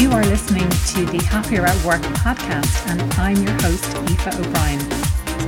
You 0.00 0.10
are 0.12 0.24
listening 0.24 0.66
to 0.70 1.04
the 1.04 1.22
Happier 1.24 1.66
at 1.66 1.84
Work 1.84 2.00
podcast, 2.00 2.88
and 2.88 3.02
I'm 3.20 3.36
your 3.36 3.52
host, 3.60 3.84
Aoife 3.96 4.28
O'Brien. 4.28 4.78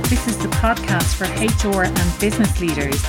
This 0.03 0.27
is 0.27 0.37
the 0.37 0.47
podcast 0.49 1.15
for 1.15 1.25
HR 1.25 1.85
and 1.85 2.19
business 2.19 2.61
leaders. 2.61 3.03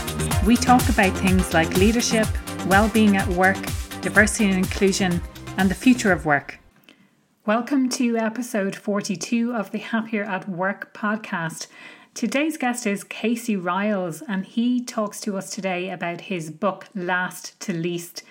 We 0.46 0.57
talk 0.57 0.88
about 0.88 1.12
things 1.19 1.53
like 1.53 1.77
leadership, 1.77 2.27
well-being 2.67 3.19
at 3.19 3.29
work, 3.29 3.59
diversity 4.01 4.46
and 4.46 4.55
inclusion, 4.55 5.21
and 5.59 5.71
the 5.71 5.75
future 5.75 6.12
of 6.12 6.25
work. 6.25 6.59
Welcome 7.45 7.91
to 7.91 8.17
episode 8.17 8.75
42 8.75 9.53
of 9.53 9.71
the 9.71 9.81
Happier 9.81 10.25
at 10.25 10.49
Work 10.49 10.95
podcast. 10.95 11.67
Today's 12.15 12.57
guest 12.57 12.87
is 12.87 13.05
Casey 13.05 13.55
Ryals, 13.55 14.23
and 14.27 14.47
he 14.47 14.83
talks 14.83 15.21
to 15.21 15.37
us 15.37 15.51
today 15.51 15.91
about 15.91 16.23
his 16.23 16.51
book, 16.51 16.87
Last 16.95 17.61
to 17.61 17.75
Least. 17.75 18.23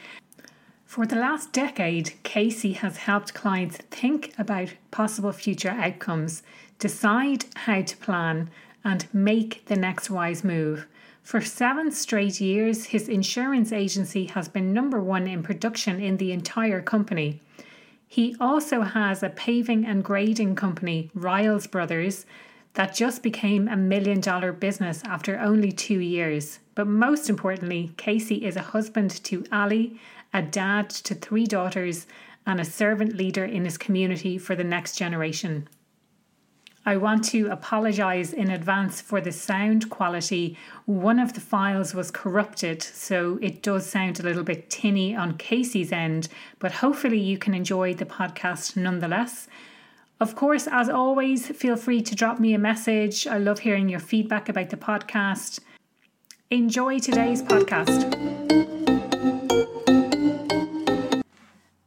For 0.93 1.07
the 1.07 1.15
last 1.15 1.51
decade, 1.51 2.13
Casey 2.21 2.73
has 2.73 2.97
helped 2.97 3.33
clients 3.33 3.77
think 3.77 4.31
about 4.37 4.75
possible 4.91 5.31
future 5.31 5.71
outcomes, 5.71 6.43
decide 6.77 7.45
how 7.55 7.81
to 7.81 7.97
plan, 7.97 8.51
and 8.85 9.07
make 9.11 9.65
the 9.65 9.75
next 9.75 10.11
wise 10.11 10.43
move. 10.43 10.85
For 11.23 11.41
seven 11.41 11.91
straight 11.91 12.39
years, 12.39 12.85
his 12.85 13.09
insurance 13.09 13.71
agency 13.71 14.25
has 14.25 14.47
been 14.47 14.71
number 14.71 15.01
one 15.01 15.25
in 15.25 15.41
production 15.41 15.99
in 15.99 16.17
the 16.17 16.31
entire 16.31 16.79
company. 16.79 17.41
He 18.07 18.35
also 18.39 18.81
has 18.81 19.23
a 19.23 19.29
paving 19.29 19.87
and 19.87 20.03
grading 20.03 20.57
company, 20.57 21.09
Ryals 21.17 21.71
Brothers, 21.71 22.27
that 22.75 22.93
just 22.93 23.23
became 23.23 23.67
a 23.67 23.75
million 23.75 24.19
dollar 24.19 24.51
business 24.51 25.01
after 25.05 25.39
only 25.39 25.71
two 25.71 25.99
years. 25.99 26.59
But 26.75 26.85
most 26.85 27.31
importantly, 27.31 27.93
Casey 27.97 28.45
is 28.45 28.55
a 28.55 28.61
husband 28.61 29.09
to 29.23 29.43
Alli, 29.51 29.99
a 30.33 30.41
dad 30.41 30.89
to 30.89 31.15
three 31.15 31.45
daughters, 31.45 32.07
and 32.45 32.59
a 32.59 32.65
servant 32.65 33.15
leader 33.15 33.45
in 33.45 33.65
his 33.65 33.77
community 33.77 34.37
for 34.37 34.55
the 34.55 34.63
next 34.63 34.97
generation. 34.97 35.67
I 36.85 36.97
want 36.97 37.23
to 37.25 37.47
apologise 37.47 38.33
in 38.33 38.49
advance 38.49 38.99
for 38.99 39.21
the 39.21 39.31
sound 39.31 39.89
quality. 39.89 40.57
One 40.85 41.17
of 41.17 41.31
the 41.33 41.39
files 41.39 41.95
was 41.95 42.11
corrupted, 42.11 42.81
so 42.81 43.39
it 43.41 43.63
does 43.63 43.85
sound 43.85 44.19
a 44.19 44.23
little 44.23 44.43
bit 44.43 44.69
tinny 44.69 45.15
on 45.15 45.37
Casey's 45.37 45.93
end, 45.93 46.27
but 46.59 46.73
hopefully 46.73 47.19
you 47.19 47.37
can 47.37 47.53
enjoy 47.53 47.93
the 47.93 48.05
podcast 48.05 48.75
nonetheless. 48.75 49.47
Of 50.19 50.35
course, 50.35 50.67
as 50.69 50.89
always, 50.89 51.47
feel 51.47 51.77
free 51.77 52.01
to 52.01 52.15
drop 52.15 52.39
me 52.39 52.53
a 52.53 52.59
message. 52.59 53.27
I 53.27 53.37
love 53.37 53.59
hearing 53.59 53.87
your 53.87 54.01
feedback 54.01 54.49
about 54.49 54.69
the 54.69 54.77
podcast. 54.77 55.59
Enjoy 56.49 56.99
today's 56.99 57.41
podcast. 57.41 58.62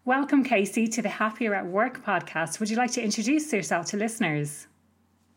Welcome, 0.07 0.45
Casey, 0.45 0.87
to 0.87 1.03
the 1.03 1.09
Happier 1.09 1.53
at 1.53 1.67
Work 1.67 2.05
podcast. 2.05 2.61
Would 2.61 2.71
you 2.71 2.77
like 2.77 2.93
to 2.93 3.03
introduce 3.03 3.53
yourself 3.53 3.87
to 3.87 3.97
listeners? 3.97 4.69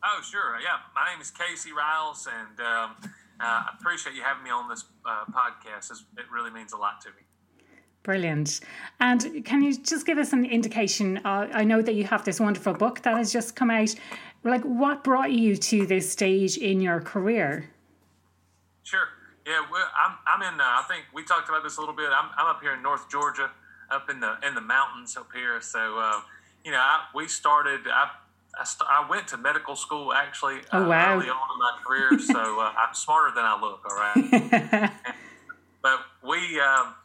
Oh, 0.03 0.21
sure. 0.21 0.59
Yeah, 0.61 0.77
my 0.93 1.11
name 1.11 1.19
is 1.19 1.31
Casey 1.31 1.71
Ryals, 1.71 2.27
and 2.27 2.59
um, 2.59 2.95
uh, 3.01 3.09
I 3.41 3.69
appreciate 3.79 4.15
you 4.15 4.21
having 4.21 4.43
me 4.43 4.51
on 4.51 4.69
this 4.69 4.85
uh, 5.07 5.25
podcast. 5.31 5.89
It 5.89 6.25
really 6.31 6.51
means 6.51 6.73
a 6.73 6.77
lot 6.77 7.01
to 7.01 7.09
me. 7.09 7.65
Brilliant. 8.03 8.59
And 8.99 9.43
can 9.43 9.63
you 9.63 9.75
just 9.75 10.05
give 10.05 10.19
us 10.19 10.33
an 10.33 10.45
indication? 10.45 11.17
Uh, 11.25 11.47
I 11.51 11.63
know 11.63 11.81
that 11.81 11.95
you 11.95 12.03
have 12.03 12.23
this 12.23 12.39
wonderful 12.39 12.75
book 12.75 13.01
that 13.01 13.17
has 13.17 13.33
just 13.33 13.55
come 13.55 13.71
out. 13.71 13.95
Like, 14.43 14.61
what 14.61 15.03
brought 15.03 15.31
you 15.31 15.55
to 15.55 15.87
this 15.87 16.11
stage 16.11 16.57
in 16.57 16.79
your 16.79 17.01
career? 17.01 17.71
Sure. 18.83 19.07
Yeah, 19.47 19.65
well, 19.71 19.89
I'm, 19.99 20.15
I'm 20.27 20.53
in. 20.53 20.59
Uh, 20.59 20.63
I 20.63 20.83
think 20.87 21.05
we 21.11 21.23
talked 21.23 21.49
about 21.49 21.63
this 21.63 21.77
a 21.77 21.79
little 21.79 21.95
bit. 21.95 22.11
I'm, 22.13 22.29
I'm 22.37 22.45
up 22.45 22.61
here 22.61 22.73
in 22.73 22.83
North 22.83 23.09
Georgia, 23.09 23.49
up 23.91 24.09
in 24.09 24.19
the 24.19 24.37
in 24.45 24.55
the 24.55 24.61
mountains 24.61 25.17
up 25.17 25.29
here. 25.33 25.61
So, 25.61 25.97
uh, 25.97 26.21
you 26.63 26.71
know, 26.71 26.79
I, 26.79 27.05
we 27.13 27.27
started. 27.27 27.81
I, 27.87 28.09
I, 28.59 28.63
st- 28.63 28.89
I, 28.89 29.07
went 29.07 29.27
to 29.29 29.37
medical 29.37 29.75
school 29.75 30.11
actually 30.11 30.61
oh, 30.73 30.89
wow. 30.89 31.15
early 31.15 31.29
on 31.29 31.47
in 31.53 31.59
my 31.59 31.77
career, 31.85 32.19
so 32.19 32.59
uh, 32.59 32.73
I'm 32.77 32.95
smarter 32.95 33.33
than 33.33 33.45
I 33.45 33.59
look. 33.61 33.85
All 33.89 33.95
right. 33.95 34.91
but 35.81 35.99
we. 36.23 36.59
Um, 36.59 36.95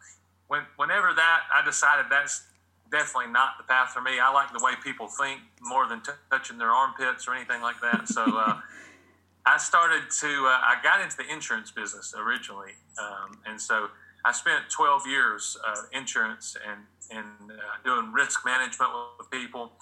when, 0.47 0.61
whenever 0.77 1.13
that, 1.13 1.41
I 1.53 1.65
decided 1.65 2.05
that's 2.09 2.43
definitely 2.91 3.31
not 3.31 3.57
the 3.57 3.63
path 3.63 3.89
for 3.89 4.01
me. 4.01 4.19
I 4.19 4.31
like 4.31 4.53
the 4.53 4.63
way 4.63 4.73
people 4.83 5.07
think 5.07 5.41
more 5.61 5.87
than 5.87 6.01
t- 6.01 6.11
touching 6.29 6.57
their 6.57 6.69
armpits 6.69 7.27
or 7.27 7.33
anything 7.33 7.61
like 7.61 7.81
that. 7.81 8.07
So 8.07 8.23
uh, 8.23 8.59
I 9.45 9.57
started 9.57 10.03
to, 10.19 10.27
uh, 10.27 10.61
I 10.61 10.77
got 10.83 11.01
into 11.01 11.17
the 11.17 11.31
insurance 11.31 11.71
business 11.71 12.13
originally. 12.17 12.73
Um, 12.99 13.39
and 13.45 13.59
so 13.59 13.89
I 14.25 14.31
spent 14.31 14.69
12 14.71 15.05
years 15.05 15.55
uh, 15.65 15.83
insurance 15.93 16.57
and, 16.67 16.81
and 17.15 17.51
uh, 17.51 17.55
doing 17.85 18.11
risk 18.11 18.43
management 18.43 18.91
with 19.19 19.29
people. 19.29 19.73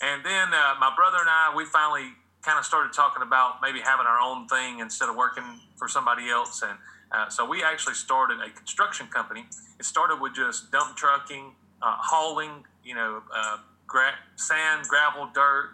And 0.00 0.24
then 0.24 0.54
uh, 0.54 0.78
my 0.78 0.92
brother 0.94 1.18
and 1.18 1.28
I, 1.28 1.52
we 1.54 1.64
finally 1.64 2.12
kind 2.42 2.60
of 2.60 2.64
started 2.64 2.92
talking 2.92 3.24
about 3.24 3.56
maybe 3.60 3.80
having 3.80 4.06
our 4.06 4.20
own 4.20 4.46
thing 4.46 4.78
instead 4.78 5.08
of 5.08 5.16
working 5.16 5.42
for 5.76 5.88
somebody 5.88 6.30
else. 6.30 6.62
And 6.62 6.78
uh, 7.10 7.28
so 7.28 7.44
we 7.44 7.64
actually 7.64 7.94
started 7.94 8.38
a 8.38 8.50
construction 8.50 9.08
company. 9.08 9.46
It 9.80 9.84
started 9.84 10.20
with 10.20 10.32
just 10.32 10.70
dump 10.70 10.96
trucking, 10.96 11.56
uh, 11.82 11.96
hauling, 11.98 12.64
you 12.84 12.94
know, 12.94 13.20
uh, 13.34 13.56
gra- 13.88 14.22
sand, 14.36 14.86
gravel, 14.86 15.28
dirt, 15.34 15.70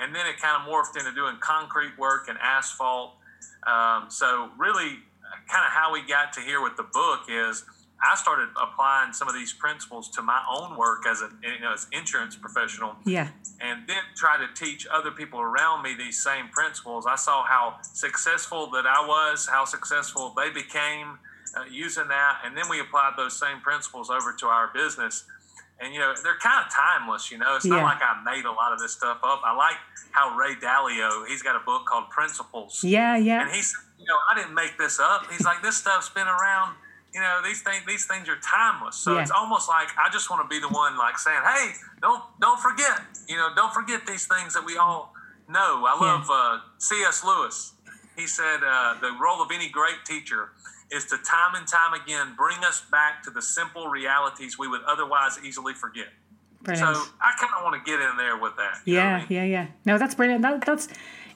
and 0.00 0.14
then 0.14 0.26
it 0.26 0.40
kind 0.40 0.56
of 0.56 0.66
morphed 0.66 0.98
into 0.98 1.12
doing 1.12 1.36
concrete 1.40 1.98
work 1.98 2.28
and 2.28 2.38
asphalt. 2.38 3.12
Um, 3.66 4.06
so 4.08 4.48
really, 4.58 5.00
kind 5.48 5.66
of 5.66 5.72
how 5.72 5.92
we 5.92 6.02
got 6.06 6.32
to 6.34 6.40
here 6.40 6.62
with 6.62 6.76
the 6.76 6.84
book 6.84 7.26
is 7.28 7.64
I 8.02 8.16
started 8.16 8.48
applying 8.60 9.12
some 9.12 9.28
of 9.28 9.34
these 9.34 9.52
principles 9.52 10.08
to 10.10 10.22
my 10.22 10.42
own 10.50 10.76
work 10.76 11.06
as 11.06 11.20
an 11.22 11.38
you 11.42 11.60
know 11.60 11.72
as 11.72 11.86
insurance 11.92 12.34
professional. 12.34 12.96
Yeah. 13.04 13.28
And 13.60 13.86
then 13.86 14.02
try 14.16 14.38
to 14.38 14.52
teach 14.54 14.86
other 14.92 15.12
people 15.12 15.40
around 15.40 15.82
me 15.82 15.94
these 15.96 16.22
same 16.22 16.48
principles. 16.48 17.06
I 17.06 17.14
saw 17.14 17.44
how 17.44 17.76
successful 17.82 18.70
that 18.70 18.86
I 18.86 19.06
was, 19.06 19.46
how 19.46 19.64
successful 19.64 20.34
they 20.36 20.50
became 20.50 21.18
uh, 21.56 21.64
using 21.70 22.08
that, 22.08 22.40
and 22.44 22.56
then 22.56 22.68
we 22.68 22.80
applied 22.80 23.12
those 23.16 23.38
same 23.38 23.60
principles 23.60 24.10
over 24.10 24.34
to 24.40 24.46
our 24.46 24.72
business. 24.74 25.24
And 25.80 25.94
you 25.94 26.00
know 26.00 26.12
they're 26.24 26.38
kind 26.38 26.64
of 26.66 26.72
timeless. 26.72 27.30
You 27.30 27.38
know, 27.38 27.54
it's 27.54 27.64
yeah. 27.64 27.76
not 27.76 27.82
like 27.84 27.98
I 28.02 28.20
made 28.24 28.44
a 28.44 28.52
lot 28.52 28.72
of 28.72 28.80
this 28.80 28.92
stuff 28.92 29.18
up. 29.22 29.42
I 29.44 29.54
like 29.54 29.76
how 30.10 30.36
Ray 30.36 30.54
Dalio 30.54 31.26
he's 31.28 31.42
got 31.42 31.54
a 31.54 31.64
book 31.64 31.86
called 31.86 32.10
Principles. 32.10 32.82
Yeah, 32.82 33.16
yeah. 33.16 33.42
And 33.42 33.50
he's 33.50 33.76
you 34.02 34.08
know 34.08 34.18
I 34.28 34.34
didn't 34.34 34.54
make 34.54 34.76
this 34.76 34.98
up. 34.98 35.30
He's 35.30 35.44
like 35.46 35.62
this 35.62 35.76
stuff's 35.76 36.10
been 36.10 36.26
around 36.26 36.74
you 37.14 37.20
know 37.20 37.40
these 37.44 37.62
things 37.62 37.82
these 37.86 38.06
things 38.06 38.28
are 38.28 38.36
timeless 38.36 38.96
so 38.96 39.14
yeah. 39.14 39.22
it's 39.22 39.30
almost 39.30 39.68
like 39.68 39.88
i 39.98 40.10
just 40.10 40.30
want 40.30 40.42
to 40.42 40.48
be 40.48 40.60
the 40.60 40.68
one 40.68 40.96
like 40.96 41.18
saying 41.18 41.40
hey 41.54 41.72
don't 42.00 42.22
don't 42.40 42.60
forget 42.60 43.00
you 43.28 43.36
know 43.36 43.50
don't 43.54 43.72
forget 43.72 44.06
these 44.06 44.26
things 44.26 44.54
that 44.54 44.64
we 44.64 44.76
all 44.76 45.12
know 45.48 45.84
i 45.86 45.96
love 46.00 46.28
uh, 46.30 46.58
cs 46.78 47.24
lewis 47.24 47.74
he 48.16 48.26
said 48.26 48.60
uh, 48.64 48.94
the 49.00 49.10
role 49.22 49.42
of 49.42 49.50
any 49.52 49.68
great 49.68 50.04
teacher 50.04 50.50
is 50.90 51.06
to 51.06 51.16
time 51.18 51.54
and 51.54 51.66
time 51.66 51.94
again 51.94 52.34
bring 52.36 52.58
us 52.64 52.82
back 52.90 53.22
to 53.22 53.30
the 53.30 53.42
simple 53.42 53.88
realities 53.88 54.58
we 54.58 54.68
would 54.68 54.82
otherwise 54.86 55.38
easily 55.44 55.74
forget 55.74 56.08
brilliant. 56.62 56.96
so 56.96 57.02
i 57.20 57.32
kind 57.38 57.52
of 57.58 57.64
want 57.64 57.74
to 57.74 57.90
get 57.90 58.00
in 58.00 58.16
there 58.16 58.38
with 58.38 58.56
that 58.56 58.78
yeah 58.86 59.16
I 59.16 59.18
mean? 59.18 59.26
yeah 59.30 59.44
yeah 59.44 59.66
no 59.84 59.98
that's 59.98 60.14
brilliant 60.14 60.42
that, 60.42 60.64
that's 60.64 60.88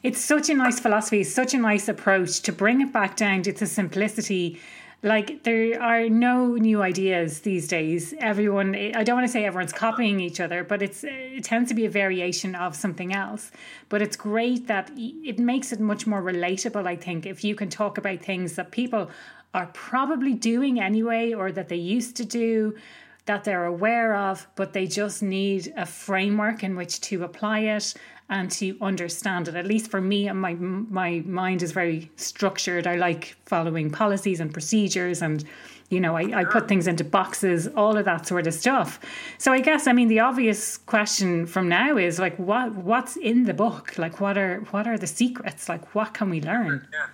it's 0.07 0.21
such 0.21 0.49
a 0.49 0.55
nice 0.55 0.79
philosophy 0.79 1.25
such 1.25 1.53
a 1.53 1.59
nice 1.59 1.89
approach 1.89 2.41
to 2.43 2.53
bring 2.53 2.81
it 2.81 2.93
back 2.93 3.17
down 3.17 3.43
to 3.43 3.53
the 3.53 3.67
simplicity. 3.67 4.61
Like 5.03 5.43
there 5.43 5.83
are 5.83 6.09
no 6.09 6.55
new 6.55 6.81
ideas 6.81 7.41
these 7.41 7.67
days. 7.67 8.15
Everyone 8.21 8.77
i 8.77 9.03
don't 9.03 9.17
want 9.17 9.27
to 9.27 9.33
say 9.33 9.45
everyone's 9.45 9.73
copying 9.73 10.21
each 10.21 10.39
other 10.39 10.63
but 10.63 10.81
it's 10.81 11.03
it 11.03 11.43
tends 11.43 11.69
to 11.71 11.75
be 11.75 11.87
a 11.87 11.91
variation 11.91 12.55
of 12.55 12.77
something 12.77 13.13
else. 13.13 13.51
But 13.89 14.01
it's 14.01 14.17
great 14.17 14.69
that 14.69 14.93
it 14.97 15.41
makes 15.41 15.73
it 15.73 15.81
much 15.81 16.07
more 16.07 16.23
relatable 16.23 16.87
i 16.87 16.95
think 16.95 17.27
if 17.27 17.43
you 17.43 17.57
can 17.57 17.69
talk 17.69 17.99
about 17.99 18.21
things 18.21 18.55
that 18.55 18.71
people 18.71 19.11
are 19.55 19.67
probably 19.75 20.35
doing 20.35 20.79
anyway 20.81 21.33
or 21.33 21.51
that 21.51 21.69
they 21.69 21.83
used 21.97 22.15
to 22.17 22.25
do 22.25 22.77
that 23.25 23.43
they're 23.43 23.65
aware 23.65 24.15
of 24.15 24.47
but 24.55 24.73
they 24.73 24.87
just 24.87 25.21
need 25.21 25.73
a 25.77 25.85
framework 25.85 26.63
in 26.63 26.77
which 26.77 27.01
to 27.01 27.25
apply 27.25 27.61
it 27.77 27.95
and 28.29 28.51
to 28.51 28.77
understand 28.81 29.49
it. 29.49 29.55
At 29.55 29.67
least 29.67 29.91
for 29.91 30.01
me, 30.01 30.29
and 30.29 30.41
my 30.41 30.55
my 30.55 31.23
mind 31.27 31.63
is 31.63 31.73
very 31.73 32.11
structured. 32.17 32.87
I 32.87 32.97
like 32.97 33.37
following 33.47 33.91
policies 33.91 34.41
and 34.41 34.53
procedures 34.53 35.23
and 35.23 35.45
you 35.89 36.01
know, 36.01 36.17
I, 36.17 36.41
I 36.41 36.45
put 36.45 36.67
things 36.67 36.89
into 36.89 37.05
boxes, 37.05 37.69
all 37.69 37.97
of 37.97 38.05
that 38.07 38.27
sort 38.27 38.47
of 38.47 38.55
stuff. 38.55 38.99
So 39.39 39.53
I 39.53 39.61
guess 39.61 39.87
I 39.87 39.93
mean 39.93 40.09
the 40.09 40.21
obvious 40.21 40.77
question 40.77 41.47
from 41.47 41.69
now 41.69 41.97
is 41.97 42.19
like 42.19 42.37
what 42.39 42.75
what's 42.75 43.17
in 43.17 43.45
the 43.45 43.55
book? 43.55 43.97
Like 43.97 44.21
what 44.21 44.37
are 44.37 44.61
what 44.71 44.87
are 44.87 44.99
the 44.99 45.07
secrets? 45.07 45.69
Like 45.69 45.95
what 45.95 46.15
can 46.15 46.31
we 46.31 46.41
learn? 46.41 46.87
Yeah. 46.93 47.07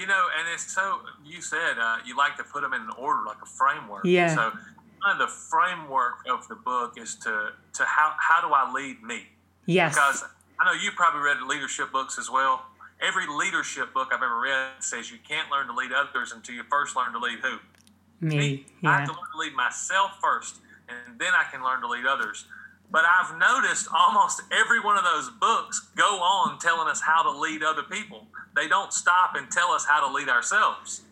You 0.00 0.06
know, 0.06 0.26
and 0.38 0.48
it's 0.52 0.72
so 0.72 1.00
you 1.24 1.40
said 1.40 1.78
uh, 1.80 1.96
you 2.04 2.16
like 2.16 2.36
to 2.36 2.44
put 2.44 2.62
them 2.62 2.72
in 2.72 2.82
an 2.82 2.90
order, 2.98 3.22
like 3.26 3.42
a 3.42 3.46
framework. 3.46 4.04
Yeah. 4.04 4.34
So 4.34 4.50
kind 5.04 5.20
of 5.20 5.28
the 5.28 5.34
framework 5.34 6.14
of 6.30 6.46
the 6.48 6.56
book 6.56 6.94
is 6.96 7.16
to 7.16 7.52
to 7.74 7.84
how 7.84 8.14
how 8.18 8.46
do 8.46 8.54
I 8.54 8.70
lead 8.72 9.02
me? 9.02 9.26
Yes. 9.66 9.94
Because 9.94 10.24
I 10.60 10.64
know 10.66 10.72
you've 10.80 10.94
probably 10.94 11.20
read 11.20 11.42
leadership 11.42 11.92
books 11.92 12.18
as 12.18 12.30
well. 12.30 12.66
Every 13.00 13.26
leadership 13.26 13.92
book 13.92 14.08
I've 14.12 14.22
ever 14.22 14.40
read 14.40 14.70
says 14.80 15.10
you 15.10 15.18
can't 15.26 15.50
learn 15.50 15.66
to 15.66 15.74
lead 15.74 15.90
others 15.92 16.32
until 16.32 16.54
you 16.54 16.62
first 16.70 16.96
learn 16.96 17.12
to 17.12 17.18
lead 17.18 17.40
who? 17.40 17.58
Me. 18.20 18.36
Me. 18.38 18.66
Yeah. 18.82 18.90
I 18.90 18.98
have 19.00 19.08
to 19.08 19.12
learn 19.12 19.30
to 19.32 19.38
lead 19.38 19.54
myself 19.54 20.12
first, 20.22 20.56
and 20.88 21.18
then 21.18 21.32
I 21.34 21.44
can 21.50 21.62
learn 21.62 21.80
to 21.80 21.88
lead 21.88 22.06
others. 22.06 22.46
But 22.90 23.04
I've 23.04 23.36
noticed 23.38 23.88
almost 23.92 24.42
every 24.52 24.80
one 24.80 24.96
of 24.96 25.04
those 25.04 25.28
books 25.40 25.88
go 25.96 26.20
on 26.22 26.58
telling 26.60 26.88
us 26.88 27.00
how 27.00 27.22
to 27.22 27.30
lead 27.38 27.62
other 27.62 27.82
people. 27.82 28.26
They 28.54 28.68
don't 28.68 28.92
stop 28.92 29.34
and 29.34 29.50
tell 29.50 29.72
us 29.72 29.84
how 29.84 30.06
to 30.06 30.14
lead 30.14 30.28
ourselves. 30.28 31.02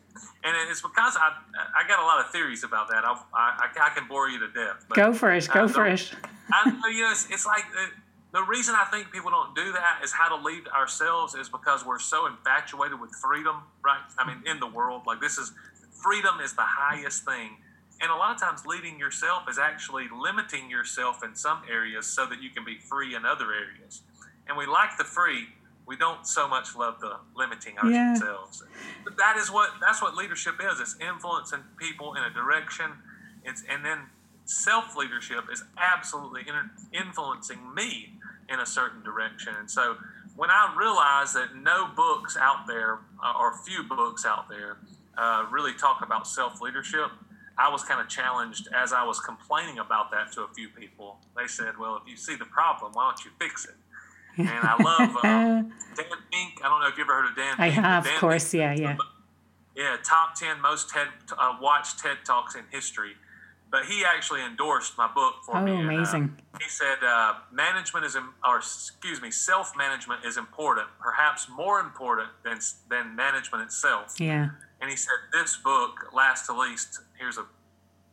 And 0.44 0.56
it's 0.70 0.82
because 0.82 1.16
I 1.16 1.32
I 1.56 1.86
got 1.88 2.00
a 2.00 2.06
lot 2.06 2.24
of 2.24 2.30
theories 2.30 2.64
about 2.64 2.88
that. 2.88 3.04
I, 3.04 3.16
I, 3.34 3.68
I 3.80 3.90
can 3.90 4.06
bore 4.08 4.28
you 4.28 4.38
to 4.40 4.48
death. 4.48 4.84
But, 4.88 4.96
go 4.96 5.12
for 5.12 5.32
it. 5.32 5.48
Go 5.52 5.64
uh, 5.64 5.68
for 5.68 5.86
it. 5.86 6.12
I, 6.52 6.88
you 6.90 7.02
know, 7.02 7.10
it's, 7.10 7.28
it's 7.30 7.46
like 7.46 7.64
the, 8.32 8.42
reason 8.42 8.74
I 8.74 8.84
think 8.84 9.12
people 9.12 9.30
don't 9.30 9.54
do 9.54 9.72
that 9.72 10.00
is 10.02 10.12
how 10.12 10.36
to 10.36 10.42
lead 10.42 10.66
ourselves 10.68 11.34
is 11.34 11.48
because 11.48 11.84
we're 11.84 11.98
so 11.98 12.26
infatuated 12.26 13.00
with 13.00 13.10
freedom, 13.10 13.62
right? 13.84 14.00
I 14.18 14.26
mean, 14.26 14.42
in 14.46 14.60
the 14.60 14.66
world, 14.66 15.02
like 15.06 15.20
this 15.20 15.38
is 15.38 15.52
freedom 16.02 16.40
is 16.42 16.54
the 16.54 16.66
highest 16.66 17.24
thing. 17.24 17.56
And 18.00 18.10
a 18.10 18.16
lot 18.16 18.34
of 18.34 18.40
times, 18.40 18.66
leading 18.66 18.98
yourself 18.98 19.44
is 19.48 19.58
actually 19.58 20.08
limiting 20.12 20.68
yourself 20.68 21.22
in 21.22 21.36
some 21.36 21.62
areas 21.70 22.06
so 22.06 22.26
that 22.26 22.42
you 22.42 22.50
can 22.50 22.64
be 22.64 22.78
free 22.78 23.14
in 23.14 23.24
other 23.24 23.52
areas. 23.52 24.02
And 24.48 24.58
we 24.58 24.66
like 24.66 24.96
the 24.98 25.04
free, 25.04 25.46
we 25.86 25.96
don't 25.96 26.26
so 26.26 26.48
much 26.48 26.74
love 26.74 27.00
the 27.00 27.18
limiting 27.36 27.78
ourselves. 27.78 28.64
Yeah. 28.64 28.76
But 29.04 29.16
that 29.18 29.36
is 29.36 29.50
what 29.52 29.70
that's 29.80 30.02
what 30.02 30.16
leadership 30.16 30.54
is. 30.60 30.80
It's 30.80 30.96
influencing 31.00 31.60
people 31.76 32.14
in 32.14 32.22
a 32.24 32.30
direction. 32.30 32.90
It's 33.44 33.62
and 33.68 33.84
then 33.84 33.98
self 34.44 34.96
leadership 34.96 35.44
is 35.52 35.62
absolutely 35.76 36.42
influencing 36.92 37.74
me 37.74 38.14
in 38.48 38.60
a 38.60 38.66
certain 38.66 39.02
direction. 39.02 39.54
And 39.58 39.70
so 39.70 39.96
when 40.36 40.50
I 40.50 40.74
realized 40.78 41.34
that 41.34 41.56
no 41.56 41.88
books 41.94 42.36
out 42.36 42.66
there 42.66 43.00
uh, 43.22 43.34
or 43.38 43.56
few 43.64 43.82
books 43.82 44.24
out 44.24 44.48
there 44.48 44.78
uh, 45.16 45.46
really 45.50 45.74
talk 45.74 46.02
about 46.04 46.26
self 46.26 46.60
leadership, 46.60 47.10
I 47.58 47.70
was 47.70 47.82
kind 47.84 48.00
of 48.00 48.08
challenged 48.08 48.68
as 48.74 48.92
I 48.92 49.04
was 49.04 49.20
complaining 49.20 49.78
about 49.78 50.10
that 50.10 50.32
to 50.32 50.42
a 50.42 50.48
few 50.54 50.68
people. 50.68 51.18
They 51.36 51.46
said, 51.46 51.78
"Well, 51.78 52.00
if 52.02 52.08
you 52.10 52.16
see 52.16 52.36
the 52.36 52.46
problem, 52.46 52.92
why 52.92 53.10
don't 53.10 53.24
you 53.24 53.30
fix 53.38 53.66
it?" 53.66 53.74
And 54.38 54.48
I 54.48 54.82
love 54.82 55.16
uh, 55.16 55.22
Dan 55.96 56.18
Pink. 56.32 56.60
I 56.64 56.68
don't 56.68 56.80
know 56.80 56.88
if 56.88 56.96
you 56.96 57.04
ever 57.04 57.12
heard 57.12 57.30
of 57.30 57.36
Dan. 57.36 57.54
I 57.58 57.68
Pink, 57.70 57.84
have, 57.84 58.04
Dan 58.04 58.14
of 58.14 58.20
course, 58.20 58.50
Pink, 58.50 58.60
yeah, 58.60 58.72
yeah, 58.74 58.96
yeah. 59.76 59.96
Top 60.02 60.34
ten 60.34 60.60
most 60.60 60.88
TED 60.88 61.08
uh, 61.36 61.56
watched 61.60 61.98
TED 61.98 62.18
talks 62.24 62.54
in 62.54 62.62
history. 62.70 63.12
But 63.72 63.86
he 63.86 64.04
actually 64.04 64.44
endorsed 64.44 64.98
my 64.98 65.08
book 65.12 65.36
for 65.46 65.56
oh, 65.56 65.64
me. 65.64 65.72
Oh, 65.72 65.76
amazing! 65.76 66.22
And, 66.24 66.42
uh, 66.54 66.58
he 66.60 66.68
said 66.68 66.98
uh, 67.02 67.34
management 67.50 68.04
is, 68.04 68.14
or 68.46 68.58
excuse 68.58 69.22
me, 69.22 69.30
self 69.30 69.72
management 69.76 70.26
is 70.26 70.36
important, 70.36 70.88
perhaps 71.00 71.48
more 71.48 71.80
important 71.80 72.28
than 72.44 72.58
than 72.90 73.16
management 73.16 73.64
itself. 73.64 74.20
Yeah. 74.20 74.50
And 74.82 74.90
he 74.90 74.96
said 74.96 75.14
this 75.32 75.56
book, 75.56 76.12
last 76.12 76.46
to 76.46 76.52
least. 76.52 77.00
Here's 77.18 77.38
a 77.38 77.46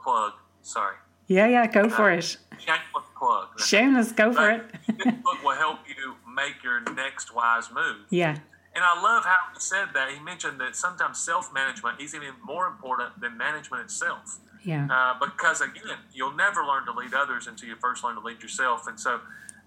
plug. 0.02 0.32
Sorry. 0.62 0.96
Yeah, 1.28 1.48
yeah, 1.48 1.68
go 1.68 1.90
for 1.90 2.10
it. 2.10 2.24
Shameless 2.58 3.06
plug. 3.18 3.60
Shameless, 3.60 4.12
go 4.14 4.32
for 4.34 4.50
it. 4.50 4.66
this 4.88 5.14
book 5.16 5.44
will 5.44 5.56
help 5.56 5.80
you 5.88 6.16
make 6.34 6.64
your 6.64 6.80
next 6.96 7.36
wise 7.36 7.70
move. 7.72 8.06
Yeah. 8.10 8.38
And 8.76 8.84
I 8.84 9.02
love 9.02 9.26
how 9.26 9.38
he 9.54 9.60
said 9.60 9.90
that. 9.94 10.12
He 10.12 10.20
mentioned 10.20 10.60
that 10.62 10.76
sometimes 10.76 11.20
self 11.20 11.54
management 11.54 12.00
is 12.00 12.16
even 12.16 12.30
more 12.46 12.68
important 12.68 13.20
than 13.20 13.38
management 13.38 13.84
itself. 13.84 14.40
Yeah. 14.64 14.88
Uh, 14.92 15.14
because 15.20 15.62
again, 15.62 15.98
you'll 16.14 16.36
never 16.36 16.66
learn 16.66 16.86
to 16.86 16.92
lead 16.92 17.14
others 17.14 17.48
until 17.48 17.70
you 17.70 17.76
first 17.76 18.04
learn 18.04 18.16
to 18.16 18.22
lead 18.22 18.42
yourself. 18.42 18.88
And 18.88 19.00
so, 19.00 19.22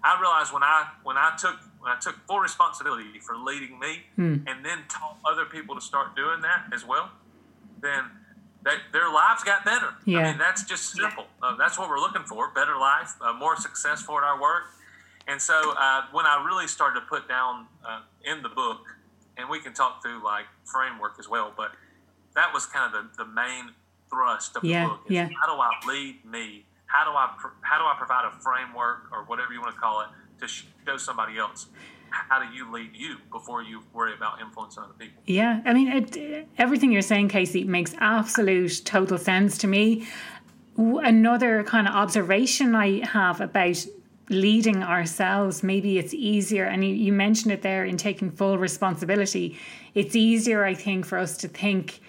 I 0.05 0.19
realized 0.21 0.53
when 0.53 0.63
I 0.63 0.89
when 1.03 1.17
I 1.17 1.35
took 1.39 1.57
when 1.81 1.93
I 1.93 1.99
took 1.99 2.17
full 2.27 2.41
responsibility 2.41 3.21
for 3.21 3.37
leading 3.37 3.79
me, 3.79 4.03
hmm. 4.17 4.37
and 4.47 4.65
then 4.65 4.85
taught 4.89 5.19
other 5.25 5.45
people 5.45 5.75
to 5.75 5.81
start 5.81 6.17
doing 6.17 6.41
that 6.43 6.67
as 6.75 6.87
well, 6.87 7.11
then 7.81 8.05
they, 8.65 8.77
their 8.93 9.13
lives 9.13 9.43
got 9.45 9.65
better. 9.65 9.95
Yeah. 10.05 10.19
I 10.19 10.23
mean, 10.31 10.39
that's 10.39 10.65
just 10.65 10.93
simple. 10.93 11.27
Uh, 11.43 11.57
that's 11.57 11.79
what 11.79 11.89
we're 11.89 12.01
looking 12.01 12.25
for: 12.25 12.51
better 12.53 12.77
life, 12.77 13.15
uh, 13.21 13.33
more 13.33 13.57
successful 13.57 14.19
at 14.19 14.25
our 14.25 14.41
work. 14.41 14.65
And 15.29 15.41
so, 15.41 15.75
uh, 15.79 16.03
when 16.11 16.27
I 16.27 16.45
really 16.45 16.67
started 16.67 17.01
to 17.01 17.07
put 17.07 17.29
down 17.29 17.67
uh, 17.87 18.01
in 18.25 18.43
the 18.43 18.49
book, 18.49 18.81
and 19.37 19.49
we 19.49 19.61
can 19.61 19.73
talk 19.73 20.03
through 20.03 20.23
like 20.25 20.47
framework 20.65 21.15
as 21.19 21.29
well, 21.29 21.53
but 21.57 21.73
that 22.35 22.53
was 22.53 22.67
kind 22.67 22.93
of 22.93 23.17
the, 23.17 23.25
the 23.25 23.31
main 23.31 23.71
thrust 24.13 24.57
of 24.57 24.65
yeah, 24.65 24.85
the 24.85 24.89
book. 24.91 25.01
yeah. 25.09 25.29
How 25.41 25.55
do 25.55 25.61
I 25.61 25.71
lead 25.87 26.25
me? 26.25 26.65
How 26.87 27.05
do 27.05 27.11
I 27.11 27.35
how 27.63 27.79
do 27.79 27.85
I 27.85 27.95
provide 27.97 28.25
a 28.27 28.33
framework 28.43 29.11
or 29.13 29.25
whatever 29.25 29.53
you 29.53 29.61
want 29.61 29.75
to 29.75 29.81
call 29.81 30.03
it 30.03 30.09
to 30.41 30.49
show 30.49 30.97
somebody 30.97 31.39
else 31.39 31.67
how 32.13 32.43
do 32.43 32.55
you 32.55 32.71
lead 32.71 32.91
you 32.95 33.17
before 33.31 33.63
you 33.63 33.83
worry 33.93 34.15
about 34.15 34.41
influencing 34.41 34.83
other 34.83 34.93
people? 34.99 35.23
Yeah, 35.27 35.61
I 35.65 35.73
mean, 35.73 35.89
it, 35.89 36.49
everything 36.59 36.93
you're 36.93 37.03
saying, 37.03 37.29
Casey, 37.29 37.65
makes 37.65 37.95
absolute 37.99 38.83
total 38.85 39.19
sense 39.19 39.59
to 39.59 39.67
me. 39.67 40.07
Another 40.77 41.65
kind 41.65 41.89
of 41.89 41.95
observation 41.95 42.75
I 42.75 43.07
have 43.07 43.41
about 43.41 43.85
leading 44.29 44.83
ourselves, 44.83 45.63
maybe 45.63 45.99
it's 45.99 46.15
easier, 46.15 46.65
and 46.65 46.85
you, 46.85 46.95
you 46.95 47.13
mentioned 47.13 47.53
it 47.53 47.63
there 47.63 47.85
in 47.85 47.97
taking 47.97 48.31
full 48.31 48.57
responsibility. 48.57 49.59
It's 49.95 50.17
easier, 50.17 50.65
I 50.65 50.75
think, 50.75 51.05
for 51.05 51.19
us 51.19 51.37
to 51.39 51.49
think 51.49 52.01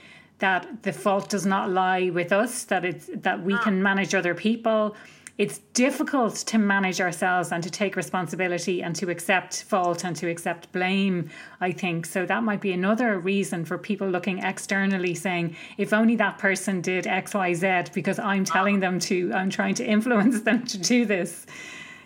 that 0.44 0.84
the 0.84 0.92
fault 0.92 1.30
does 1.30 1.46
not 1.46 1.70
lie 1.70 2.10
with 2.10 2.34
us, 2.34 2.66
that 2.66 2.84
it's 2.84 3.10
that 3.14 3.42
we 3.42 3.58
can 3.60 3.80
ah. 3.80 3.90
manage 3.90 4.14
other 4.14 4.36
people. 4.36 4.94
It's 5.38 5.60
difficult 5.74 6.36
to 6.52 6.58
manage 6.58 7.00
ourselves 7.00 7.54
and 7.54 7.64
to 7.64 7.72
take 7.72 7.96
responsibility 7.96 8.84
and 8.84 8.94
to 8.98 9.10
accept 9.10 9.64
fault 9.64 10.04
and 10.04 10.14
to 10.18 10.30
accept 10.30 10.70
blame, 10.74 11.30
I 11.62 11.72
think. 11.72 12.06
So 12.06 12.26
that 12.26 12.44
might 12.44 12.60
be 12.60 12.74
another 12.74 13.18
reason 13.18 13.64
for 13.64 13.78
people 13.78 14.08
looking 14.10 14.40
externally 14.40 15.16
saying, 15.16 15.56
if 15.78 15.94
only 15.94 16.18
that 16.18 16.40
person 16.40 16.82
did 16.82 17.06
XYZ 17.06 17.94
because 17.94 18.20
I'm 18.20 18.44
telling 18.44 18.78
ah. 18.78 18.86
them 18.86 19.00
to, 19.08 19.32
I'm 19.34 19.50
trying 19.50 19.76
to 19.76 19.86
influence 19.86 20.42
them 20.42 20.66
to 20.66 20.78
do 20.78 21.06
this, 21.06 21.46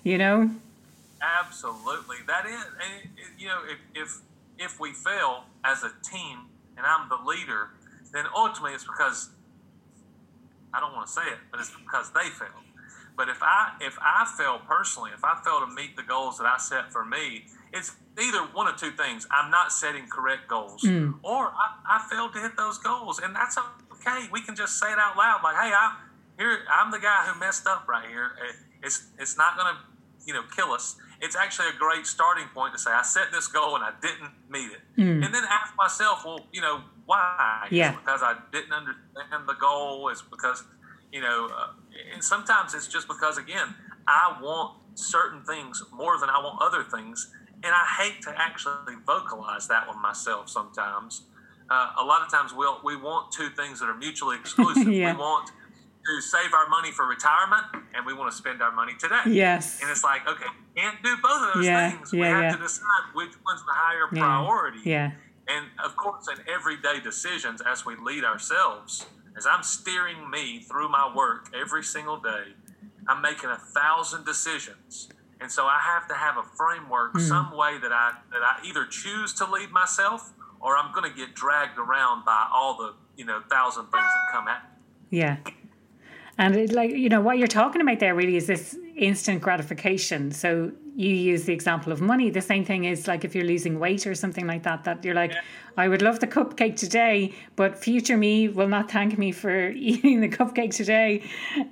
you 0.03 0.19
know? 0.19 0.51
Absolutely. 1.41 2.17
That 2.27 2.45
is, 2.45 2.63
you 3.39 3.47
know, 3.47 3.61
if, 3.67 3.79
if, 3.95 4.09
if 4.59 4.79
we 4.79 4.93
fail 4.93 5.45
as 5.63 5.83
a 5.83 5.91
team 6.03 6.37
and 6.77 6.85
I'm 6.85 7.09
the 7.09 7.17
leader, 7.25 7.71
then 8.13 8.25
ultimately 8.35 8.73
it's 8.73 8.83
because 8.83 9.29
I 10.73 10.79
don't 10.79 10.93
want 10.93 11.07
to 11.07 11.13
say 11.13 11.23
it, 11.23 11.39
but 11.51 11.59
it's 11.59 11.71
because 11.71 12.11
they 12.13 12.29
failed. 12.29 12.67
But 13.17 13.29
if 13.29 13.41
I 13.41 13.73
if 13.81 13.97
I 13.99 14.31
fail 14.37 14.61
personally, 14.67 15.11
if 15.13 15.25
I 15.25 15.41
fail 15.43 15.59
to 15.59 15.73
meet 15.73 15.95
the 15.95 16.03
goals 16.03 16.37
that 16.37 16.45
I 16.45 16.57
set 16.57 16.91
for 16.91 17.03
me, 17.03 17.45
it's 17.73 17.95
either 18.21 18.43
one 18.53 18.67
of 18.67 18.77
two 18.77 18.91
things: 18.91 19.25
I'm 19.31 19.49
not 19.49 19.71
setting 19.71 20.07
correct 20.07 20.47
goals, 20.47 20.83
mm. 20.83 21.15
or 21.23 21.47
I, 21.47 21.97
I 21.97 22.07
failed 22.11 22.33
to 22.33 22.39
hit 22.39 22.55
those 22.55 22.77
goals, 22.77 23.19
and 23.19 23.35
that's 23.35 23.57
okay. 23.57 24.27
We 24.31 24.41
can 24.41 24.55
just 24.55 24.79
say 24.79 24.91
it 24.91 24.99
out 24.99 25.17
loud, 25.17 25.41
like, 25.43 25.55
"Hey, 25.55 25.73
I 25.73 25.97
here 26.37 26.59
I'm 26.71 26.91
the 26.91 26.99
guy 26.99 27.25
who 27.25 27.39
messed 27.39 27.65
up 27.65 27.87
right 27.87 28.07
here." 28.07 28.31
It's 28.83 29.07
it's 29.17 29.35
not 29.35 29.57
going 29.57 29.73
to 29.73 29.79
you 30.27 30.33
know 30.33 30.43
kill 30.55 30.71
us. 30.71 30.95
It's 31.21 31.35
actually 31.35 31.69
a 31.69 31.77
great 31.77 32.05
starting 32.05 32.45
point 32.53 32.73
to 32.73 32.79
say, 32.79 32.91
"I 32.91 33.01
set 33.01 33.31
this 33.31 33.47
goal 33.47 33.75
and 33.75 33.83
I 33.83 33.91
didn't 34.01 34.31
meet 34.49 34.71
it," 34.71 34.81
mm. 34.97 35.25
and 35.25 35.33
then 35.33 35.43
ask 35.49 35.75
myself, 35.75 36.23
"Well, 36.25 36.47
you 36.51 36.61
know, 36.61 36.83
why? 37.07 37.67
Yeah. 37.71 37.95
Because 37.95 38.21
I 38.21 38.35
didn't 38.51 38.73
understand 38.73 39.47
the 39.47 39.55
goal? 39.59 40.09
Is 40.09 40.21
because, 40.21 40.63
you 41.11 41.21
know, 41.21 41.49
uh, 41.51 41.69
and 42.13 42.23
sometimes 42.23 42.75
it's 42.75 42.87
just 42.87 43.07
because, 43.07 43.37
again, 43.37 43.73
I 44.07 44.37
want 44.41 44.77
certain 44.93 45.43
things 45.43 45.81
more 45.91 46.19
than 46.19 46.29
I 46.29 46.37
want 46.37 46.61
other 46.61 46.83
things. 46.83 47.33
And 47.63 47.73
I 47.73 48.03
hate 48.03 48.21
to 48.23 48.33
actually 48.37 48.95
vocalize 49.05 49.67
that 49.69 49.87
one 49.87 50.01
myself 50.01 50.49
sometimes. 50.49 51.23
Uh, 51.69 51.93
a 51.99 52.03
lot 52.03 52.21
of 52.21 52.31
times 52.31 52.53
we'll, 52.53 52.79
we 52.83 52.95
want 52.95 53.31
two 53.31 53.49
things 53.49 53.79
that 53.79 53.87
are 53.87 53.97
mutually 53.97 54.35
exclusive. 54.39 54.91
yeah. 54.91 55.13
We 55.13 55.17
want 55.17 55.51
to 56.07 56.21
save 56.21 56.53
our 56.53 56.67
money 56.69 56.91
for 56.91 57.05
retirement 57.05 57.65
and 57.93 58.05
we 58.05 58.13
want 58.13 58.31
to 58.31 58.37
spend 58.37 58.61
our 58.61 58.71
money 58.71 58.93
today. 58.99 59.21
Yes. 59.27 59.81
And 59.81 59.91
it's 59.91 60.03
like, 60.03 60.27
okay, 60.27 60.45
can't 60.75 61.01
do 61.03 61.15
both 61.21 61.47
of 61.49 61.53
those 61.55 61.65
yeah. 61.65 61.91
things. 61.91 62.13
Yeah, 62.13 62.19
we 62.19 62.27
have 62.27 62.43
yeah. 62.43 62.51
to 62.51 62.57
decide 62.57 63.03
which 63.13 63.33
one's 63.45 63.65
the 63.65 63.73
higher 63.73 64.07
priority. 64.07 64.79
Yeah. 64.83 65.11
And 65.47 65.67
of 65.83 65.95
course, 65.95 66.27
in 66.27 66.43
everyday 66.47 66.99
decisions, 66.99 67.61
as 67.61 67.85
we 67.85 67.95
lead 67.95 68.23
ourselves, 68.23 69.05
as 69.37 69.45
I'm 69.45 69.63
steering 69.63 70.29
me 70.29 70.61
through 70.61 70.89
my 70.89 71.13
work 71.13 71.49
every 71.55 71.83
single 71.83 72.17
day, 72.17 72.53
I'm 73.07 73.21
making 73.21 73.49
a 73.49 73.57
thousand 73.57 74.25
decisions. 74.25 75.09
And 75.39 75.51
so 75.51 75.65
I 75.65 75.79
have 75.79 76.07
to 76.07 76.15
have 76.15 76.37
a 76.37 76.43
framework, 76.43 77.13
mm. 77.13 77.21
some 77.21 77.55
way 77.55 77.77
that 77.79 77.91
I 77.91 78.13
that 78.31 78.41
I 78.41 78.65
either 78.65 78.85
choose 78.85 79.33
to 79.33 79.45
lead 79.49 79.71
myself 79.71 80.33
or 80.59 80.75
I'm 80.75 80.91
going 80.93 81.09
to 81.09 81.15
get 81.15 81.35
dragged 81.35 81.77
around 81.77 82.25
by 82.25 82.47
all 82.51 82.75
the 82.75 82.93
you 83.15 83.25
know 83.25 83.41
thousand 83.49 83.83
things 83.83 83.93
that 84.03 84.31
come 84.31 84.47
at 84.47 84.63
me. 84.63 85.19
Yeah, 85.19 85.37
and 86.37 86.55
it, 86.55 86.71
like 86.71 86.91
you 86.91 87.09
know 87.09 87.21
what 87.21 87.37
you're 87.37 87.47
talking 87.47 87.81
about 87.81 87.99
there 87.99 88.15
really 88.15 88.35
is 88.35 88.47
this 88.47 88.77
instant 88.95 89.41
gratification. 89.41 90.31
So 90.31 90.71
you 90.95 91.09
use 91.09 91.45
the 91.45 91.53
example 91.53 91.91
of 91.91 92.01
money. 92.01 92.31
The 92.31 92.41
same 92.41 92.65
thing 92.65 92.85
is 92.85 93.07
like 93.07 93.23
if 93.23 93.35
you're 93.35 93.45
losing 93.45 93.79
weight 93.79 94.07
or 94.07 94.15
something 94.15 94.47
like 94.47 94.63
that, 94.63 94.83
that 94.85 95.05
you're 95.05 95.13
like, 95.13 95.31
yeah. 95.31 95.41
I 95.77 95.87
would 95.87 96.01
love 96.01 96.19
the 96.19 96.25
cupcake 96.25 96.75
today, 96.75 97.35
but 97.55 97.77
future 97.77 98.17
me 98.17 98.49
will 98.49 98.67
not 98.67 98.89
thank 98.89 99.15
me 99.15 99.31
for 99.31 99.69
eating 99.75 100.21
the 100.21 100.29
cupcake 100.29 100.75
today. 100.75 101.21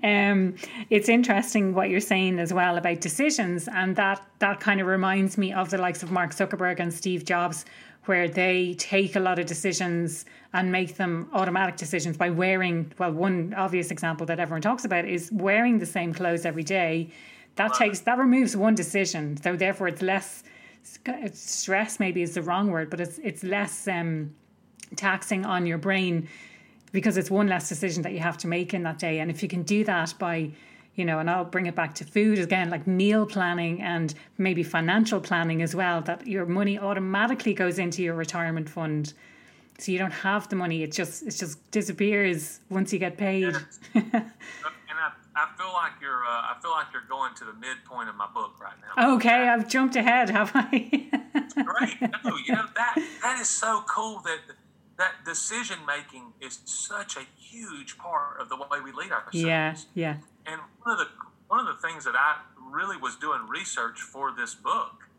Um, 0.04 0.56
it's 0.92 1.10
interesting 1.10 1.74
what 1.74 1.90
you're 1.90 2.00
saying 2.00 2.38
as 2.38 2.54
well 2.54 2.78
about 2.78 3.02
decisions. 3.02 3.68
And 3.68 3.96
that, 3.96 4.24
that 4.40 4.60
kind 4.60 4.80
of 4.80 4.86
reminds 4.86 5.40
me 5.40 5.52
of 5.52 5.72
the 5.72 5.80
likes 5.80 6.04
of 6.04 6.12
Mark 6.12 6.36
Zuckerberg 6.36 6.80
and 6.80 6.94
Steve 6.94 7.26
Jobs, 7.26 7.66
where 8.08 8.28
they 8.28 8.76
take 8.78 9.16
a 9.16 9.20
lot 9.20 9.40
of 9.40 9.46
decisions 9.46 10.26
and 10.54 10.72
make 10.72 10.96
them 10.96 11.30
automatic 11.34 11.76
decisions 11.76 12.18
by 12.18 12.30
wearing, 12.30 12.92
well, 12.98 13.12
one 13.12 13.54
obvious 13.56 13.92
example 13.92 14.26
that 14.26 14.40
everyone 14.40 14.62
talks 14.62 14.86
about 14.86 15.06
is 15.06 15.32
wearing 15.32 15.80
the 15.80 15.86
same 15.86 16.14
clothes 16.14 16.46
every 16.46 16.64
day 16.64 17.10
that 17.56 17.74
takes 17.74 18.02
that 18.02 18.18
removes 18.18 18.56
one 18.56 18.76
decision. 18.76 19.38
So 19.38 19.56
therefore, 19.56 19.88
it's 19.88 20.02
less 20.02 20.44
stress. 21.34 22.00
Maybe 22.00 22.22
is 22.22 22.34
the 22.34 22.42
wrong 22.42 22.70
word, 22.70 22.90
but 22.90 23.00
it's 23.00 23.18
it's 23.20 23.44
less 23.44 23.88
um, 23.88 24.34
taxing 24.96 25.46
on 25.46 25.66
your 25.66 25.78
brain 25.78 26.28
because 26.92 27.18
it's 27.18 27.32
one 27.32 27.48
less 27.48 27.68
decision 27.68 28.04
that 28.04 28.14
you 28.14 28.20
have 28.20 28.38
to 28.40 28.48
make 28.48 28.74
in 28.74 28.84
that 28.84 29.00
day. 29.00 29.20
And 29.20 29.30
if 29.32 29.42
you 29.42 29.50
can 29.50 29.64
do 29.64 29.84
that 29.86 30.14
by 30.20 30.52
you 30.96 31.04
know, 31.04 31.20
and 31.20 31.30
I'll 31.30 31.46
bring 31.46 31.66
it 31.66 31.76
back 31.76 31.94
to 31.96 32.06
food 32.06 32.40
again, 32.40 32.70
like 32.70 32.88
meal 32.88 33.26
planning 33.26 33.82
and 33.82 34.14
maybe 34.38 34.64
financial 34.64 35.20
planning 35.20 35.62
as 35.62 35.76
well, 35.76 36.02
that 36.02 36.26
your 36.26 36.46
money 36.46 36.80
automatically 36.80 37.54
goes 37.54 37.80
into 37.80 38.02
your 38.02 38.16
retirement 38.16 38.70
fund. 38.70 39.14
So 39.78 39.92
you 39.92 39.98
don't 39.98 40.14
have 40.14 40.48
the 40.48 40.56
money; 40.56 40.84
it 40.84 40.94
just 40.94 41.24
it 41.24 41.32
just 41.32 41.70
disappears 41.72 42.62
once 42.70 42.94
you 42.94 43.00
get 43.00 43.18
paid. 43.18 43.44
and 43.44 43.66
I, 43.94 45.12
I 45.36 45.50
feel 45.58 45.74
like 45.74 45.92
you're 46.00 46.24
uh, 46.24 46.30
I 46.30 46.56
feel 46.62 46.72
like 46.72 46.88
you're 46.94 47.04
going 47.10 47.36
to 47.36 47.44
the 47.44 47.54
midpoint 47.54 48.08
of 48.08 48.16
my 48.16 48.28
book 48.34 48.54
right 48.62 48.76
now. 48.96 49.16
Okay, 49.16 49.50
I've 49.50 49.68
jumped 49.68 49.98
ahead, 49.98 50.30
have 50.30 50.52
I? 50.56 51.10
great. 51.56 52.12
No, 52.24 52.38
you 52.38 52.54
know 52.54 52.66
that 52.76 52.96
that 53.22 53.40
is 53.42 53.50
so 53.50 53.84
cool 53.88 54.22
that 54.22 54.40
that 54.98 55.26
decision 55.26 55.80
making 55.86 56.34
is 56.40 56.60
such 56.64 57.18
a 57.18 57.26
huge 57.38 57.98
part 57.98 58.40
of 58.40 58.48
the 58.48 58.56
way 58.56 58.80
we 58.82 58.94
lead 58.94 59.12
ourselves. 59.12 59.36
Yeah, 59.36 59.76
yeah. 59.94 60.18
And 60.46 60.62
one 60.84 60.94
of 60.94 61.00
the 61.00 61.08
one 61.48 61.60
of 61.60 61.68
the 61.68 61.88
things 61.88 62.06
that 62.06 62.16
I 62.16 62.38
really 62.72 62.98
was 62.98 63.16
doing 63.16 63.48
research 63.48 64.02
for 64.02 64.32
this 64.32 64.56
book 64.56 65.10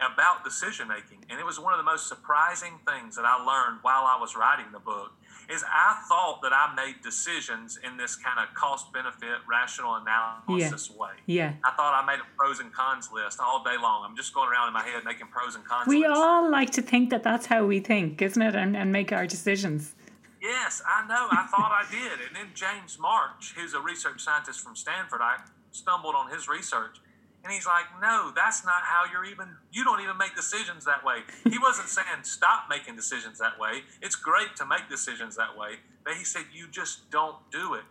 about 0.00 0.44
decision 0.44 0.88
making, 0.88 1.24
and 1.30 1.38
it 1.38 1.46
was 1.46 1.60
one 1.60 1.72
of 1.72 1.78
the 1.78 1.84
most 1.84 2.08
surprising 2.08 2.72
things 2.86 3.14
that 3.16 3.24
I 3.24 3.36
learned 3.36 3.78
while 3.82 4.04
I 4.04 4.18
was 4.20 4.34
writing 4.36 4.66
the 4.72 4.80
book. 4.80 5.12
Is 5.50 5.64
I 5.68 6.00
thought 6.08 6.40
that 6.42 6.52
I 6.52 6.72
made 6.74 7.02
decisions 7.02 7.78
in 7.84 7.96
this 7.96 8.16
kind 8.16 8.38
of 8.38 8.54
cost 8.54 8.92
benefit 8.92 9.38
rational 9.48 9.96
analysis 9.96 10.88
yeah. 10.90 11.00
way. 11.00 11.10
Yeah. 11.26 11.52
I 11.64 11.72
thought 11.72 12.00
I 12.00 12.06
made 12.06 12.20
a 12.20 12.36
pros 12.36 12.60
and 12.60 12.72
cons 12.72 13.10
list 13.12 13.40
all 13.40 13.62
day 13.62 13.76
long. 13.80 14.04
I'm 14.08 14.16
just 14.16 14.32
going 14.32 14.48
around 14.48 14.68
in 14.68 14.74
my 14.74 14.82
head 14.82 15.04
making 15.04 15.26
pros 15.26 15.56
and 15.56 15.64
cons. 15.64 15.88
We 15.88 16.06
lists. 16.06 16.16
all 16.16 16.50
like 16.50 16.70
to 16.70 16.82
think 16.82 17.10
that 17.10 17.22
that's 17.24 17.46
how 17.46 17.66
we 17.66 17.80
think, 17.80 18.22
isn't 18.22 18.40
it? 18.40 18.54
And, 18.54 18.76
and 18.76 18.92
make 18.92 19.12
our 19.12 19.26
decisions. 19.26 19.94
Yes, 20.42 20.82
I 20.82 21.06
know. 21.06 21.28
I 21.30 21.46
thought 21.46 21.70
I 21.70 21.88
did. 21.88 22.18
And 22.26 22.34
then 22.34 22.50
James 22.52 22.98
March, 22.98 23.54
who's 23.56 23.74
a 23.74 23.80
research 23.80 24.20
scientist 24.20 24.60
from 24.60 24.74
Stanford, 24.74 25.20
I 25.22 25.38
stumbled 25.70 26.16
on 26.16 26.32
his 26.32 26.48
research. 26.48 26.98
And 27.44 27.52
he's 27.52 27.66
like, 27.66 27.84
no, 28.00 28.32
that's 28.34 28.64
not 28.64 28.82
how 28.82 29.04
you're 29.10 29.24
even, 29.24 29.46
you 29.70 29.84
don't 29.84 30.00
even 30.00 30.18
make 30.18 30.34
decisions 30.34 30.84
that 30.84 31.04
way. 31.04 31.18
He 31.48 31.58
wasn't 31.58 31.88
saying 31.96 32.24
stop 32.24 32.64
making 32.68 32.96
decisions 32.96 33.38
that 33.38 33.58
way. 33.58 33.82
It's 34.02 34.16
great 34.16 34.56
to 34.56 34.66
make 34.66 34.88
decisions 34.90 35.36
that 35.36 35.56
way. 35.56 35.78
But 36.04 36.14
he 36.14 36.24
said, 36.24 36.42
you 36.52 36.66
just 36.68 37.08
don't 37.10 37.36
do 37.52 37.74
it. 37.74 37.84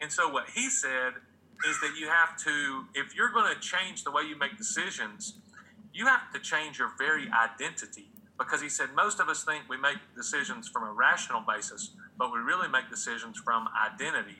And 0.00 0.12
so 0.12 0.28
what 0.28 0.50
he 0.54 0.70
said 0.70 1.14
is 1.68 1.80
that 1.80 1.96
you 1.98 2.06
have 2.06 2.36
to, 2.44 2.84
if 2.94 3.16
you're 3.16 3.32
going 3.32 3.52
to 3.52 3.60
change 3.60 4.04
the 4.04 4.12
way 4.12 4.22
you 4.22 4.38
make 4.38 4.56
decisions, 4.56 5.34
you 5.92 6.06
have 6.06 6.30
to 6.34 6.38
change 6.38 6.78
your 6.78 6.92
very 6.98 7.28
identity 7.30 8.10
because 8.38 8.60
he 8.60 8.68
said 8.68 8.88
most 8.94 9.20
of 9.20 9.28
us 9.28 9.44
think 9.44 9.64
we 9.68 9.76
make 9.76 9.96
decisions 10.14 10.68
from 10.68 10.84
a 10.84 10.92
rational 10.92 11.40
basis, 11.40 11.90
but 12.18 12.32
we 12.32 12.38
really 12.38 12.68
make 12.68 12.90
decisions 12.90 13.38
from 13.38 13.68
identity. 13.74 14.36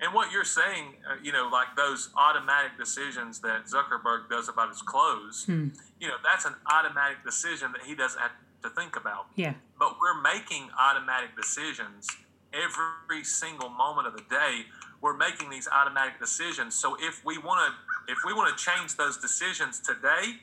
And 0.00 0.12
what 0.12 0.32
you're 0.32 0.44
saying, 0.44 0.96
uh, 1.08 1.16
you 1.22 1.32
know, 1.32 1.48
like 1.52 1.76
those 1.76 2.10
automatic 2.16 2.76
decisions 2.78 3.40
that 3.40 3.66
Zuckerberg 3.66 4.28
does 4.28 4.48
about 4.48 4.68
his 4.70 4.82
clothes, 4.82 5.44
hmm. 5.44 5.68
you 6.00 6.08
know, 6.08 6.14
that's 6.22 6.44
an 6.44 6.54
automatic 6.70 7.22
decision 7.24 7.70
that 7.72 7.82
he 7.82 7.94
doesn't 7.94 8.20
have 8.20 8.32
to 8.62 8.70
think 8.70 8.96
about. 8.96 9.26
Yeah. 9.36 9.54
But 9.78 9.96
we're 10.00 10.20
making 10.20 10.68
automatic 10.78 11.36
decisions 11.36 12.08
every 12.52 13.24
single 13.24 13.68
moment 13.68 14.08
of 14.08 14.16
the 14.16 14.24
day. 14.28 14.62
We're 15.00 15.16
making 15.16 15.50
these 15.50 15.68
automatic 15.68 16.18
decisions. 16.18 16.74
So 16.74 16.96
if 16.98 17.24
we 17.24 17.38
want 17.38 17.72
to, 17.72 18.12
if 18.12 18.18
we 18.26 18.32
want 18.32 18.56
to 18.56 18.64
change 18.64 18.96
those 18.96 19.18
decisions 19.18 19.78
today, 19.78 20.40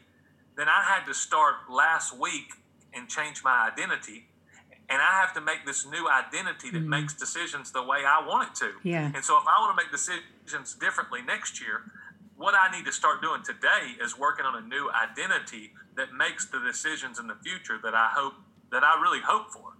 then 0.55 0.67
I 0.67 0.83
had 0.83 1.05
to 1.07 1.13
start 1.13 1.55
last 1.69 2.17
week 2.17 2.53
and 2.93 3.07
change 3.07 3.43
my 3.43 3.69
identity 3.71 4.27
and 4.91 4.99
I 5.01 5.23
have 5.23 5.33
to 5.35 5.41
make 5.41 5.65
this 5.65 5.87
new 5.87 6.09
identity 6.09 6.69
that 6.71 6.79
mm-hmm. 6.79 6.89
makes 6.89 7.13
decisions 7.13 7.71
the 7.71 7.81
way 7.81 8.03
I 8.05 8.27
want 8.27 8.49
it 8.49 8.55
to. 8.55 8.71
Yeah. 8.83 9.09
And 9.15 9.23
so 9.23 9.39
if 9.39 9.47
I 9.47 9.55
want 9.63 9.71
to 9.71 9.81
make 9.81 9.89
decisions 9.89 10.75
differently 10.75 11.21
next 11.21 11.61
year, 11.61 11.87
what 12.35 12.55
I 12.59 12.69
need 12.75 12.85
to 12.85 12.91
start 12.91 13.21
doing 13.21 13.41
today 13.41 13.95
is 14.03 14.19
working 14.19 14.45
on 14.45 14.61
a 14.61 14.67
new 14.67 14.91
identity 14.91 15.71
that 15.95 16.11
makes 16.11 16.45
the 16.47 16.59
decisions 16.59 17.19
in 17.19 17.27
the 17.27 17.39
future 17.41 17.79
that 17.81 17.95
I 17.95 18.09
hope 18.11 18.33
that 18.71 18.83
I 18.83 18.99
really 19.01 19.21
hope 19.23 19.51
for. 19.51 19.79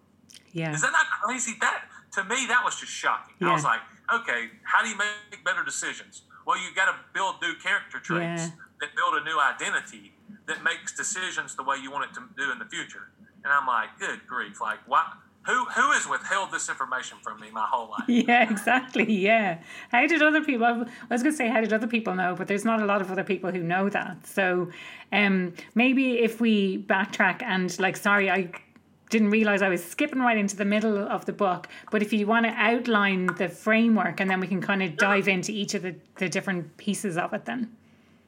Yeah. 0.53 0.74
Is 0.74 0.82
that 0.82 0.91
not 0.94 1.08
crazy? 1.22 1.56
That 1.60 1.84
to 2.13 2.24
me 2.24 2.48
that 2.48 2.62
was 2.63 2.80
just 2.80 2.94
shocking. 2.94 3.36
Yeah. 3.41 3.50
I 3.50 3.53
was 3.53 3.65
like, 3.65 3.82
okay, 4.13 4.48
how 4.63 4.82
do 4.82 4.88
you 4.88 4.96
make 4.96 5.44
better 5.44 5.63
decisions? 5.63 6.22
Well, 6.48 6.58
you 6.58 6.74
got 6.74 6.86
to 6.86 6.96
build 7.13 7.36
new 7.41 7.56
character 7.62 8.00
traits 8.00 8.48
yeah. 8.48 8.51
that 8.80 8.96
build 8.96 9.20
a 9.20 9.24
new 9.25 9.39
identity 9.39 10.13
that 10.47 10.63
makes 10.63 10.95
decisions 10.95 11.55
the 11.55 11.63
way 11.63 11.77
you 11.81 11.91
want 11.91 12.09
it 12.09 12.13
to 12.15 12.21
do 12.38 12.51
in 12.51 12.59
the 12.59 12.65
future. 12.65 13.11
And 13.43 13.51
I'm 13.51 13.67
like, 13.67 13.89
good 14.00 14.27
grief, 14.27 14.61
like 14.61 14.79
what? 14.88 15.05
Who 15.47 15.65
who 15.65 15.91
has 15.91 16.07
withheld 16.07 16.51
this 16.51 16.69
information 16.69 17.17
from 17.23 17.39
me 17.39 17.50
my 17.51 17.65
whole 17.65 17.89
life? 17.89 18.03
Yeah, 18.07 18.50
exactly. 18.50 19.11
Yeah. 19.11 19.57
How 19.89 20.05
did 20.05 20.21
other 20.21 20.43
people? 20.43 20.65
I 20.65 20.85
was 21.09 21.23
going 21.23 21.33
to 21.33 21.38
say, 21.38 21.50
how 21.50 21.61
did 21.61 21.73
other 21.73 21.88
people 21.88 22.13
know? 22.13 22.35
But 22.35 22.47
there's 22.47 22.63
not 22.63 22.81
a 22.81 22.85
lot 22.85 23.01
of 23.01 23.09
other 23.09 23.23
people 23.23 23.51
who 23.51 23.63
know 23.63 23.89
that. 23.89 24.27
So, 24.27 24.69
um, 25.11 25.53
maybe 25.73 26.19
if 26.19 26.39
we 26.39 26.83
backtrack 26.83 27.41
and 27.41 27.77
like, 27.79 27.97
sorry, 27.97 28.29
I 28.29 28.51
didn't 29.09 29.29
realize 29.29 29.61
I 29.61 29.69
was 29.69 29.83
skipping 29.83 30.19
right 30.19 30.38
into 30.38 30.55
the 30.55 30.65
middle 30.65 30.97
of 30.97 31.25
the 31.25 31.33
book. 31.33 31.67
But 31.91 32.01
if 32.01 32.13
you 32.13 32.27
want 32.27 32.45
to 32.45 32.51
outline 32.51 33.27
the 33.38 33.50
framework, 33.50 34.19
and 34.19 34.29
then 34.29 34.39
we 34.39 34.47
can 34.47 34.61
kind 34.61 34.81
of 34.81 34.95
dive 34.95 35.27
into 35.27 35.51
each 35.51 35.73
of 35.73 35.81
the, 35.81 35.95
the 36.15 36.29
different 36.29 36.77
pieces 36.77 37.17
of 37.17 37.33
it, 37.33 37.45
then. 37.45 37.75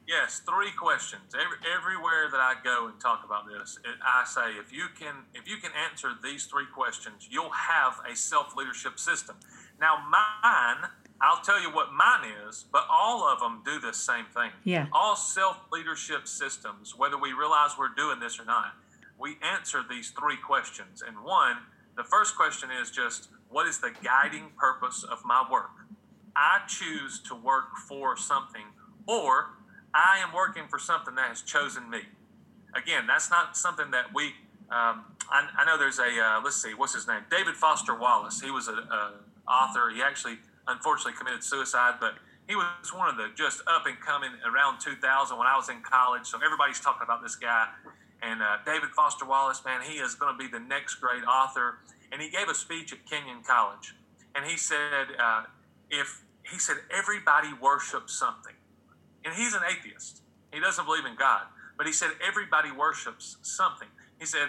Yes, 0.06 0.42
three 0.44 0.70
questions. 0.72 1.34
Every, 1.34 1.56
everywhere 1.64 2.28
that 2.30 2.40
I 2.40 2.54
go 2.62 2.88
and 2.88 3.00
talk 3.00 3.22
about 3.24 3.46
this, 3.48 3.78
it, 3.84 3.96
I 4.02 4.24
say 4.26 4.58
if 4.60 4.72
you 4.72 4.86
can 4.98 5.14
if 5.32 5.48
you 5.48 5.56
can 5.56 5.70
answer 5.90 6.12
these 6.22 6.44
three 6.44 6.66
questions, 6.66 7.28
you'll 7.30 7.50
have 7.50 8.00
a 8.10 8.14
self 8.14 8.54
leadership 8.54 8.98
system. 8.98 9.36
Now, 9.80 9.96
mine, 10.08 10.90
I'll 11.20 11.42
tell 11.42 11.60
you 11.60 11.70
what 11.70 11.92
mine 11.92 12.30
is, 12.46 12.66
but 12.70 12.86
all 12.90 13.26
of 13.26 13.40
them 13.40 13.62
do 13.64 13.80
the 13.80 13.94
same 13.94 14.26
thing. 14.34 14.50
Yeah. 14.64 14.86
All 14.92 15.16
self 15.16 15.56
leadership 15.72 16.28
systems, 16.28 16.94
whether 16.96 17.18
we 17.18 17.32
realize 17.32 17.70
we're 17.78 17.94
doing 17.96 18.20
this 18.20 18.38
or 18.38 18.44
not, 18.44 18.74
we 19.18 19.36
answer 19.42 19.82
these 19.88 20.10
three 20.10 20.36
questions. 20.36 21.02
And 21.06 21.24
one, 21.24 21.56
the 21.96 22.04
first 22.04 22.36
question 22.36 22.68
is 22.70 22.90
just 22.90 23.28
what 23.48 23.66
is 23.66 23.78
the 23.78 23.92
guiding 24.02 24.50
purpose 24.58 25.02
of 25.02 25.24
my 25.24 25.46
work? 25.50 25.70
I 26.36 26.60
choose 26.66 27.20
to 27.28 27.34
work 27.34 27.76
for 27.88 28.16
something 28.16 28.66
or 29.06 29.50
I 29.94 30.18
am 30.18 30.34
working 30.34 30.64
for 30.68 30.78
something 30.78 31.14
that 31.14 31.28
has 31.28 31.40
chosen 31.42 31.88
me. 31.88 32.00
Again, 32.74 33.06
that's 33.06 33.30
not 33.30 33.56
something 33.56 33.92
that 33.92 34.12
we. 34.12 34.34
Um, 34.70 35.06
I, 35.30 35.48
I, 35.58 35.64
know 35.64 35.78
there's 35.78 36.00
a 36.00 36.10
uh, 36.20 36.40
let's 36.42 36.60
see, 36.60 36.74
what's 36.74 36.94
his 36.94 37.06
name? 37.06 37.22
David 37.30 37.54
Foster 37.54 37.94
Wallace. 37.94 38.40
He 38.40 38.50
was 38.50 38.66
an 38.66 38.80
author. 39.48 39.90
He 39.94 40.02
actually, 40.02 40.38
unfortunately, 40.66 41.16
committed 41.16 41.44
suicide, 41.44 41.94
but 42.00 42.14
he 42.48 42.56
was 42.56 42.66
one 42.92 43.08
of 43.08 43.16
the 43.16 43.28
just 43.36 43.62
up 43.68 43.86
and 43.86 43.98
coming 44.00 44.30
around 44.44 44.80
2000 44.80 45.38
when 45.38 45.46
I 45.46 45.56
was 45.56 45.68
in 45.68 45.80
college. 45.82 46.26
So 46.26 46.38
everybody's 46.44 46.80
talking 46.80 47.02
about 47.04 47.22
this 47.22 47.36
guy. 47.36 47.68
And 48.20 48.42
uh, 48.42 48.56
David 48.66 48.90
Foster 48.90 49.24
Wallace, 49.24 49.62
man, 49.64 49.82
he 49.82 49.98
is 49.98 50.14
going 50.14 50.36
to 50.36 50.38
be 50.38 50.50
the 50.50 50.58
next 50.60 50.96
great 50.96 51.22
author. 51.24 51.78
And 52.10 52.20
he 52.20 52.30
gave 52.30 52.48
a 52.48 52.54
speech 52.54 52.92
at 52.92 53.04
Kenyon 53.06 53.42
College, 53.46 53.94
and 54.34 54.44
he 54.44 54.56
said, 54.56 55.08
uh, 55.18 55.44
if 55.90 56.22
he 56.42 56.58
said 56.58 56.76
everybody 56.90 57.48
worships 57.60 58.14
something 58.14 58.54
and 59.24 59.34
he's 59.34 59.54
an 59.54 59.62
atheist. 59.68 60.22
He 60.52 60.60
doesn't 60.60 60.84
believe 60.84 61.04
in 61.04 61.16
God. 61.16 61.42
But 61.76 61.86
he 61.86 61.92
said 61.92 62.10
everybody 62.26 62.70
worships 62.70 63.36
something. 63.42 63.88
He 64.18 64.26
said 64.26 64.48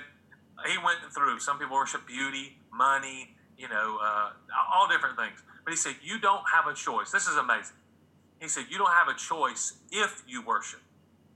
he 0.68 0.78
went 0.78 1.00
through 1.14 1.40
some 1.40 1.58
people 1.58 1.76
worship 1.76 2.06
beauty, 2.06 2.58
money, 2.72 3.36
you 3.58 3.68
know, 3.68 3.98
uh, 4.02 4.30
all 4.74 4.88
different 4.88 5.18
things. 5.18 5.42
But 5.64 5.72
he 5.72 5.78
said 5.78 5.96
you 6.04 6.20
don't 6.20 6.44
have 6.54 6.68
a 6.68 6.76
choice. 6.76 7.12
This 7.12 7.28
is 7.28 7.38
amazing. 7.38 7.78
He 8.40 8.48
said 8.48 8.66
you 8.70 8.78
don't 8.78 8.92
have 8.92 9.08
a 9.08 9.18
choice 9.18 9.74
if 9.92 10.24
you 10.28 10.46
worship. 10.46 10.82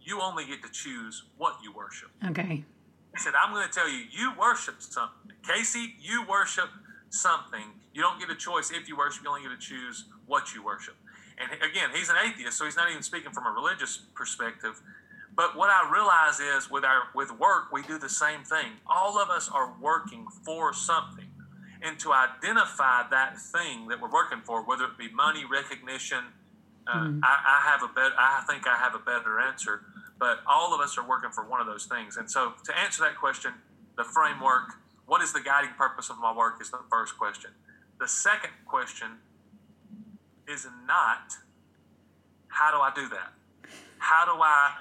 You 0.01 0.21
only 0.21 0.45
get 0.45 0.61
to 0.63 0.71
choose 0.71 1.23
what 1.37 1.55
you 1.63 1.73
worship. 1.73 2.09
Okay. 2.27 2.63
He 3.13 3.17
said 3.17 3.33
I'm 3.35 3.53
going 3.53 3.67
to 3.67 3.73
tell 3.73 3.89
you 3.89 4.03
you 4.11 4.31
worship 4.39 4.75
something. 4.79 5.33
Casey, 5.47 5.95
you 5.99 6.25
worship 6.29 6.69
something. 7.09 7.73
You 7.93 8.01
don't 8.01 8.19
get 8.19 8.29
a 8.29 8.35
choice 8.35 8.71
if 8.71 8.87
you 8.87 8.95
worship. 8.95 9.23
You 9.23 9.29
only 9.29 9.41
get 9.41 9.49
to 9.49 9.57
choose 9.57 10.05
what 10.27 10.53
you 10.53 10.63
worship. 10.63 10.95
And 11.39 11.51
again, 11.63 11.89
he's 11.93 12.09
an 12.09 12.15
atheist, 12.25 12.57
so 12.57 12.65
he's 12.65 12.75
not 12.75 12.89
even 12.89 13.01
speaking 13.01 13.31
from 13.31 13.45
a 13.45 13.51
religious 13.51 13.97
perspective. 14.13 14.81
But 15.35 15.55
what 15.55 15.69
I 15.69 15.89
realize 15.89 16.39
is 16.39 16.69
with 16.69 16.83
our 16.83 17.03
with 17.15 17.31
work, 17.31 17.71
we 17.71 17.81
do 17.81 17.97
the 17.97 18.09
same 18.09 18.43
thing. 18.43 18.83
All 18.85 19.17
of 19.17 19.29
us 19.29 19.49
are 19.49 19.73
working 19.79 20.27
for 20.43 20.73
something. 20.73 21.27
And 21.81 21.97
to 21.99 22.11
identify 22.11 23.03
that 23.09 23.37
thing 23.39 23.87
that 23.87 24.01
we're 24.01 24.11
working 24.11 24.41
for, 24.43 24.63
whether 24.65 24.83
it 24.83 24.97
be 24.97 25.09
money, 25.09 25.45
recognition, 25.49 26.25
uh, 26.85 26.95
mm-hmm. 26.95 27.19
I, 27.23 27.61
I, 27.63 27.69
have 27.71 27.83
a 27.83 27.93
better. 27.93 28.15
I 28.19 28.43
think 28.49 28.67
I 28.67 28.75
have 28.75 28.95
a 28.95 28.99
better 28.99 29.39
answer. 29.39 29.81
But 30.19 30.39
all 30.45 30.73
of 30.73 30.81
us 30.81 30.97
are 30.97 31.07
working 31.07 31.29
for 31.31 31.47
one 31.47 31.61
of 31.61 31.67
those 31.67 31.85
things. 31.85 32.17
And 32.17 32.29
so, 32.29 32.53
to 32.65 32.77
answer 32.77 33.01
that 33.03 33.15
question, 33.15 33.53
the 33.95 34.03
framework, 34.03 34.75
what 35.05 35.21
is 35.21 35.31
the 35.31 35.39
guiding 35.39 35.71
purpose 35.77 36.09
of 36.09 36.19
my 36.19 36.35
work, 36.35 36.61
is 36.61 36.69
the 36.69 36.81
first 36.89 37.17
question. 37.17 37.51
The 37.99 38.07
second 38.09 38.51
question 38.65 39.19
is 40.49 40.65
not 40.85 41.33
how 42.47 42.71
do 42.71 42.77
I 42.77 42.91
do 42.93 43.07
that? 43.09 43.33
how 43.99 44.25
do 44.25 44.41
I 44.41 44.73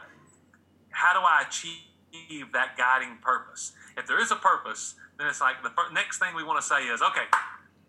how 0.90 1.12
do 1.12 1.20
I 1.20 1.44
achieve 1.46 2.52
that 2.54 2.76
guiding 2.78 3.18
purpose? 3.20 3.72
If 3.96 4.06
there 4.06 4.20
is 4.20 4.30
a 4.30 4.36
purpose, 4.36 4.94
then 5.18 5.26
it's 5.26 5.40
like 5.40 5.62
the 5.62 5.70
next 5.92 6.18
thing 6.18 6.34
we 6.34 6.42
want 6.42 6.58
to 6.60 6.66
say 6.66 6.86
is, 6.86 7.02
okay, 7.02 7.26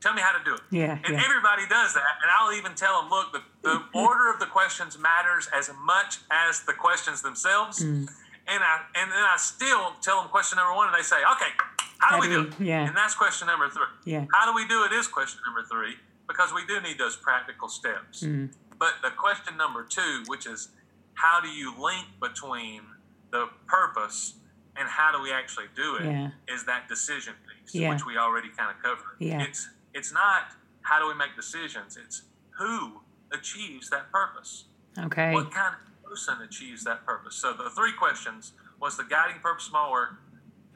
tell 0.02 0.14
me 0.14 0.22
how 0.22 0.38
to 0.38 0.44
do 0.44 0.56
it. 0.56 0.62
Yeah, 0.70 1.00
and 1.06 1.14
yeah. 1.14 1.24
everybody 1.24 1.64
does 1.70 1.94
that. 1.94 2.20
And 2.22 2.30
I'll 2.30 2.54
even 2.54 2.76
tell 2.76 3.02
them, 3.02 3.10
look, 3.10 3.32
the, 3.32 3.42
the 3.64 3.82
order 3.98 4.30
of 4.30 4.40
the 4.40 4.46
questions 4.46 4.98
matters 5.00 5.48
as 5.56 5.72
much 5.86 6.20
as 6.30 6.62
the 6.66 6.74
questions 6.74 7.22
themselves. 7.22 7.80
Mm. 7.80 8.10
And 8.50 8.64
I 8.64 8.82
and 8.96 9.12
then 9.12 9.24
I 9.24 9.38
still 9.38 9.94
tell 10.02 10.22
them 10.22 10.30
question 10.30 10.58
number 10.58 10.76
one, 10.76 10.88
and 10.90 10.98
they 10.98 11.06
say, 11.06 11.18
okay, 11.18 11.54
how, 12.00 12.16
How 12.16 12.20
do 12.20 12.28
we 12.28 12.34
do 12.34 12.44
do 12.44 12.50
it? 12.50 12.66
yeah. 12.66 12.88
And 12.88 12.98
that's 12.98 13.14
question 13.14 13.48
number 13.48 13.70
three. 13.70 13.86
Yeah. 14.06 14.26
How 14.34 14.50
do 14.50 14.56
we 14.56 14.68
do 14.68 14.84
it 14.86 14.92
is 14.92 15.08
question 15.08 15.40
number 15.46 15.64
three 15.70 15.96
because 16.30 16.54
we 16.54 16.66
do 16.68 16.80
need 16.80 16.98
those 16.98 17.18
practical 17.18 17.68
steps. 17.68 18.24
Mm. 18.24 18.54
But 18.78 18.94
the 19.02 19.10
question 19.10 19.58
number 19.58 19.84
two, 19.84 20.24
which 20.28 20.46
is 20.46 20.70
how 21.16 21.42
do 21.42 21.50
you 21.50 21.74
link 21.78 22.06
between 22.22 22.84
the 23.32 23.48
purpose 23.68 24.36
and 24.78 24.88
how 24.88 25.12
do 25.12 25.22
we 25.22 25.32
actually 25.34 25.66
do 25.76 25.96
it, 25.96 26.04
is 26.04 26.08
Yeah. 26.08 26.58
that 26.68 26.88
decision 26.88 27.34
piece, 27.48 27.76
Yeah. 27.76 27.90
which 27.90 28.06
we 28.06 28.16
already 28.18 28.50
kind 28.50 28.70
of 28.74 28.82
covered. 28.82 29.18
Yeah. 29.20 29.42
It's 29.42 29.68
it's 29.94 30.14
not 30.14 30.54
how 30.84 31.00
do 31.00 31.08
we 31.08 31.16
make 31.16 31.36
decisions, 31.36 31.98
it's 31.98 32.22
who 32.60 33.02
achieves 33.32 33.90
that 33.90 34.12
purpose. 34.12 34.66
Okay. 34.98 35.34
What 35.34 35.52
kind 35.52 35.76
of 35.76 36.04
person 36.04 36.40
achieves 36.44 36.84
that 36.84 37.06
purpose? 37.06 37.36
So 37.36 37.54
the 37.54 37.72
three 37.72 37.92
questions 37.94 38.54
was 38.80 38.98
the 38.98 39.04
guiding 39.04 39.40
purpose 39.42 39.66
of 39.68 39.74
my 39.74 39.90
work, 39.90 40.12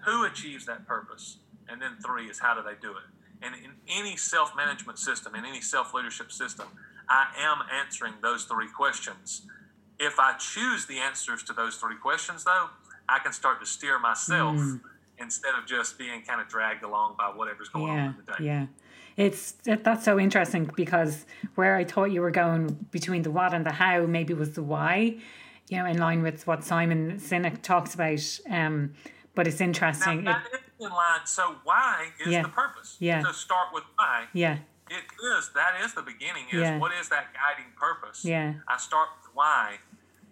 who 0.05 0.24
achieves 0.25 0.65
that 0.65 0.88
purpose, 0.88 1.38
and 1.69 1.79
then 1.81 1.98
three 2.03 2.27
is 2.27 2.39
how 2.39 2.55
do 2.55 2.63
they 2.63 2.75
do 2.81 2.91
it. 2.98 3.03
And 3.43 3.55
in 3.55 3.71
any 3.89 4.15
self-management 4.15 4.97
system, 5.00 5.35
in 5.35 5.45
any 5.45 5.62
self-leadership 5.62 6.31
system, 6.31 6.67
I 7.09 7.27
am 7.38 7.57
answering 7.83 8.13
those 8.21 8.45
three 8.45 8.69
questions. 8.69 9.41
If 10.00 10.19
I 10.19 10.33
choose 10.38 10.85
the 10.85 11.00
answers 11.00 11.43
to 11.43 11.53
those 11.53 11.75
three 11.75 11.97
questions, 11.97 12.43
though, 12.45 12.67
I 13.09 13.19
can 13.19 13.33
start 13.33 13.59
to 13.59 13.65
steer 13.65 14.00
myself 14.00 14.55
Mm. 14.55 14.81
instead 15.19 15.53
of 15.55 15.65
just 15.65 15.97
being 15.97 16.21
kind 16.23 16.39
of 16.41 16.47
dragged 16.47 16.83
along 16.83 17.15
by 17.17 17.25
whatever's 17.27 17.69
going 17.69 17.91
on 17.91 18.00
in 18.00 18.15
the 18.25 18.31
day. 18.31 18.43
Yeah. 18.45 18.65
It's 19.15 19.51
that, 19.65 19.83
that's 19.83 20.03
so 20.05 20.17
interesting 20.19 20.71
because 20.75 21.25
where 21.55 21.75
I 21.75 21.83
thought 21.83 22.05
you 22.12 22.21
were 22.21 22.31
going 22.31 22.88
between 22.91 23.21
the 23.21 23.29
what 23.29 23.53
and 23.53 23.63
the 23.65 23.71
how 23.71 24.05
maybe 24.07 24.33
was 24.33 24.53
the 24.53 24.63
why, 24.63 25.17
you 25.69 25.77
know, 25.77 25.85
in 25.85 25.97
line 26.00 26.23
with 26.23 26.47
what 26.47 26.63
Simon 26.63 27.19
Sinek 27.19 27.62
talks 27.62 27.93
about. 27.93 28.39
Um, 28.50 28.93
but 29.35 29.45
it's 29.47 29.59
Now, 29.59 29.65
interesting. 29.67 30.23
that 30.23 30.43
It, 30.51 30.62
line. 30.89 31.25
So 31.25 31.55
why 31.63 32.11
is 32.19 32.27
Yeah. 32.27 32.41
the 32.43 32.49
purpose? 32.49 32.97
Yeah. 32.99 33.21
So 33.23 33.31
start 33.31 33.73
with 33.73 33.83
why. 33.95 34.27
yeah. 34.33 34.57
It 34.89 35.05
is. 35.37 35.49
That 35.55 35.79
is 35.81 35.93
the 35.93 36.01
beginning. 36.01 36.47
Is 36.49 36.61
Yeah. 36.61 36.77
what 36.77 36.91
is 36.93 37.09
that 37.09 37.33
guiding 37.33 37.71
purpose? 37.77 38.23
Yeah. 38.25 38.55
I 38.67 38.77
start 38.77 39.09
with 39.21 39.33
why. 39.33 39.79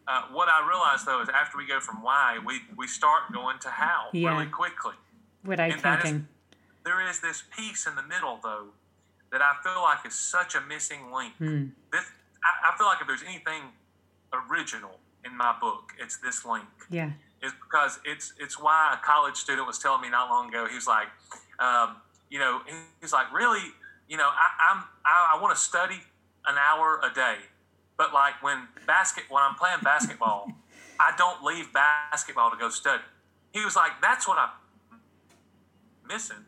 Uh, 0.07 0.23
what 0.31 0.49
I 0.49 0.67
realize 0.67 1.05
though 1.05 1.21
is 1.21 1.29
after 1.29 1.57
we 1.57 1.65
go 1.65 1.79
from 1.79 2.01
why, 2.03 2.37
we 2.43 2.61
we 2.75 2.85
start 2.87 3.31
going 3.31 3.59
to 3.59 3.69
how 3.71 4.09
Yeah. 4.11 4.29
really 4.31 4.47
quickly. 4.51 4.95
Without 5.43 5.71
And 5.71 5.81
that 5.81 5.99
is- 5.99 6.03
thinking. 6.03 6.27
There 6.83 6.99
is 7.01 7.19
this 7.21 7.43
piece 7.55 7.85
in 7.87 7.95
the 7.95 8.01
middle 8.03 8.37
though 8.43 8.73
that 9.31 9.41
I 9.41 9.55
feel 9.63 9.81
like 9.81 10.05
is 10.05 10.15
such 10.19 10.53
a 10.55 10.61
missing 10.61 11.11
link. 11.11 11.35
Hmm. 11.37 11.69
This 11.91 12.11
I, 12.43 12.69
I 12.73 12.77
feel 12.77 12.87
like 12.87 12.99
if 13.01 13.07
there's 13.07 13.23
anything 13.23 13.71
original 14.33 14.99
in 15.23 15.35
my 15.37 15.53
book, 15.59 15.93
it's 15.99 16.17
this 16.17 16.43
link 16.45 16.65
Yeah. 16.89 17.11
Is 17.43 17.51
because 17.53 17.99
it's 18.05 18.33
it's 18.39 18.61
why 18.61 18.95
a 18.95 19.05
college 19.05 19.35
student 19.35 19.67
was 19.67 19.79
telling 19.79 20.01
me 20.01 20.09
not 20.09 20.29
long 20.29 20.49
ago. 20.49 20.67
He 20.67 20.75
was 20.75 20.87
like, 20.87 21.07
um, 21.59 21.97
you 22.29 22.39
know, 22.39 22.61
he's 22.99 23.13
like, 23.13 23.31
really, 23.33 23.61
you 24.07 24.17
know, 24.17 24.29
I, 24.29 24.71
I'm 24.71 24.83
I, 25.05 25.35
I 25.35 25.41
want 25.41 25.55
to 25.55 25.61
study 25.61 25.99
an 26.45 26.55
hour 26.57 26.99
a 27.03 27.13
day, 27.13 27.37
but 27.97 28.13
like 28.13 28.41
when 28.43 28.67
basket 28.85 29.23
when 29.29 29.43
I'm 29.43 29.55
playing 29.55 29.79
basketball, 29.83 30.51
I 30.99 31.13
don't 31.17 31.43
leave 31.43 31.73
basketball 31.73 32.51
to 32.51 32.57
go 32.57 32.69
study. 32.69 33.03
He 33.53 33.65
was 33.65 33.75
like, 33.75 33.91
that's 34.01 34.27
what 34.27 34.37
I'm 34.37 34.51
missing. 36.07 36.45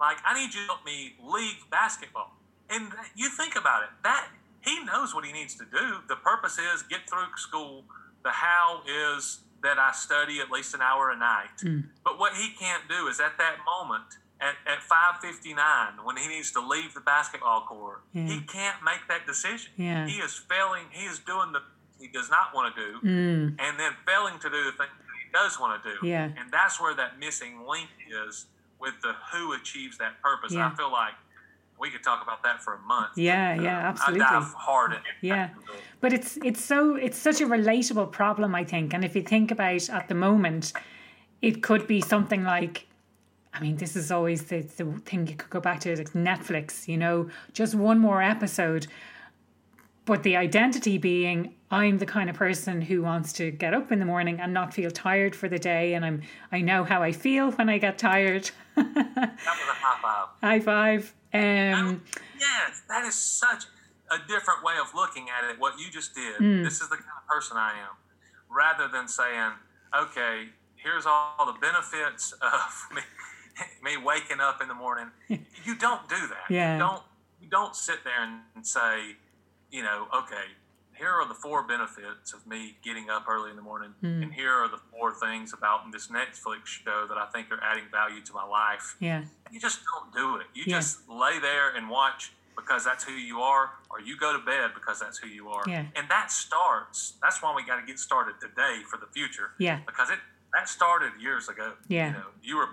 Like 0.00 0.16
I 0.24 0.34
need 0.34 0.54
you 0.54 0.60
to 0.60 0.66
help 0.66 0.86
me 0.86 1.14
leave 1.22 1.70
basketball. 1.70 2.32
And 2.70 2.92
you 3.16 3.28
think 3.28 3.56
about 3.56 3.82
it, 3.82 3.88
that 4.04 4.28
he 4.60 4.84
knows 4.84 5.14
what 5.14 5.24
he 5.24 5.32
needs 5.32 5.54
to 5.56 5.64
do. 5.64 6.00
The 6.08 6.16
purpose 6.16 6.58
is 6.58 6.82
get 6.82 7.08
through 7.08 7.36
school. 7.36 7.84
The 8.22 8.30
how 8.30 8.82
is 8.86 9.40
that 9.62 9.78
I 9.78 9.92
study 9.92 10.40
at 10.40 10.50
least 10.50 10.74
an 10.74 10.80
hour 10.80 11.10
a 11.10 11.16
night. 11.16 11.50
Hmm. 11.60 11.80
But 12.04 12.18
what 12.18 12.34
he 12.34 12.50
can't 12.58 12.88
do 12.88 13.08
is 13.08 13.20
at 13.20 13.36
that 13.38 13.56
moment, 13.66 14.04
at, 14.40 14.54
at 14.66 14.78
5.59, 14.80 16.04
when 16.04 16.16
he 16.16 16.28
needs 16.28 16.50
to 16.52 16.60
leave 16.66 16.94
the 16.94 17.00
basketball 17.00 17.66
court, 17.66 18.02
Yeah. 18.12 18.26
he 18.26 18.40
can't 18.40 18.82
make 18.82 19.06
that 19.08 19.26
decision. 19.26 19.72
Yeah. 19.76 20.06
He 20.06 20.18
is 20.18 20.34
failing. 20.48 20.84
He 20.90 21.04
is 21.06 21.18
doing 21.18 21.52
the 21.52 21.60
he 22.00 22.08
does 22.08 22.30
not 22.30 22.54
want 22.54 22.74
to 22.74 22.80
do, 22.80 22.98
Mm. 23.06 23.56
and 23.60 23.78
then 23.78 23.92
failing 24.06 24.38
to 24.38 24.48
do 24.48 24.64
the 24.64 24.72
thing 24.72 24.88
he 25.22 25.30
does 25.34 25.60
want 25.60 25.82
to 25.84 25.90
do. 25.92 26.06
Yeah. 26.06 26.24
And 26.34 26.50
that's 26.50 26.80
where 26.80 26.94
that 26.94 27.18
missing 27.18 27.66
link 27.68 27.90
is 28.08 28.46
with 28.78 28.94
the 29.02 29.12
who 29.32 29.52
achieves 29.52 29.98
that 29.98 30.22
purpose. 30.22 30.52
Yeah. 30.54 30.70
I 30.72 30.74
feel 30.74 30.90
like 30.90 31.12
we 31.80 31.90
could 31.90 32.02
talk 32.02 32.22
about 32.22 32.42
that 32.42 32.62
for 32.62 32.74
a 32.74 32.78
month. 32.80 33.16
Yeah, 33.16 33.54
yeah, 33.54 33.88
absolutely. 33.88 34.22
I 34.22 34.40
dive 34.40 34.52
hard 34.52 34.92
it. 34.92 35.00
Yeah. 35.22 35.48
But 36.00 36.12
it's 36.12 36.38
it's 36.44 36.62
so 36.62 36.94
it's 36.94 37.18
such 37.18 37.40
a 37.40 37.46
relatable 37.46 38.12
problem, 38.12 38.54
I 38.54 38.64
think. 38.64 38.92
And 38.92 39.04
if 39.04 39.16
you 39.16 39.22
think 39.22 39.50
about 39.50 39.88
at 39.88 40.08
the 40.08 40.14
moment, 40.14 40.72
it 41.40 41.62
could 41.62 41.86
be 41.86 42.00
something 42.00 42.44
like 42.44 42.86
I 43.52 43.60
mean, 43.60 43.76
this 43.76 43.96
is 43.96 44.12
always 44.12 44.44
the, 44.44 44.60
the 44.60 44.84
thing 45.04 45.26
you 45.26 45.34
could 45.34 45.50
go 45.50 45.60
back 45.60 45.80
to, 45.80 45.96
like 45.96 46.12
Netflix, 46.12 46.86
you 46.86 46.96
know, 46.96 47.28
just 47.52 47.74
one 47.74 47.98
more 47.98 48.22
episode. 48.22 48.86
But 50.04 50.22
the 50.22 50.36
identity 50.36 50.98
being, 50.98 51.54
I'm 51.70 51.98
the 51.98 52.06
kind 52.06 52.30
of 52.30 52.36
person 52.36 52.80
who 52.80 53.02
wants 53.02 53.32
to 53.34 53.50
get 53.50 53.74
up 53.74 53.90
in 53.90 53.98
the 53.98 54.04
morning 54.04 54.40
and 54.40 54.54
not 54.54 54.72
feel 54.72 54.90
tired 54.90 55.34
for 55.34 55.48
the 55.48 55.58
day, 55.58 55.94
and 55.94 56.04
I'm 56.04 56.22
I 56.52 56.60
know 56.60 56.84
how 56.84 57.02
I 57.02 57.12
feel 57.12 57.50
when 57.52 57.68
I 57.68 57.78
get 57.78 57.98
tired. 57.98 58.50
That 58.76 59.36
was 59.36 59.36
a 59.36 59.74
high 59.74 60.00
five. 60.00 60.28
High 60.40 60.60
five. 60.60 61.14
Um, 61.32 62.02
Yes, 62.38 62.82
that 62.88 63.04
is 63.06 63.14
such 63.14 63.64
a 64.10 64.18
different 64.26 64.64
way 64.64 64.74
of 64.80 64.94
looking 64.94 65.28
at 65.30 65.48
it. 65.48 65.58
What 65.58 65.78
you 65.78 65.90
just 65.90 66.14
did. 66.14 66.36
Hmm. 66.36 66.62
This 66.62 66.80
is 66.80 66.88
the 66.88 66.96
kind 66.96 67.08
of 67.20 67.26
person 67.28 67.56
I 67.56 67.72
am. 67.78 67.96
Rather 68.50 68.88
than 68.88 69.06
saying, 69.06 69.52
"Okay, 69.94 70.48
here's 70.76 71.06
all 71.06 71.46
the 71.46 71.58
benefits 71.60 72.32
of 72.32 72.88
me, 72.94 73.02
me 73.82 73.96
waking 73.96 74.40
up 74.40 74.60
in 74.60 74.68
the 74.68 74.74
morning," 74.74 75.10
you 75.28 75.76
don't 75.76 76.08
do 76.08 76.16
that. 76.28 76.50
Yeah. 76.50 76.72
You 76.74 76.78
don't. 76.80 77.02
You 77.40 77.48
don't 77.48 77.74
sit 77.74 78.04
there 78.04 78.22
and 78.54 78.66
say, 78.66 79.16
you 79.70 79.82
know, 79.82 80.08
okay, 80.14 80.44
here 81.00 81.10
are 81.20 81.26
the 81.26 81.34
four 81.34 81.62
benefits 81.66 82.32
of 82.36 82.46
me 82.46 82.76
getting 82.84 83.08
up 83.08 83.24
early 83.28 83.48
in 83.50 83.56
the 83.56 83.62
morning, 83.70 83.92
Hmm. 84.02 84.22
and 84.22 84.30
here 84.34 84.52
are 84.52 84.68
the 84.68 84.80
four 84.92 85.08
things 85.24 85.52
about 85.58 85.90
this 85.92 86.08
Netflix 86.08 86.66
show 86.66 87.06
that 87.08 87.16
I 87.16 87.26
think 87.32 87.50
are 87.50 87.62
adding 87.70 87.86
value 87.90 88.20
to 88.28 88.32
my 88.40 88.44
life 88.44 88.96
yeah. 89.00 89.24
you 89.50 89.58
just 89.58 89.80
don't 89.90 90.12
do 90.14 90.36
it. 90.36 90.46
You 90.54 90.64
Yeah. 90.66 90.78
just 90.78 91.08
lay 91.08 91.38
there 91.38 91.68
and 91.76 91.88
watch 91.88 92.32
because 92.54 92.84
that's 92.84 93.04
who 93.04 93.12
you 93.30 93.40
are, 93.40 93.70
or 93.90 94.00
you 94.00 94.14
go 94.18 94.30
to 94.38 94.38
bed 94.38 94.74
because 94.74 95.00
that's 95.00 95.18
who 95.18 95.28
you 95.28 95.48
are. 95.48 95.62
Yeah. 95.66 95.86
And 95.96 96.06
that 96.10 96.30
starts. 96.30 97.14
That's 97.22 97.40
why 97.42 97.54
we 97.54 97.62
got 97.64 97.76
to 97.80 97.86
get 97.86 97.98
started 97.98 98.34
today 98.40 98.82
for 98.90 98.98
the 98.98 99.06
future. 99.06 99.52
Yeah. 99.58 99.80
Because 99.86 100.10
it 100.10 100.18
that 100.52 100.68
started 100.68 101.12
years 101.20 101.48
ago. 101.48 101.68
Yeah. 101.88 102.08
You 102.08 102.12
know, 102.18 102.26
you 102.42 102.56
were 102.56 102.68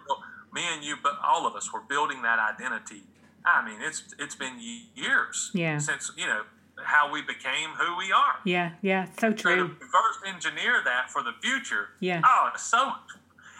me 0.52 0.63
and 0.74 0.84
you, 0.84 0.96
but 1.02 1.13
all 1.24 1.46
of 1.48 1.56
us 1.56 1.72
were 1.72 1.82
building 1.82 2.24
that 2.24 2.40
identity. 2.40 3.04
I 3.46 3.63
mean, 3.68 3.80
it's 3.82 4.00
it's 4.20 4.36
been 4.36 4.60
years 4.60 5.52
Yeah. 5.54 5.78
since 5.78 6.12
you 6.18 6.28
know 6.28 6.44
how 6.84 7.12
we 7.12 7.22
became 7.22 7.70
who 7.78 7.98
we 7.98 8.12
are. 8.12 8.36
Yeah. 8.46 8.72
Yeah. 8.82 9.08
So 9.20 9.34
true. 9.34 9.56
to 9.56 9.62
reverse 9.63 10.18
engineer 10.28 10.82
that 10.86 11.10
for 11.10 11.24
the 11.24 11.34
future. 11.42 11.90
Yeah. 12.00 12.22
Oh, 12.24 12.50
it's 12.54 12.63
so 12.63 12.92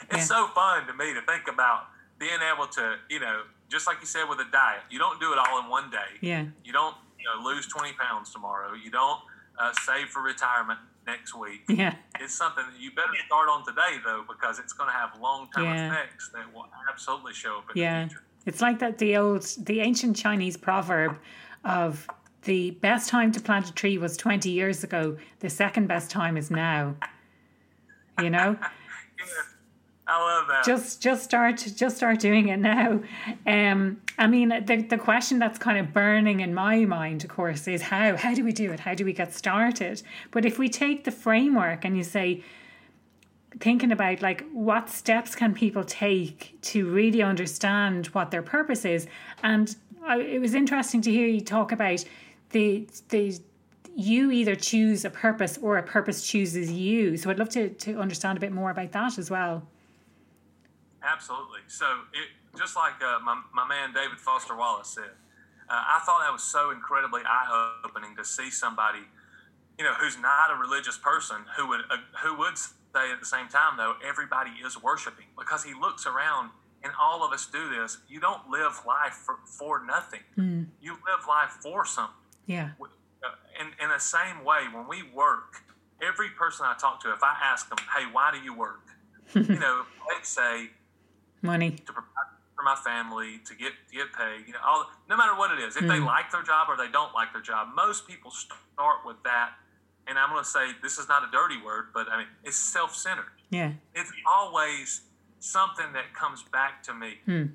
it's 0.10 0.18
Yeah. 0.18 0.24
so 0.24 0.48
fun 0.54 0.88
to 0.88 0.94
me 0.94 1.14
to 1.14 1.22
think 1.24 1.48
about 1.48 1.88
being 2.20 2.40
able 2.54 2.68
to, 2.68 2.96
you 3.10 3.20
know, 3.20 3.44
just 3.70 3.86
like 3.88 3.98
you 4.00 4.06
said 4.08 4.26
with 4.30 4.40
a 4.40 4.46
diet, 4.52 4.82
you 4.90 4.98
don't 5.00 5.20
do 5.20 5.34
it 5.34 5.38
all 5.40 5.60
in 5.60 5.68
one 5.68 5.90
day. 5.90 6.18
Yeah. 6.22 6.46
You 6.64 6.72
don't, 6.74 6.96
you 7.20 7.26
know, 7.26 7.44
lose 7.44 7.68
twenty 7.68 7.94
pounds 7.94 8.32
tomorrow. 8.32 8.74
You 8.74 8.92
don't 8.92 9.20
uh, 9.60 9.74
save 9.86 10.10
for 10.10 10.22
retirement 10.22 10.80
next 11.08 11.34
week. 11.36 11.62
Yeah. 11.68 11.96
It's 12.20 12.34
something 12.36 12.64
that 12.72 12.80
you 12.80 12.92
better 12.92 13.14
start 13.26 13.50
on 13.50 13.66
today 13.66 13.98
though, 14.06 14.24
because 14.28 14.60
it's 14.60 14.74
going 14.74 14.90
to 14.90 14.96
have 14.96 15.20
long 15.20 15.50
term 15.56 15.66
Yeah. 15.66 15.92
effects 15.92 16.30
that 16.34 16.54
will 16.54 16.68
absolutely 16.92 17.34
show 17.34 17.58
up 17.60 17.72
in 17.76 17.82
Yeah. 17.82 18.04
the 18.04 18.10
future. 18.10 18.24
It's 18.46 18.62
like 18.62 18.80
that 18.80 18.98
the 19.00 19.18
old 19.18 19.44
the 19.66 19.80
ancient 19.82 20.16
Chinese 20.16 20.56
proverb 20.58 21.18
of 21.66 22.08
the 22.48 22.72
best 22.72 23.10
time 23.10 23.32
to 23.34 23.42
plant 23.42 23.70
a 23.70 23.74
tree 23.74 23.98
was 23.98 24.16
20 24.16 24.50
years 24.50 24.82
ago, 24.84 25.18
the 25.42 25.50
second 25.50 25.88
best 25.88 26.10
time 26.10 26.38
is 26.38 26.50
now. 26.50 26.96
You 28.20 28.32
know? 28.32 28.58
Yeah. 29.20 29.34
I 30.10 30.24
love 30.24 30.48
that. 30.48 30.64
just 30.64 31.02
just 31.02 31.24
start 31.24 31.58
just 31.76 31.98
start 31.98 32.20
doing 32.20 32.50
it 32.50 32.58
now. 32.58 33.02
Um 33.48 34.00
I 34.20 34.28
mean 34.28 34.50
the 34.50 34.86
the 34.88 34.98
question 34.98 35.40
that's 35.40 35.58
kind 35.58 35.80
of 35.80 35.92
burning 35.92 36.40
in 36.42 36.54
my 36.54 36.86
mind 36.86 37.24
of 37.24 37.32
course 37.32 37.68
is 37.68 37.82
how 37.82 38.16
how 38.16 38.36
do 38.36 38.44
we 38.46 38.52
do 38.52 38.72
it? 38.72 38.80
How 38.80 38.94
do 38.94 39.04
we 39.04 39.12
get 39.12 39.34
started? 39.34 40.04
But 40.30 40.46
if 40.46 40.60
we 40.60 40.70
take 40.70 41.04
the 41.04 41.12
framework 41.12 41.84
and 41.84 41.98
you 41.98 42.04
say 42.04 42.44
thinking 43.60 43.92
about 43.92 44.22
like 44.22 44.46
what 44.52 44.88
steps 44.88 45.34
can 45.34 45.56
people 45.56 45.84
take 45.84 46.56
to 46.62 46.88
really 46.88 47.24
understand 47.24 48.06
what 48.08 48.30
their 48.30 48.44
purpose 48.44 48.86
is 48.86 49.08
and 49.42 49.76
I, 50.06 50.20
it 50.20 50.40
was 50.40 50.54
interesting 50.54 51.02
to 51.02 51.12
hear 51.12 51.28
you 51.28 51.42
talk 51.42 51.72
about 51.72 52.06
the 52.52 52.88
the 53.10 53.40
you 53.96 54.30
either 54.30 54.56
choose 54.56 55.06
a 55.06 55.10
purpose 55.10 55.58
or 55.58 55.78
a 55.78 55.84
purpose 55.84 56.26
chooses 56.26 56.72
you. 56.72 57.18
So 57.18 57.32
I'd 57.32 57.40
love 57.40 57.50
to, 57.50 57.70
to 57.70 58.00
understand 58.00 58.38
a 58.38 58.42
bit 58.42 58.52
more 58.52 58.70
about 58.70 58.92
that 58.92 59.18
as 59.18 59.32
well. 59.32 59.68
Absolutely. 61.02 61.62
So 61.68 61.86
it 62.14 62.28
just 62.58 62.76
like 62.76 62.94
uh, 63.02 63.18
my, 63.24 63.42
my 63.56 63.68
man 63.68 63.94
David 63.94 64.20
Foster 64.20 64.56
Wallace 64.56 64.90
said, 64.90 65.10
uh, 65.68 65.74
I 65.74 66.00
thought 66.06 66.22
that 66.24 66.32
was 66.32 66.44
so 66.44 66.70
incredibly 66.70 67.22
eye 67.26 67.74
opening 67.84 68.16
to 68.18 68.24
see 68.24 68.52
somebody, 68.52 69.00
you 69.80 69.84
know, 69.84 69.94
who's 69.96 70.20
not 70.20 70.52
a 70.52 70.56
religious 70.56 70.98
person 70.98 71.38
who 71.58 71.68
would 71.70 71.82
uh, 71.90 71.98
who 72.24 72.38
would 72.38 72.58
say 72.58 73.12
at 73.12 73.20
the 73.20 73.26
same 73.26 73.48
time 73.48 73.78
though 73.78 73.96
everybody 74.08 74.52
is 74.64 74.82
worshiping 74.82 75.26
because 75.38 75.64
he 75.64 75.74
looks 75.74 76.06
around 76.06 76.52
and 76.84 76.94
all 77.00 77.26
of 77.26 77.34
us 77.34 77.48
do 77.48 77.70
this. 77.70 77.98
You 78.08 78.20
don't 78.20 78.48
live 78.50 78.82
life 78.86 79.14
for, 79.14 79.38
for 79.46 79.84
nothing. 79.84 80.22
Mm. 80.38 80.68
You 80.82 80.94
live 80.94 81.28
life 81.28 81.58
for 81.62 81.86
something. 81.86 82.14
Yeah. 82.48 82.72
Uh, 82.82 83.28
in, 83.62 83.68
in 83.84 83.90
the 83.90 84.00
same 84.00 84.44
way, 84.44 84.62
when 84.74 84.88
we 84.88 85.04
work, 85.14 85.62
every 86.02 86.30
person 86.30 86.66
I 86.66 86.76
talk 86.80 87.02
to, 87.04 87.14
if 87.14 87.24
I 87.24 87.36
ask 87.44 87.70
them, 87.70 87.78
hey, 87.96 88.06
why 88.12 88.32
do 88.32 88.40
you 88.40 88.54
work? 88.54 88.88
you 89.36 89.60
know, 89.60 89.84
they 90.10 90.24
say, 90.24 90.70
money. 91.42 91.72
To 91.72 91.94
provide 91.94 92.28
for 92.58 92.64
my 92.64 92.76
family, 92.76 93.40
to 93.46 93.56
get 93.56 93.74
to 93.90 93.96
get 93.96 94.12
paid, 94.12 94.48
you 94.48 94.54
know, 94.54 94.60
all 94.66 94.90
no 95.08 95.16
matter 95.16 95.38
what 95.38 95.52
it 95.52 95.64
is. 95.64 95.78
If 95.78 95.84
mm. 95.84 95.90
they 95.90 96.00
like 96.00 96.32
their 96.32 96.42
job 96.42 96.68
or 96.70 96.76
they 96.76 96.92
don't 96.92 97.14
like 97.14 97.32
their 97.32 97.42
job, 97.42 97.70
most 97.76 98.08
people 98.08 98.32
start 98.32 99.06
with 99.06 99.22
that. 99.24 99.52
And 100.08 100.18
I'm 100.18 100.32
going 100.32 100.44
to 100.44 100.50
say 100.50 100.72
this 100.82 100.98
is 100.98 101.08
not 101.08 101.24
a 101.24 101.32
dirty 101.32 101.62
word, 101.64 101.88
but 101.94 102.10
I 102.10 102.18
mean 102.18 102.28
it's 102.44 102.58
self-centered. 102.58 103.26
Yeah, 103.52 103.74
it's 103.94 104.12
always 104.30 105.02
something 105.40 105.94
that 105.94 106.14
comes 106.14 106.44
back 106.52 106.82
to 106.84 106.94
me. 106.94 107.20
Mm. 107.28 107.52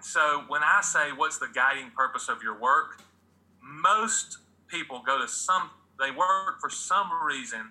So 0.00 0.44
when 0.46 0.62
I 0.62 0.80
say 0.82 1.10
what's 1.10 1.38
the 1.38 1.48
guiding 1.52 1.90
purpose 1.90 2.28
of 2.28 2.42
your 2.42 2.58
work, 2.58 3.02
most 3.64 4.38
people 4.68 5.02
go 5.04 5.20
to 5.20 5.28
some 5.28 5.70
they 5.98 6.10
work 6.10 6.60
for 6.60 6.68
some 6.70 7.08
reason 7.26 7.70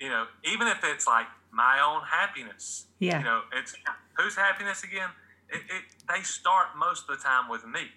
you 0.00 0.08
know 0.08 0.26
even 0.44 0.66
if 0.66 0.78
it's 0.82 1.06
like 1.06 1.26
my 1.52 1.80
own 1.80 2.02
happiness. 2.06 2.86
Yeah. 2.98 3.18
You 3.18 3.24
know 3.24 3.42
it's 3.52 3.74
whose 4.16 4.36
happiness 4.36 4.82
again? 4.82 5.08
It, 5.50 5.62
it, 5.62 5.84
they 6.08 6.22
start 6.22 6.68
most 6.78 7.08
of 7.08 7.16
the 7.16 7.22
time 7.22 7.48
with 7.48 7.66
me. 7.66 7.88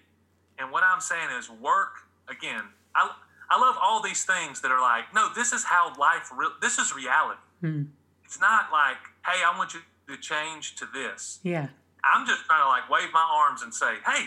And 0.58 0.70
what 0.70 0.82
i'm 0.84 1.00
saying 1.00 1.28
is 1.38 1.50
work 1.50 1.94
again 2.28 2.62
i 2.94 3.10
i 3.50 3.58
love 3.58 3.74
all 3.82 4.00
these 4.02 4.24
things 4.24 4.60
that 4.60 4.70
are 4.70 4.80
like 4.80 5.12
no 5.12 5.28
this 5.34 5.52
is 5.52 5.64
how 5.64 5.92
life 5.98 6.30
re- 6.36 6.56
this 6.60 6.78
is 6.78 6.94
reality. 6.94 7.40
Hmm. 7.60 7.82
it's 8.24 8.40
not 8.40 8.70
like 8.70 8.98
hey 9.26 9.42
i 9.44 9.56
want 9.56 9.74
you 9.74 9.80
to 10.08 10.16
change 10.20 10.76
to 10.76 10.86
this. 10.92 11.38
Yeah. 11.42 11.68
I'm 12.04 12.26
just 12.26 12.44
trying 12.44 12.62
to 12.62 12.68
like 12.68 12.90
wave 12.90 13.12
my 13.12 13.26
arms 13.28 13.62
and 13.62 13.72
say 13.74 13.94
hey 14.06 14.26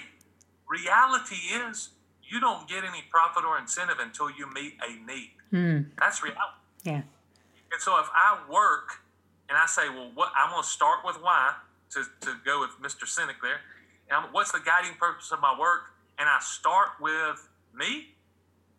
reality 0.69 1.35
is 1.69 1.89
you 2.27 2.39
don't 2.39 2.67
get 2.67 2.83
any 2.83 3.03
profit 3.09 3.43
or 3.45 3.57
incentive 3.57 3.97
until 3.99 4.29
you 4.29 4.51
meet 4.53 4.73
a 4.81 4.93
need. 5.05 5.31
Mm. 5.53 5.87
That's 5.99 6.23
reality. 6.23 6.41
Yeah. 6.83 7.01
And 7.71 7.81
so 7.81 7.99
if 7.99 8.07
I 8.13 8.39
work 8.51 9.01
and 9.49 9.57
I 9.57 9.65
say, 9.67 9.89
well, 9.89 10.11
what 10.13 10.31
I'm 10.37 10.51
going 10.51 10.63
to 10.63 10.67
start 10.67 10.99
with 11.05 11.17
why 11.21 11.53
to, 11.91 12.03
to 12.21 12.35
go 12.45 12.61
with 12.61 12.71
Mr. 12.81 13.05
Sinek 13.05 13.41
there. 13.41 13.61
And 14.09 14.31
what's 14.31 14.51
the 14.51 14.59
guiding 14.63 14.95
purpose 14.99 15.31
of 15.31 15.41
my 15.41 15.57
work? 15.57 15.93
And 16.19 16.29
I 16.29 16.39
start 16.41 16.89
with 16.99 17.47
me, 17.73 18.15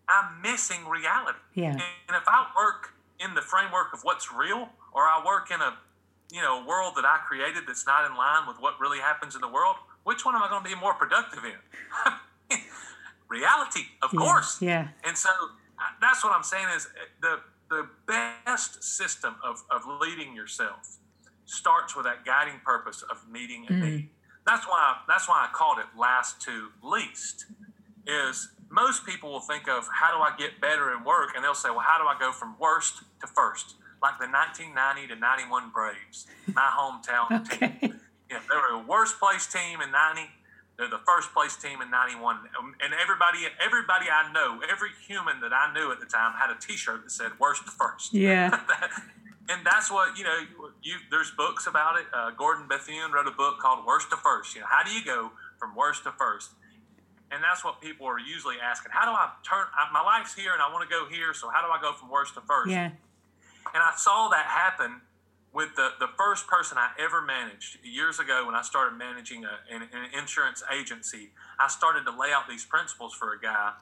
I'm 0.09 0.41
missing 0.41 0.87
reality. 0.89 1.39
Yeah. 1.55 1.73
And, 1.73 1.83
and 2.09 2.17
if 2.17 2.25
I 2.27 2.47
work 2.57 2.95
in 3.21 3.35
the 3.35 3.43
framework 3.43 3.93
of 3.93 4.01
what's 4.03 4.33
real, 4.33 4.69
or 4.93 5.03
I 5.03 5.23
work 5.25 5.51
in 5.51 5.61
a 5.61 5.77
you 6.33 6.41
know 6.43 6.65
world 6.67 6.95
that 6.97 7.05
I 7.05 7.19
created 7.29 7.65
that's 7.67 7.87
not 7.87 8.09
in 8.09 8.17
line 8.17 8.47
with 8.47 8.57
what 8.59 8.81
really 8.81 8.99
happens 8.99 9.35
in 9.35 9.41
the 9.41 9.49
world, 9.49 9.77
which 10.05 10.25
one 10.25 10.35
am 10.35 10.43
I 10.43 10.49
going 10.49 10.63
to 10.63 10.69
be 10.69 10.75
more 10.75 10.95
productive 10.95 11.45
in? 11.45 11.59
reality, 13.29 13.87
of 14.03 14.11
yeah, 14.13 14.21
course. 14.21 14.59
Yeah. 14.61 14.89
And 15.05 15.17
so 15.17 15.31
uh, 15.31 15.83
that's 16.01 16.25
what 16.25 16.33
I'm 16.33 16.43
saying 16.43 16.67
is 16.75 16.87
uh, 16.87 17.05
the 17.21 17.41
the 17.69 17.89
best 18.07 18.83
system 18.83 19.35
of, 19.43 19.65
of 19.71 19.83
leading 20.01 20.37
yourself 20.37 20.99
starts 21.47 21.97
with 21.97 22.05
that 22.05 22.25
guiding 22.25 22.61
purpose 22.65 23.03
of 23.11 23.29
meeting 23.29 23.67
a 23.69 23.73
mm. 23.73 23.83
need. 23.83 24.09
That's 24.47 24.67
why 24.67 24.97
that's 25.09 25.29
why 25.29 25.47
I 25.49 25.53
called 25.53 25.79
it 25.79 25.87
last 25.99 26.41
to 26.43 26.69
least. 26.83 27.47
Is 28.07 28.51
most 28.71 29.05
people 29.05 29.33
will 29.33 29.41
think 29.41 29.69
of 29.69 29.89
how 29.93 30.17
do 30.17 30.23
I 30.23 30.37
get 30.37 30.61
better 30.61 30.93
in 30.93 31.05
work, 31.05 31.31
and 31.35 31.45
they'll 31.45 31.55
say, 31.55 31.71
well, 31.71 31.81
how 31.81 31.99
do 31.99 32.05
I 32.05 32.17
go 32.19 32.33
from 32.33 32.55
worst 32.59 33.03
to 33.21 33.27
first? 33.27 33.75
Like 34.03 34.19
the 34.19 34.27
1990 34.27 35.15
to 35.15 35.19
91 35.19 35.71
Braves, 35.71 36.27
my 36.55 36.71
hometown 36.71 37.41
okay. 37.53 37.79
team. 37.81 38.01
Know, 38.31 38.39
they 38.51 38.57
were 38.57 38.83
a 38.83 38.87
worst 38.87 39.19
place 39.19 39.47
team 39.47 39.81
in 39.81 39.91
90 39.91 40.23
they're 40.77 40.91
the 40.91 41.01
first 41.07 41.33
place 41.33 41.57
team 41.57 41.81
in 41.81 41.91
'91, 41.91 42.37
and 42.85 42.93
everybody, 42.93 43.49
everybody 43.65 44.07
I 44.13 44.31
know, 44.33 44.61
every 44.71 44.91
human 45.07 45.41
that 45.41 45.53
I 45.53 45.73
knew 45.73 45.91
at 45.91 46.01
the 46.01 46.07
time 46.07 46.35
had 46.37 46.51
a 46.51 46.59
T-shirt 46.61 47.05
that 47.05 47.11
said 47.11 47.33
"Worst 47.41 47.65
to 47.65 47.71
first. 47.71 48.13
Yeah. 48.13 48.53
and 49.49 49.65
that's 49.65 49.91
what 49.91 50.19
you 50.19 50.25
know. 50.25 50.39
You 50.83 50.97
there's 51.11 51.31
books 51.31 51.67
about 51.67 51.99
it. 51.99 52.07
Uh, 52.13 52.31
Gordon 52.33 52.69
Bethune 52.69 53.11
wrote 53.13 53.27
a 53.27 53.33
book 53.33 53.59
called 53.59 53.87
"Worst 53.87 54.11
to 54.11 54.17
First. 54.17 54.55
You 54.55 54.61
know, 54.61 54.69
how 54.69 54.85
do 54.85 54.93
you 54.93 55.05
go 55.05 55.33
from 55.59 55.75
worst 55.75 56.05
to 56.05 56.13
first? 56.13 56.51
And 57.33 57.43
that's 57.43 57.65
what 57.65 57.81
people 57.81 58.07
are 58.07 58.21
usually 58.21 58.57
asking. 58.63 58.93
How 58.93 59.05
do 59.05 59.11
I 59.11 59.33
turn? 59.43 59.67
I, 59.73 59.91
my 59.93 60.03
life's 60.03 60.35
here, 60.35 60.53
and 60.53 60.61
I 60.61 60.71
want 60.71 60.89
to 60.89 60.93
go 60.95 61.09
here. 61.09 61.33
So 61.33 61.49
how 61.49 61.65
do 61.65 61.73
I 61.73 61.81
go 61.81 61.97
from 61.97 62.11
worst 62.11 62.35
to 62.35 62.43
first? 62.43 62.71
Yeah. 62.71 62.93
And 63.75 63.83
I 63.83 63.93
saw 63.97 64.29
that 64.29 64.45
happen 64.45 65.01
with 65.57 65.75
the, 65.75 65.97
the 65.99 66.09
first 66.19 66.47
person 66.47 66.77
I 66.77 66.91
ever 67.01 67.23
managed 67.23 67.79
years 67.83 68.21
ago 68.21 68.45
when 68.45 68.55
I 68.55 68.61
started 68.61 68.99
managing 68.99 69.47
a, 69.47 69.57
an, 69.75 69.89
an, 69.89 70.13
insurance 70.13 70.63
agency, 70.69 71.31
I 71.59 71.69
started 71.69 72.05
to 72.05 72.13
lay 72.13 72.29
out 72.31 72.45
these 72.47 72.67
principles 72.67 73.15
for 73.15 73.33
a 73.33 73.41
guy. 73.41 73.73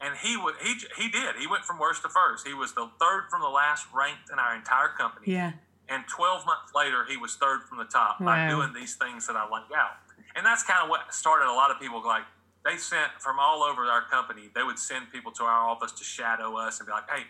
And 0.00 0.14
he 0.22 0.36
would 0.36 0.54
he 0.62 0.76
he 0.96 1.10
did. 1.10 1.34
He 1.40 1.48
went 1.48 1.64
from 1.64 1.80
worst 1.80 2.02
to 2.02 2.08
first. 2.08 2.46
He 2.46 2.54
was 2.54 2.74
the 2.74 2.88
third 3.00 3.24
from 3.28 3.40
the 3.40 3.48
last 3.48 3.88
ranked 3.92 4.30
in 4.30 4.38
our 4.38 4.54
entire 4.54 4.94
company. 4.96 5.32
Yeah. 5.32 5.52
And 5.88 6.04
12 6.06 6.46
months 6.46 6.70
later, 6.76 7.04
he 7.08 7.16
was 7.16 7.34
third 7.34 7.62
from 7.64 7.78
the 7.78 7.90
top 7.90 8.20
wow. 8.20 8.26
by 8.26 8.48
doing 8.48 8.72
these 8.72 8.94
things 8.94 9.26
that 9.26 9.34
I 9.34 9.50
laid 9.50 9.72
out. 9.74 9.98
And 10.36 10.46
that's 10.46 10.62
kind 10.62 10.84
of 10.84 10.88
what 10.88 11.12
started 11.12 11.50
a 11.50 11.54
lot 11.54 11.72
of 11.72 11.80
people 11.80 12.04
like 12.06 12.22
they 12.64 12.76
sent 12.76 13.10
from 13.18 13.40
all 13.40 13.64
over 13.64 13.82
our 13.86 14.02
company. 14.06 14.50
They 14.54 14.62
would 14.62 14.78
send 14.78 15.10
people 15.10 15.32
to 15.32 15.42
our 15.42 15.66
office 15.66 15.90
to 15.92 16.04
shadow 16.04 16.56
us 16.56 16.78
and 16.78 16.86
be 16.86 16.92
like, 16.92 17.10
"Hey, 17.10 17.24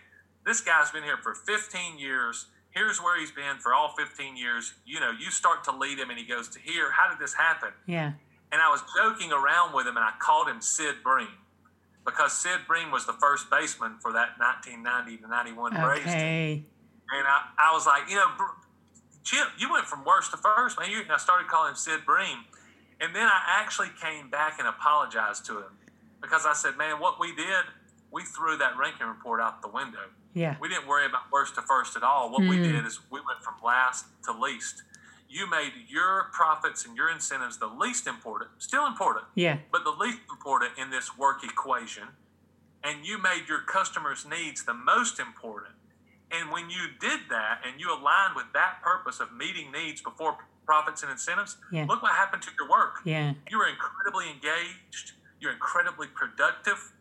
this 0.44 0.60
guy's 0.60 0.90
been 0.90 1.04
here 1.04 1.18
for 1.22 1.34
15 1.34 1.98
years 1.98 2.46
here's 2.76 2.98
where 2.98 3.18
he's 3.18 3.32
been 3.32 3.56
for 3.58 3.72
all 3.72 3.94
15 3.96 4.36
years. 4.36 4.74
You 4.84 5.00
know, 5.00 5.10
you 5.10 5.30
start 5.30 5.64
to 5.64 5.76
lead 5.76 5.98
him 5.98 6.10
and 6.10 6.18
he 6.18 6.26
goes 6.26 6.48
to 6.50 6.60
here. 6.60 6.92
How 6.92 7.10
did 7.10 7.18
this 7.18 7.32
happen? 7.32 7.70
Yeah. 7.86 8.12
And 8.52 8.60
I 8.60 8.68
was 8.68 8.82
joking 8.94 9.32
around 9.32 9.74
with 9.74 9.86
him 9.86 9.96
and 9.96 10.04
I 10.04 10.12
called 10.20 10.46
him 10.46 10.60
Sid 10.60 10.96
Bream 11.02 11.40
because 12.04 12.32
Sid 12.34 12.68
Bream 12.68 12.90
was 12.90 13.06
the 13.06 13.14
first 13.14 13.50
baseman 13.50 13.96
for 14.00 14.12
that 14.12 14.38
1990 14.38 15.24
to 15.24 15.28
91 15.28 15.72
okay. 15.72 15.82
Braves 15.82 16.04
team. 16.04 16.66
And 17.10 17.26
I, 17.26 17.48
I 17.58 17.72
was 17.72 17.86
like, 17.86 18.08
you 18.08 18.16
know, 18.16 18.28
Chip, 19.24 19.48
you 19.58 19.72
went 19.72 19.86
from 19.86 20.04
worst 20.04 20.30
to 20.30 20.36
first, 20.36 20.78
man. 20.78 20.90
You, 20.90 21.02
I 21.10 21.16
started 21.16 21.48
calling 21.48 21.70
him 21.70 21.76
Sid 21.76 22.04
Bream. 22.04 22.44
And 23.00 23.14
then 23.14 23.26
I 23.26 23.60
actually 23.60 23.90
came 24.00 24.30
back 24.30 24.58
and 24.58 24.68
apologized 24.68 25.44
to 25.46 25.58
him 25.58 25.74
because 26.20 26.46
I 26.46 26.52
said, 26.52 26.76
man, 26.76 27.00
what 27.00 27.18
we 27.18 27.34
did, 27.34 27.64
we 28.10 28.22
threw 28.22 28.56
that 28.56 28.76
ranking 28.78 29.06
report 29.06 29.40
out 29.40 29.62
the 29.62 29.68
window. 29.68 30.10
Yeah. 30.34 30.56
We 30.60 30.68
didn't 30.68 30.86
worry 30.86 31.06
about 31.06 31.32
worst 31.32 31.54
to 31.54 31.62
first 31.62 31.96
at 31.96 32.02
all. 32.02 32.30
What 32.30 32.42
mm. 32.42 32.50
we 32.50 32.56
did 32.56 32.84
is 32.84 33.00
we 33.10 33.20
went 33.20 33.42
from 33.42 33.54
last 33.64 34.06
to 34.24 34.32
least. 34.32 34.82
You 35.28 35.48
made 35.50 35.72
your 35.88 36.28
profits 36.32 36.84
and 36.84 36.96
your 36.96 37.10
incentives 37.10 37.58
the 37.58 37.66
least 37.66 38.06
important, 38.06 38.50
still 38.58 38.86
important. 38.86 39.24
Yeah. 39.34 39.58
But 39.72 39.84
the 39.84 39.90
least 39.90 40.18
important 40.30 40.72
in 40.78 40.90
this 40.90 41.16
work 41.16 41.42
equation. 41.42 42.04
And 42.84 43.04
you 43.04 43.20
made 43.20 43.48
your 43.48 43.62
customers' 43.62 44.26
needs 44.28 44.64
the 44.64 44.74
most 44.74 45.18
important. 45.18 45.74
And 46.30 46.50
when 46.50 46.70
you 46.70 46.88
did 47.00 47.20
that 47.30 47.60
and 47.66 47.80
you 47.80 47.88
aligned 47.90 48.36
with 48.36 48.46
that 48.52 48.82
purpose 48.82 49.20
of 49.20 49.32
meeting 49.32 49.72
needs 49.72 50.00
before 50.00 50.36
profits 50.66 51.02
and 51.02 51.10
incentives, 51.10 51.56
yeah. 51.72 51.86
look 51.88 52.02
what 52.02 52.12
happened 52.12 52.42
to 52.42 52.50
your 52.58 52.68
work. 52.68 52.96
Yeah. 53.04 53.34
You 53.50 53.58
were 53.58 53.68
incredibly 53.68 54.26
engaged. 54.28 55.12
You're 55.40 55.52
incredibly 55.52 56.08
productive 56.08 56.92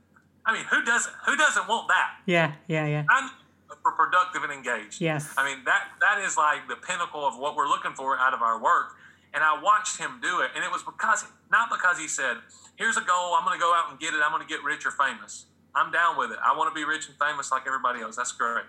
I 0.45 0.53
mean, 0.53 0.65
who 0.65 0.83
doesn't 0.83 1.13
who 1.25 1.35
doesn't 1.35 1.67
want 1.67 1.87
that? 1.87 2.17
Yeah, 2.25 2.53
yeah, 2.67 2.85
yeah. 2.85 3.03
I'm 3.09 3.29
productive 3.83 4.43
and 4.43 4.51
engaged. 4.51 5.01
Yes. 5.01 5.33
I 5.37 5.45
mean 5.45 5.63
that 5.65 5.89
that 5.99 6.21
is 6.23 6.37
like 6.37 6.67
the 6.67 6.75
pinnacle 6.75 7.25
of 7.25 7.37
what 7.37 7.55
we're 7.55 7.67
looking 7.67 7.93
for 7.93 8.17
out 8.17 8.33
of 8.33 8.41
our 8.41 8.61
work. 8.61 8.95
And 9.33 9.43
I 9.43 9.61
watched 9.61 9.97
him 9.97 10.19
do 10.21 10.39
it, 10.39 10.51
and 10.55 10.63
it 10.63 10.71
was 10.71 10.81
because 10.81 11.25
not 11.51 11.69
because 11.69 11.99
he 11.99 12.07
said, 12.07 12.37
"Here's 12.77 12.95
a 12.95 13.01
goal. 13.01 13.35
I'm 13.35 13.43
going 13.43 13.59
to 13.59 13.61
go 13.61 13.73
out 13.73 13.91
and 13.91 13.99
get 13.99 14.13
it. 14.13 14.21
I'm 14.23 14.31
going 14.31 14.45
to 14.45 14.47
get 14.47 14.63
rich 14.63 14.85
or 14.85 14.91
famous." 14.91 15.45
I'm 15.75 15.91
down 15.91 16.17
with 16.17 16.31
it. 16.31 16.37
I 16.41 16.55
want 16.55 16.73
to 16.73 16.75
be 16.75 16.85
rich 16.85 17.09
and 17.09 17.17
famous 17.19 17.51
like 17.51 17.63
everybody 17.67 17.99
else. 17.99 18.15
That's 18.15 18.31
great. 18.31 18.63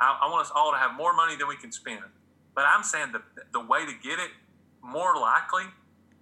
I, 0.00 0.18
I 0.22 0.28
want 0.28 0.44
us 0.44 0.50
all 0.52 0.72
to 0.72 0.76
have 0.76 0.96
more 0.96 1.14
money 1.14 1.36
than 1.36 1.46
we 1.46 1.56
can 1.56 1.70
spend. 1.70 2.02
But 2.54 2.64
I'm 2.66 2.82
saying 2.82 3.12
the 3.12 3.22
the 3.52 3.64
way 3.64 3.86
to 3.86 3.92
get 4.02 4.18
it 4.18 4.30
more 4.82 5.14
likely 5.14 5.64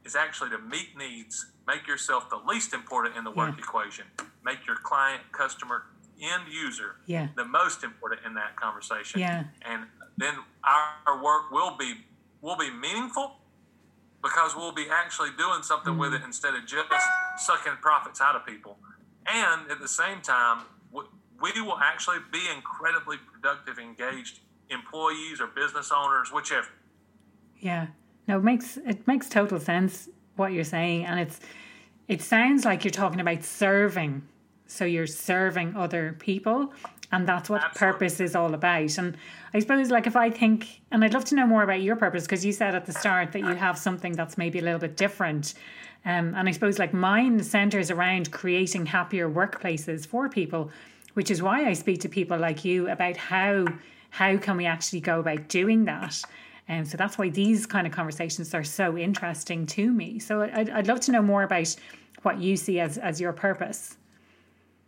is 0.04 0.14
actually 0.14 0.50
to 0.50 0.58
meet 0.58 0.96
needs, 0.96 1.46
make 1.66 1.86
yourself 1.86 2.28
the 2.30 2.36
least 2.46 2.74
important 2.74 3.16
in 3.16 3.24
the 3.24 3.30
work 3.30 3.54
yeah. 3.56 3.64
equation, 3.64 4.04
make 4.46 4.66
your 4.66 4.76
client, 4.76 5.20
customer, 5.32 5.82
end 6.22 6.44
user 6.50 6.96
yeah. 7.06 7.28
the 7.36 7.44
most 7.44 7.84
important 7.84 8.22
in 8.24 8.32
that 8.34 8.56
conversation. 8.56 9.20
Yeah. 9.20 9.44
And 9.62 9.84
then 10.16 10.34
our 10.64 11.22
work 11.22 11.50
will 11.50 11.76
be 11.76 11.94
will 12.40 12.56
be 12.56 12.70
meaningful 12.70 13.36
because 14.22 14.54
we'll 14.56 14.72
be 14.72 14.86
actually 14.90 15.30
doing 15.36 15.62
something 15.62 15.94
mm 15.94 15.98
with 15.98 16.14
it 16.14 16.22
instead 16.24 16.54
of 16.54 16.64
just 16.66 17.06
sucking 17.38 17.72
profits 17.80 18.20
out 18.20 18.36
of 18.36 18.46
people. 18.46 18.78
And 19.26 19.70
at 19.70 19.80
the 19.80 19.88
same 19.88 20.20
time, 20.22 20.64
we 20.92 21.60
will 21.60 21.78
actually 21.78 22.18
be 22.32 22.42
incredibly 22.54 23.16
productive, 23.18 23.78
engaged 23.78 24.40
employees 24.70 25.40
or 25.40 25.48
business 25.48 25.90
owners, 25.94 26.32
whichever. 26.32 26.68
Yeah. 27.58 27.88
No, 28.28 28.38
it 28.38 28.44
makes 28.44 28.76
it 28.78 29.06
makes 29.06 29.28
total 29.28 29.60
sense 29.60 30.08
what 30.36 30.52
you're 30.52 30.64
saying, 30.64 31.04
and 31.04 31.20
it's 31.20 31.40
it 32.08 32.22
sounds 32.22 32.64
like 32.64 32.84
you're 32.84 32.90
talking 32.90 33.20
about 33.20 33.44
serving. 33.44 34.22
So 34.66 34.84
you're 34.84 35.06
serving 35.06 35.76
other 35.76 36.16
people, 36.18 36.72
and 37.12 37.26
that's 37.26 37.48
what 37.48 37.62
Absolutely. 37.62 37.92
purpose 37.92 38.20
is 38.20 38.34
all 38.34 38.54
about. 38.54 38.98
And 38.98 39.16
I 39.54 39.60
suppose, 39.60 39.90
like, 39.90 40.06
if 40.06 40.16
I 40.16 40.30
think, 40.30 40.80
and 40.90 41.04
I'd 41.04 41.14
love 41.14 41.24
to 41.26 41.34
know 41.34 41.46
more 41.46 41.62
about 41.62 41.82
your 41.82 41.96
purpose 41.96 42.24
because 42.24 42.44
you 42.44 42.52
said 42.52 42.74
at 42.74 42.86
the 42.86 42.92
start 42.92 43.32
that 43.32 43.40
you 43.40 43.54
have 43.54 43.78
something 43.78 44.12
that's 44.12 44.36
maybe 44.36 44.58
a 44.58 44.62
little 44.62 44.80
bit 44.80 44.96
different. 44.96 45.54
Um, 46.04 46.34
and 46.34 46.48
I 46.48 46.52
suppose, 46.52 46.78
like, 46.78 46.92
mine 46.92 47.42
centers 47.42 47.90
around 47.90 48.30
creating 48.30 48.86
happier 48.86 49.30
workplaces 49.30 50.06
for 50.06 50.28
people, 50.28 50.70
which 51.14 51.30
is 51.30 51.42
why 51.42 51.66
I 51.66 51.72
speak 51.72 52.00
to 52.00 52.08
people 52.08 52.38
like 52.38 52.64
you 52.64 52.88
about 52.88 53.16
how 53.16 53.66
how 54.10 54.36
can 54.38 54.56
we 54.56 54.66
actually 54.66 55.00
go 55.00 55.20
about 55.20 55.48
doing 55.48 55.84
that. 55.84 56.22
And 56.68 56.80
um, 56.80 56.84
so 56.86 56.96
that's 56.96 57.18
why 57.18 57.28
these 57.28 57.66
kind 57.66 57.86
of 57.86 57.92
conversations 57.92 58.54
are 58.54 58.64
so 58.64 58.96
interesting 58.96 59.66
to 59.66 59.92
me. 59.92 60.18
So 60.18 60.42
I'd, 60.42 60.70
I'd 60.70 60.86
love 60.86 61.00
to 61.00 61.12
know 61.12 61.22
more 61.22 61.42
about 61.42 61.76
what 62.22 62.40
you 62.40 62.56
see 62.56 62.80
as, 62.80 62.98
as 62.98 63.20
your 63.20 63.32
purpose. 63.32 63.96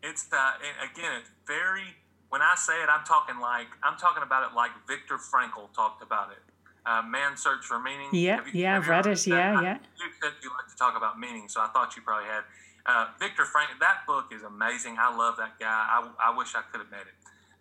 It's 0.02 0.26
uh, 0.32 0.52
again, 0.82 1.12
it's 1.20 1.30
very. 1.46 1.96
When 2.28 2.42
I 2.42 2.54
say 2.56 2.74
it, 2.82 2.88
I'm 2.90 3.04
talking 3.04 3.40
like 3.40 3.66
I'm 3.82 3.96
talking 3.98 4.22
about 4.22 4.50
it 4.50 4.54
like 4.54 4.70
Viktor 4.86 5.16
Frankl 5.18 5.72
talked 5.74 6.02
about 6.02 6.30
it. 6.30 6.38
Uh, 6.86 7.02
Man's 7.02 7.42
Search 7.42 7.64
for 7.64 7.78
Meaning. 7.78 8.08
Yeah, 8.12 8.40
you- 8.52 8.62
yeah, 8.62 8.76
I've 8.76 8.88
read 8.88 9.06
it. 9.06 9.26
Yeah, 9.26 9.54
that? 9.54 9.62
yeah. 9.62 9.78
You 9.98 10.10
said 10.22 10.32
you 10.42 10.50
like 10.50 10.68
to 10.70 10.76
talk 10.76 10.96
about 10.96 11.18
meaning, 11.18 11.48
so 11.48 11.60
I 11.60 11.68
thought 11.68 11.96
you 11.96 12.02
probably 12.02 12.28
had. 12.28 12.44
Uh, 12.86 13.08
Viktor 13.18 13.42
Frankl, 13.44 13.78
that 13.80 14.06
book 14.06 14.26
is 14.32 14.42
amazing. 14.42 14.96
I 14.98 15.14
love 15.14 15.36
that 15.36 15.58
guy. 15.60 15.66
I, 15.68 16.08
I 16.32 16.36
wish 16.36 16.54
I 16.54 16.62
could 16.70 16.80
have 16.80 16.90
met 16.90 17.00
him. 17.00 17.16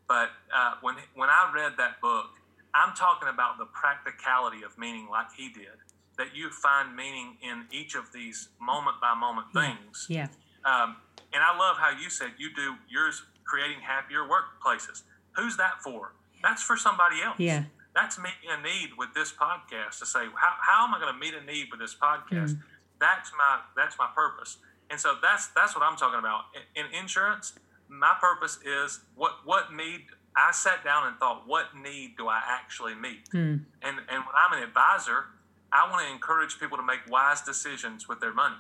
But 0.07 0.29
uh, 0.55 0.75
when 0.81 0.95
when 1.15 1.29
I 1.29 1.51
read 1.53 1.73
that 1.77 1.99
book, 2.01 2.27
I'm 2.73 2.93
talking 2.95 3.27
about 3.27 3.57
the 3.57 3.65
practicality 3.65 4.63
of 4.63 4.77
meaning, 4.77 5.07
like 5.09 5.27
he 5.35 5.49
did. 5.49 5.75
That 6.17 6.35
you 6.35 6.49
find 6.49 6.95
meaning 6.95 7.37
in 7.41 7.65
each 7.71 7.95
of 7.95 8.11
these 8.13 8.49
moment 8.59 8.97
by 9.01 9.13
moment 9.13 9.47
things. 9.53 10.07
Yeah, 10.09 10.27
Um, 10.65 10.95
and 11.33 11.43
I 11.43 11.57
love 11.57 11.77
how 11.77 11.89
you 11.89 12.09
said 12.09 12.29
you 12.37 12.49
do 12.55 12.75
yours 12.89 13.23
creating 13.43 13.81
happier 13.81 14.27
workplaces. 14.27 15.03
Who's 15.35 15.57
that 15.57 15.81
for? 15.83 16.13
That's 16.43 16.61
for 16.61 16.77
somebody 16.77 17.21
else. 17.21 17.39
Yeah. 17.39 17.63
That's 17.95 18.17
meeting 18.19 18.49
a 18.49 18.61
need 18.61 18.91
with 18.97 19.13
this 19.15 19.31
podcast 19.33 19.99
to 19.99 20.05
say, 20.05 20.25
how, 20.35 20.53
how 20.61 20.87
am 20.87 20.93
I 20.93 20.99
going 20.99 21.13
to 21.13 21.19
meet 21.19 21.33
a 21.33 21.43
need 21.43 21.67
with 21.71 21.79
this 21.79 21.95
podcast? 21.95 22.53
Mm. 22.53 22.61
That's 22.99 23.31
my 23.37 23.59
that's 23.75 23.97
my 23.97 24.07
purpose. 24.15 24.57
And 24.89 24.99
so 24.99 25.15
that's 25.21 25.47
that's 25.47 25.75
what 25.75 25.83
I'm 25.83 25.97
talking 25.97 26.19
about. 26.19 26.45
In, 26.75 26.85
in 26.85 27.03
insurance, 27.03 27.53
my 27.89 28.13
purpose 28.19 28.59
is 28.65 29.01
what 29.15 29.33
what 29.45 29.73
need 29.73 30.01
I 30.35 30.51
sat 30.51 30.83
down 30.83 31.07
and 31.07 31.17
thought, 31.17 31.47
what 31.47 31.75
need 31.75 32.15
do 32.17 32.27
I 32.27 32.41
actually 32.45 32.93
meet? 32.93 33.29
Mm. 33.29 33.65
And 33.81 33.97
and 34.09 34.23
when 34.25 34.35
I'm 34.35 34.57
an 34.57 34.63
advisor, 34.63 35.25
I 35.71 35.89
want 35.89 36.05
to 36.05 36.13
encourage 36.13 36.59
people 36.59 36.77
to 36.77 36.83
make 36.83 36.99
wise 37.09 37.41
decisions 37.41 38.07
with 38.07 38.19
their 38.19 38.33
money. 38.33 38.55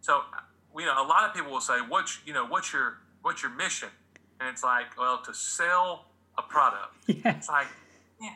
So, 0.00 0.22
you 0.76 0.86
know, 0.86 1.02
a 1.02 1.06
lot 1.06 1.28
of 1.28 1.34
people 1.34 1.50
will 1.50 1.60
say, 1.60 1.78
"What's 1.86 2.18
you 2.24 2.32
know, 2.32 2.46
what's 2.46 2.72
your 2.72 2.98
what's 3.22 3.42
your 3.42 3.52
mission?" 3.52 3.88
And 4.40 4.48
it's 4.48 4.64
like, 4.64 4.98
well, 4.98 5.22
to 5.24 5.34
sell 5.34 6.06
a 6.36 6.42
product. 6.42 6.94
yeah, 7.06 7.36
It's 7.36 7.48
like, 7.48 7.68
yeah, 8.20 8.34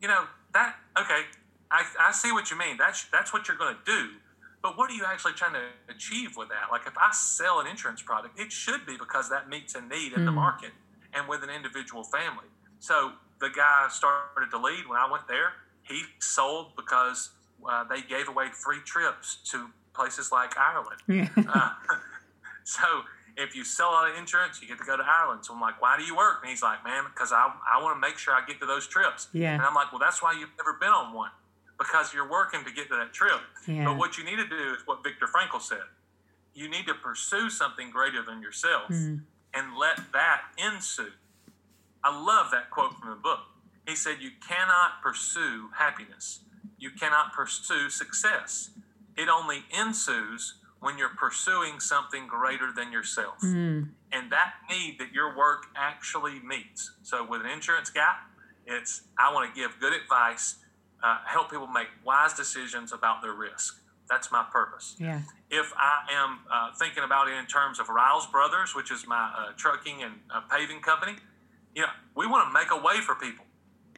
you 0.00 0.08
know, 0.08 0.24
that 0.54 0.76
okay. 0.98 1.22
I, 1.70 1.84
I 2.00 2.12
see 2.12 2.32
what 2.32 2.50
you 2.50 2.58
mean. 2.58 2.76
That's 2.78 3.04
that's 3.10 3.32
what 3.32 3.48
you're 3.48 3.56
going 3.56 3.74
to 3.74 3.84
do. 3.84 4.10
But 4.62 4.78
what 4.78 4.90
are 4.90 4.94
you 4.94 5.04
actually 5.06 5.32
trying 5.34 5.52
to 5.52 5.66
achieve 5.88 6.36
with 6.36 6.48
that? 6.48 6.72
Like, 6.72 6.86
if 6.86 6.96
I 6.96 7.12
sell 7.12 7.60
an 7.60 7.66
insurance 7.66 8.02
product, 8.02 8.38
it 8.38 8.50
should 8.50 8.86
be 8.86 8.96
because 8.98 9.28
that 9.30 9.48
meets 9.48 9.74
a 9.74 9.80
need 9.80 10.12
in 10.12 10.24
the 10.24 10.32
market 10.32 10.72
and 11.14 11.28
with 11.28 11.42
an 11.42 11.50
individual 11.50 12.02
family. 12.02 12.46
So 12.80 13.12
the 13.40 13.48
guy 13.48 13.86
started 13.90 14.50
to 14.50 14.58
lead 14.58 14.88
when 14.88 14.98
I 14.98 15.08
went 15.10 15.28
there. 15.28 15.52
He 15.82 16.02
sold 16.18 16.74
because 16.74 17.30
uh, 17.68 17.84
they 17.84 18.02
gave 18.02 18.28
away 18.28 18.48
free 18.52 18.80
trips 18.84 19.38
to 19.50 19.68
places 19.96 20.30
like 20.30 20.52
Ireland. 20.56 21.00
yeah. 21.08 21.28
Uh, 21.36 21.70
so 22.64 22.84
if 23.36 23.54
you 23.56 23.64
sell 23.64 23.90
a 23.90 23.92
lot 23.92 24.10
of 24.10 24.16
insurance, 24.16 24.60
you 24.62 24.68
get 24.68 24.78
to 24.78 24.84
go 24.84 24.96
to 24.96 25.02
Ireland. 25.06 25.44
So 25.44 25.52
I'm 25.54 25.60
like, 25.60 25.80
why 25.82 25.96
do 25.98 26.04
you 26.04 26.16
work? 26.16 26.38
And 26.42 26.50
he's 26.50 26.62
like, 26.62 26.84
man, 26.84 27.04
because 27.12 27.32
I, 27.32 27.50
I 27.74 27.82
want 27.82 27.96
to 27.96 28.00
make 28.00 28.18
sure 28.18 28.32
I 28.34 28.44
get 28.46 28.60
to 28.60 28.66
those 28.66 28.86
trips. 28.86 29.28
Yeah. 29.32 29.52
And 29.54 29.62
I'm 29.62 29.74
like, 29.74 29.92
well, 29.92 29.98
that's 29.98 30.22
why 30.22 30.32
you've 30.38 30.52
never 30.58 30.74
been 30.78 30.88
on 30.90 31.12
one 31.14 31.30
because 31.78 32.14
you're 32.14 32.30
working 32.30 32.64
to 32.64 32.72
get 32.72 32.88
to 32.88 32.94
that 32.96 33.12
trip. 33.12 33.40
Yeah. 33.66 33.84
But 33.84 33.98
what 33.98 34.16
you 34.16 34.24
need 34.24 34.36
to 34.36 34.46
do 34.48 34.72
is 34.74 34.86
what 34.86 35.02
Viktor 35.04 35.26
Frankl 35.26 35.60
said. 35.60 35.84
You 36.54 36.70
need 36.70 36.86
to 36.86 36.94
pursue 36.94 37.50
something 37.50 37.90
greater 37.90 38.22
than 38.22 38.40
yourself 38.40 38.88
Mm-hmm. 38.90 39.16
and 39.52 39.76
let 39.78 40.00
that 40.14 40.42
ensue. 40.56 41.12
I 42.02 42.18
love 42.18 42.50
that 42.52 42.70
quote 42.70 42.94
from 42.98 43.10
the 43.10 43.16
book. 43.16 43.40
He 43.86 43.94
said, 43.94 44.16
You 44.20 44.30
cannot 44.48 45.02
pursue 45.02 45.68
happiness. 45.76 46.40
You 46.78 46.90
cannot 46.90 47.32
pursue 47.34 47.90
success. 47.90 48.70
It 49.16 49.28
only 49.28 49.64
ensues 49.78 50.54
when 50.80 50.98
you're 50.98 51.16
pursuing 51.16 51.80
something 51.80 52.26
greater 52.26 52.70
than 52.72 52.92
yourself. 52.92 53.40
Mm. 53.42 53.88
And 54.12 54.30
that 54.30 54.54
need 54.68 54.98
that 54.98 55.12
your 55.12 55.36
work 55.36 55.66
actually 55.74 56.38
meets. 56.40 56.92
So, 57.02 57.26
with 57.26 57.40
an 57.40 57.48
insurance 57.48 57.90
guy, 57.90 58.14
it's 58.66 59.02
I 59.18 59.32
want 59.32 59.52
to 59.52 59.60
give 59.60 59.78
good 59.80 59.92
advice, 59.92 60.56
uh, 61.02 61.18
help 61.24 61.50
people 61.50 61.66
make 61.66 61.88
wise 62.04 62.34
decisions 62.34 62.92
about 62.92 63.22
their 63.22 63.34
risk. 63.34 63.80
That's 64.08 64.30
my 64.30 64.44
purpose 64.52 64.94
yeah, 65.00 65.22
if 65.50 65.72
I 65.76 66.12
am 66.12 66.38
uh, 66.50 66.72
thinking 66.78 67.02
about 67.02 67.28
it 67.28 67.34
in 67.34 67.46
terms 67.46 67.80
of 67.80 67.86
Ryals 67.86 68.30
Brothers, 68.30 68.74
which 68.74 68.92
is 68.92 69.06
my 69.06 69.32
uh, 69.36 69.52
trucking 69.56 70.02
and 70.02 70.14
uh, 70.32 70.42
paving 70.50 70.80
company, 70.80 71.16
you 71.74 71.82
know, 71.82 71.88
we 72.14 72.26
want 72.26 72.48
to 72.48 72.52
make 72.52 72.70
a 72.70 72.76
way 72.76 73.00
for 73.00 73.14
people. 73.14 73.44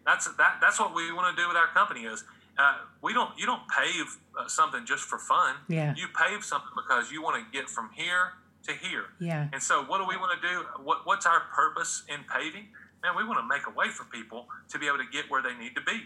That's 0.04 0.26
that. 0.37 0.59
That's 0.61 0.81
what 0.81 0.94
we 0.94 1.12
want 1.12 1.37
to 1.37 1.42
do 1.42 1.48
with 1.48 1.57
our 1.57 1.68
company. 1.68 2.04
Is 2.04 2.24
uh, 2.59 2.79
we 3.03 3.12
don't 3.12 3.38
you 3.38 3.47
don't 3.47 3.62
pave 3.68 4.18
uh, 4.38 4.49
something 4.49 4.85
just 4.85 5.05
for 5.05 5.18
fun. 5.18 5.57
Yeah. 5.68 5.94
You 5.97 6.07
pave 6.09 6.44
something 6.44 6.71
because 6.77 7.11
you 7.11 7.23
want 7.23 7.37
to 7.37 7.59
get 7.59 7.68
from 7.68 7.90
here 7.94 8.33
to 8.66 8.73
here. 8.73 9.07
yeah, 9.21 9.49
And 9.53 9.62
so, 9.62 9.85
what 9.85 9.99
do 9.99 10.07
we 10.07 10.16
want 10.16 10.40
to 10.40 10.49
do? 10.49 10.64
What, 10.83 11.07
what's 11.07 11.27
our 11.27 11.42
purpose 11.55 12.05
in 12.09 12.21
paving? 12.25 12.68
Man, 13.03 13.16
we 13.16 13.25
want 13.25 13.38
to 13.38 13.47
make 13.47 13.66
a 13.66 13.71
way 13.71 13.88
for 13.88 14.05
people 14.05 14.47
to 14.68 14.79
be 14.79 14.87
able 14.87 14.99
to 14.99 15.07
get 15.11 15.31
where 15.31 15.42
they 15.42 15.55
need 15.55 15.75
to 15.77 15.81
be. 15.81 16.03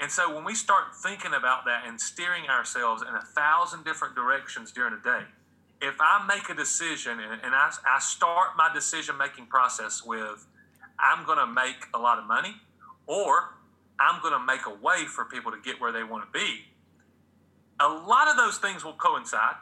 And 0.00 0.10
so, 0.10 0.34
when 0.34 0.44
we 0.44 0.54
start 0.54 0.96
thinking 1.02 1.32
about 1.34 1.64
that 1.66 1.84
and 1.86 2.00
steering 2.00 2.48
ourselves 2.48 3.02
in 3.02 3.14
a 3.14 3.22
thousand 3.22 3.84
different 3.84 4.14
directions 4.14 4.72
during 4.72 4.92
a 4.92 5.02
day, 5.02 5.22
if 5.80 5.94
I 6.00 6.24
make 6.26 6.48
a 6.50 6.54
decision 6.54 7.20
and, 7.20 7.40
and 7.42 7.54
I, 7.54 7.70
I 7.86 8.00
start 8.00 8.50
my 8.56 8.72
decision 8.72 9.16
making 9.16 9.46
process 9.46 10.02
with, 10.04 10.46
I'm 10.98 11.24
going 11.24 11.38
to 11.38 11.46
make 11.46 11.86
a 11.94 11.98
lot 11.98 12.18
of 12.18 12.26
money, 12.26 12.56
or 13.06 13.53
I'm 14.00 14.20
going 14.22 14.32
to 14.34 14.44
make 14.44 14.66
a 14.66 14.74
way 14.74 15.04
for 15.06 15.24
people 15.24 15.52
to 15.52 15.58
get 15.64 15.80
where 15.80 15.92
they 15.92 16.02
want 16.04 16.24
to 16.26 16.38
be, 16.38 16.64
a 17.80 17.88
lot 17.88 18.28
of 18.28 18.36
those 18.36 18.58
things 18.58 18.84
will 18.84 18.94
coincide. 18.94 19.54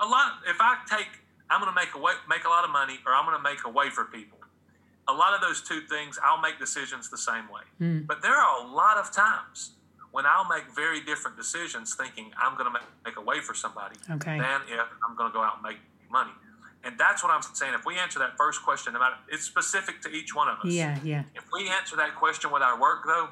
A 0.00 0.06
lot. 0.06 0.32
If 0.48 0.56
I 0.60 0.76
take, 0.88 1.06
I'm 1.50 1.60
going 1.60 1.72
to 1.72 1.74
make 1.80 1.94
a 1.94 1.98
way, 1.98 2.12
make 2.28 2.44
a 2.44 2.48
lot 2.48 2.64
of 2.64 2.70
money, 2.70 2.98
or 3.06 3.12
I'm 3.14 3.24
going 3.24 3.36
to 3.36 3.42
make 3.42 3.64
a 3.64 3.70
way 3.70 3.90
for 3.90 4.04
people. 4.04 4.38
A 5.06 5.12
lot 5.12 5.34
of 5.34 5.40
those 5.40 5.60
two 5.62 5.82
things, 5.82 6.18
I'll 6.24 6.40
make 6.40 6.58
decisions 6.58 7.10
the 7.10 7.18
same 7.18 7.44
way. 7.52 7.62
Hmm. 7.78 8.00
But 8.06 8.22
there 8.22 8.34
are 8.34 8.64
a 8.64 8.66
lot 8.72 8.96
of 8.96 9.12
times 9.12 9.72
when 10.12 10.24
I'll 10.26 10.48
make 10.48 10.64
very 10.74 11.00
different 11.04 11.36
decisions, 11.36 11.94
thinking 11.94 12.30
I'm 12.38 12.54
going 12.56 12.66
to 12.66 12.72
make, 12.72 12.82
make 13.04 13.16
a 13.16 13.20
way 13.20 13.40
for 13.40 13.54
somebody, 13.54 13.96
Okay. 14.10 14.38
than 14.38 14.60
if 14.68 14.80
I'm 15.08 15.16
going 15.16 15.30
to 15.30 15.34
go 15.34 15.42
out 15.42 15.54
and 15.58 15.62
make 15.62 15.78
money. 16.10 16.30
And 16.84 16.98
that's 16.98 17.22
what 17.22 17.30
I'm 17.32 17.42
saying. 17.42 17.74
If 17.74 17.84
we 17.84 17.96
answer 17.98 18.18
that 18.20 18.36
first 18.36 18.62
question 18.62 18.94
about 18.96 19.12
it, 19.12 19.34
it's 19.34 19.44
specific 19.44 20.00
to 20.02 20.08
each 20.10 20.34
one 20.34 20.48
of 20.48 20.58
us. 20.58 20.66
yeah, 20.72 20.98
yeah, 21.02 21.24
If 21.34 21.44
we 21.52 21.68
answer 21.68 21.96
that 21.96 22.14
question 22.14 22.50
with 22.52 22.62
our 22.62 22.78
work, 22.80 23.04
though, 23.06 23.28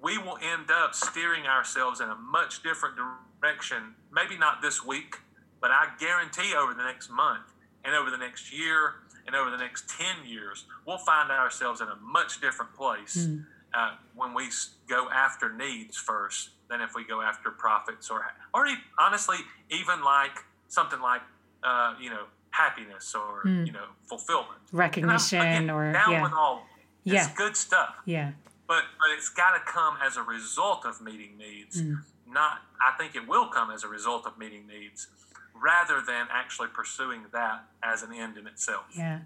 we 0.00 0.18
will 0.18 0.38
end 0.42 0.70
up 0.70 0.94
steering 0.94 1.46
ourselves 1.46 2.00
in 2.00 2.08
a 2.08 2.14
much 2.14 2.62
different 2.62 2.94
direction. 3.40 3.94
Maybe 4.12 4.36
not 4.38 4.62
this 4.62 4.84
week, 4.84 5.16
but 5.60 5.70
I 5.70 5.88
guarantee 5.98 6.54
over 6.54 6.74
the 6.74 6.84
next 6.84 7.10
month 7.10 7.52
and 7.84 7.94
over 7.94 8.10
the 8.10 8.16
next 8.16 8.52
year 8.52 8.94
and 9.26 9.34
over 9.34 9.50
the 9.50 9.56
next 9.56 9.88
10 9.90 10.26
years, 10.26 10.64
we'll 10.86 10.98
find 10.98 11.30
ourselves 11.30 11.80
in 11.80 11.88
a 11.88 11.96
much 11.96 12.40
different 12.40 12.74
place 12.74 13.28
uh, 13.74 13.94
when 14.14 14.34
we 14.34 14.48
go 14.88 15.08
after 15.10 15.52
needs 15.52 15.96
first 15.96 16.50
than 16.70 16.80
if 16.80 16.94
we 16.94 17.04
go 17.04 17.20
after 17.20 17.50
profits 17.50 18.10
or, 18.10 18.24
or 18.54 18.66
honestly, 18.98 19.38
even 19.70 20.02
like 20.02 20.38
something 20.68 21.00
like, 21.00 21.22
uh, 21.62 21.94
you 22.00 22.10
know, 22.10 22.24
happiness 22.50 23.14
or, 23.14 23.42
you 23.46 23.72
know, 23.72 23.86
fulfillment. 24.08 24.60
Recognition 24.72 25.40
again, 25.40 25.70
or 25.70 25.92
down 25.92 26.12
yeah, 26.12 26.22
with 26.22 26.32
all. 26.32 26.64
It's 27.04 27.14
Yeah. 27.14 27.30
good 27.36 27.56
stuff 27.56 27.94
yeah, 28.04 28.32
but 28.68 28.84
but 29.00 29.08
it's 29.16 29.28
got 29.30 29.52
to 29.52 29.60
come 29.72 29.96
as 30.04 30.16
a 30.16 30.22
result 30.22 30.84
of 30.84 31.00
meeting 31.00 31.36
needs 31.36 31.82
Mm. 31.82 32.02
not 32.26 32.58
i 32.80 32.96
think 32.98 33.16
it 33.16 33.26
will 33.26 33.48
come 33.48 33.70
as 33.70 33.82
a 33.82 33.88
result 33.88 34.26
of 34.26 34.38
meeting 34.38 34.66
needs 34.66 35.08
rather 35.54 36.00
than 36.06 36.26
actually 36.30 36.68
pursuing 36.68 37.22
that 37.32 37.64
as 37.82 38.02
an 38.02 38.12
end 38.12 38.36
in 38.38 38.46
itself 38.46 38.84
yeah. 38.96 39.20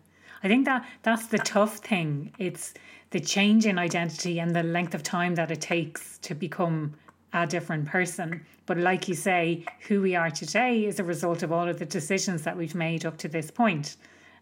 I 0.45 0.49
think 0.49 0.65
that 0.65 0.85
that's 1.03 1.27
the 1.27 1.39
tough 1.39 1.77
thing. 1.77 2.33
It's 2.39 2.75
the 3.11 3.21
change 3.21 3.65
in 3.65 3.79
identity 3.79 4.41
and 4.41 4.57
the 4.57 4.65
length 4.65 4.93
of 4.93 5.03
time 5.05 5.37
that 5.37 5.53
it 5.53 5.61
takes 5.61 6.19
to 6.19 6.35
become 6.35 6.95
a 7.33 7.47
different 7.47 7.87
person. 7.87 8.45
But 8.67 8.79
like 8.79 9.07
you 9.07 9.15
say, 9.15 9.65
who 9.87 10.03
we 10.03 10.17
are 10.17 10.31
today 10.31 10.85
is 10.85 10.99
a 10.99 11.05
result 11.05 11.45
of 11.45 11.53
all 11.53 11.69
of 11.69 11.79
the 11.79 11.87
decisions 11.87 12.43
that 12.43 12.57
we've 12.57 12.75
made 12.75 13.07
up 13.07 13.19
to 13.19 13.29
this 13.29 13.53
point. 13.53 13.97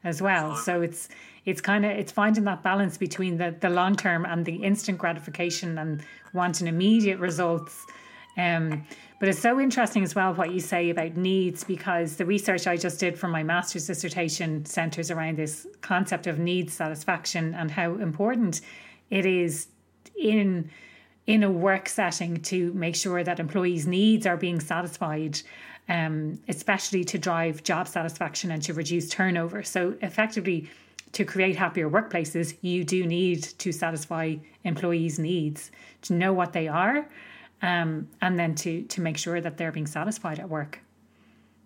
As 0.04 0.22
well. 0.22 0.56
So 0.56 0.82
it's 0.82 1.08
it's 1.44 1.60
kind 1.60 1.84
of 1.84 1.92
it's 1.92 2.12
finding 2.12 2.44
that 2.44 2.62
balance 2.62 2.96
between 2.96 3.36
the 3.36 3.54
the 3.60 3.70
long 3.70 3.96
term 3.96 4.24
and 4.24 4.44
the 4.44 4.56
instant 4.56 4.98
gratification 4.98 5.78
and 5.78 6.02
wanting 6.32 6.66
immediate 6.66 7.18
results. 7.18 7.84
Um, 8.36 8.84
but 9.18 9.28
it's 9.28 9.40
so 9.40 9.60
interesting 9.60 10.02
as 10.02 10.14
well 10.14 10.32
what 10.32 10.52
you 10.52 10.60
say 10.60 10.88
about 10.88 11.16
needs 11.16 11.62
because 11.62 12.16
the 12.16 12.24
research 12.24 12.66
I 12.66 12.76
just 12.76 12.98
did 12.98 13.18
for 13.18 13.28
my 13.28 13.42
master's 13.42 13.86
dissertation 13.86 14.64
centers 14.64 15.10
around 15.10 15.36
this 15.36 15.66
concept 15.82 16.26
of 16.26 16.38
needs 16.38 16.72
satisfaction 16.72 17.54
and 17.54 17.70
how 17.70 17.96
important 17.96 18.62
it 19.10 19.26
is 19.26 19.66
in 20.18 20.70
in 21.26 21.42
a 21.44 21.50
work 21.50 21.88
setting 21.88 22.38
to 22.38 22.72
make 22.72 22.96
sure 22.96 23.22
that 23.22 23.38
employees' 23.38 23.86
needs 23.86 24.26
are 24.26 24.36
being 24.36 24.58
satisfied, 24.58 25.40
um, 25.90 26.40
especially 26.48 27.04
to 27.04 27.18
drive 27.18 27.62
job 27.64 27.88
satisfaction 27.88 28.52
and 28.52 28.62
to 28.62 28.72
reduce 28.72 29.10
turnover. 29.10 29.62
So 29.64 29.96
effectively, 30.00 30.70
to 31.12 31.24
create 31.24 31.56
happier 31.56 31.90
workplaces, 31.90 32.56
you 32.62 32.84
do 32.84 33.04
need 33.04 33.42
to 33.58 33.72
satisfy 33.72 34.36
employees' 34.62 35.18
needs, 35.18 35.72
to 36.02 36.12
know 36.14 36.32
what 36.32 36.52
they 36.52 36.68
are, 36.68 37.08
um, 37.62 38.08
and 38.22 38.38
then 38.38 38.54
to 38.54 38.82
to 38.84 39.00
make 39.00 39.18
sure 39.18 39.40
that 39.40 39.58
they're 39.58 39.72
being 39.72 39.88
satisfied 39.88 40.38
at 40.38 40.48
work. 40.48 40.78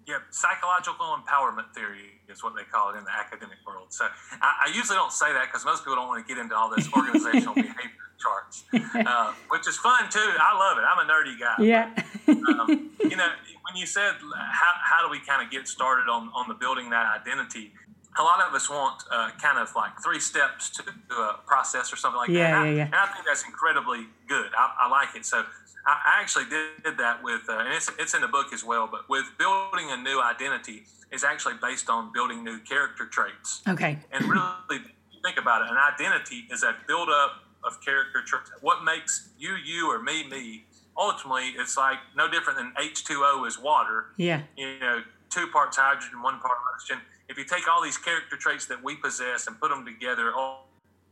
Yeah, 0.08 0.18
psychological 0.30 1.16
empowerment 1.16 1.72
theory 1.74 2.20
is 2.28 2.42
what 2.42 2.54
they 2.56 2.64
call 2.64 2.94
it 2.94 2.98
in 2.98 3.04
the 3.04 3.12
academic 3.12 3.58
world. 3.66 3.88
So 3.90 4.06
I, 4.40 4.66
I 4.66 4.68
usually 4.74 4.96
don't 4.96 5.12
say 5.12 5.32
that 5.32 5.46
because 5.46 5.64
most 5.64 5.82
people 5.84 5.96
don't 5.96 6.08
want 6.08 6.26
to 6.26 6.34
get 6.34 6.40
into 6.40 6.56
all 6.56 6.74
this 6.74 6.88
organizational 6.96 7.54
behavior 7.54 8.04
charts, 8.18 8.64
uh, 8.72 9.32
which 9.50 9.68
is 9.68 9.76
fun 9.76 10.08
too. 10.10 10.18
I 10.20 10.56
love 10.58 10.78
it. 10.78 10.84
I'm 10.84 10.98
a 10.98 11.12
nerdy 11.12 11.38
guy. 11.38 11.62
Yeah. 11.62 11.90
um, 12.28 12.90
you 13.00 13.16
know, 13.16 13.28
when 13.64 13.76
you 13.76 13.86
said 13.86 14.12
how, 14.36 14.72
how 14.82 15.04
do 15.04 15.10
we 15.10 15.20
kind 15.20 15.44
of 15.44 15.50
get 15.50 15.66
started 15.66 16.08
on, 16.10 16.30
on 16.34 16.48
the 16.48 16.54
building 16.54 16.90
that 16.90 17.06
identity, 17.20 17.72
a 18.18 18.22
lot 18.22 18.40
of 18.46 18.54
us 18.54 18.70
want 18.70 19.02
uh, 19.10 19.30
kind 19.40 19.58
of 19.58 19.74
like 19.74 19.92
three 20.02 20.20
steps 20.20 20.70
to 20.70 20.82
a 21.14 21.40
process 21.46 21.92
or 21.92 21.96
something 21.96 22.18
like 22.18 22.28
Yeah, 22.28 22.52
that. 22.52 22.66
And 22.66 22.76
yeah, 22.76 22.84
I, 22.84 22.86
yeah. 22.86 22.86
And 22.86 22.94
I 22.94 23.06
think 23.06 23.26
that's 23.26 23.44
incredibly 23.44 24.06
good. 24.28 24.50
I, 24.56 24.86
I 24.86 24.88
like 24.88 25.16
it. 25.16 25.24
So 25.26 25.44
I, 25.86 25.92
I 26.16 26.20
actually 26.20 26.44
did 26.44 26.98
that 26.98 27.22
with, 27.22 27.42
uh, 27.48 27.58
and 27.58 27.74
it's, 27.74 27.90
it's 27.98 28.14
in 28.14 28.20
the 28.20 28.28
book 28.28 28.52
as 28.52 28.62
well, 28.62 28.88
but 28.90 29.08
with 29.08 29.24
building 29.38 29.90
a 29.90 29.96
new 29.96 30.20
identity 30.22 30.84
is 31.10 31.24
actually 31.24 31.54
based 31.60 31.88
on 31.88 32.12
building 32.12 32.44
new 32.44 32.58
character 32.60 33.06
traits. 33.06 33.62
Okay. 33.66 33.98
And 34.12 34.24
really 34.28 34.84
think 35.24 35.38
about 35.38 35.62
it, 35.62 35.70
an 35.70 35.78
identity 35.78 36.44
is 36.52 36.62
a 36.62 36.76
buildup 36.86 37.40
of 37.64 37.80
character 37.80 38.22
traits. 38.22 38.50
What 38.60 38.84
makes 38.84 39.30
you 39.38 39.56
you 39.56 39.90
or 39.90 40.02
me 40.02 40.28
me? 40.28 40.64
Ultimately, 40.96 41.54
it's 41.58 41.76
like 41.76 41.98
no 42.16 42.30
different 42.30 42.58
than 42.58 42.72
H2O 42.78 43.46
is 43.46 43.58
water. 43.58 44.06
Yeah. 44.16 44.42
You 44.56 44.78
know, 44.80 45.02
two 45.30 45.48
parts 45.48 45.76
hydrogen, 45.76 46.22
one 46.22 46.38
part 46.40 46.58
oxygen. 46.72 47.02
If 47.28 47.38
you 47.38 47.44
take 47.44 47.68
all 47.68 47.82
these 47.82 47.98
character 47.98 48.36
traits 48.36 48.66
that 48.66 48.82
we 48.82 48.96
possess 48.96 49.46
and 49.46 49.58
put 49.58 49.70
them 49.70 49.84
together, 49.84 50.32
oh, 50.34 50.60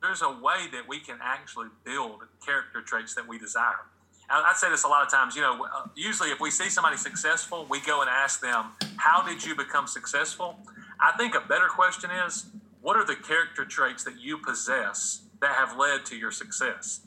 there's 0.01 0.23
a 0.23 0.31
way 0.31 0.67
that 0.73 0.87
we 0.87 1.01
can 1.01 1.19
actually 1.23 1.69
build 1.85 2.21
character 2.45 2.83
traits 2.83 3.15
that 3.15 3.27
we 3.27 3.39
desire. 3.39 3.87
I 4.31 4.55
say 4.55 4.71
this 4.71 4.85
a 4.85 4.89
lot 4.89 5.05
of 5.05 5.11
times. 5.11 5.37
You 5.37 5.43
know, 5.43 5.65
uh, 5.65 5.89
usually 5.95 6.31
if 6.31 6.41
we 6.41 6.51
see 6.51 6.71
somebody 6.71 6.97
successful, 6.97 7.67
we 7.69 7.81
go 7.81 8.01
and 8.01 8.09
ask 8.09 8.41
them, 8.41 8.73
"How 8.97 9.21
did 9.21 9.45
you 9.45 9.55
become 9.55 9.87
successful?" 9.87 10.59
I 10.99 11.13
think 11.13 11.35
a 11.35 11.41
better 11.41 11.69
question 11.69 12.11
is, 12.11 12.47
"What 12.81 12.97
are 12.97 13.05
the 13.05 13.17
character 13.17 13.65
traits 13.65 14.05
that 14.05 14.19
you 14.21 14.39
possess 14.39 15.23
that 15.41 15.57
have 15.57 15.77
led 15.77 16.07
to 16.07 16.17
your 16.17 16.31
success?" 16.31 17.01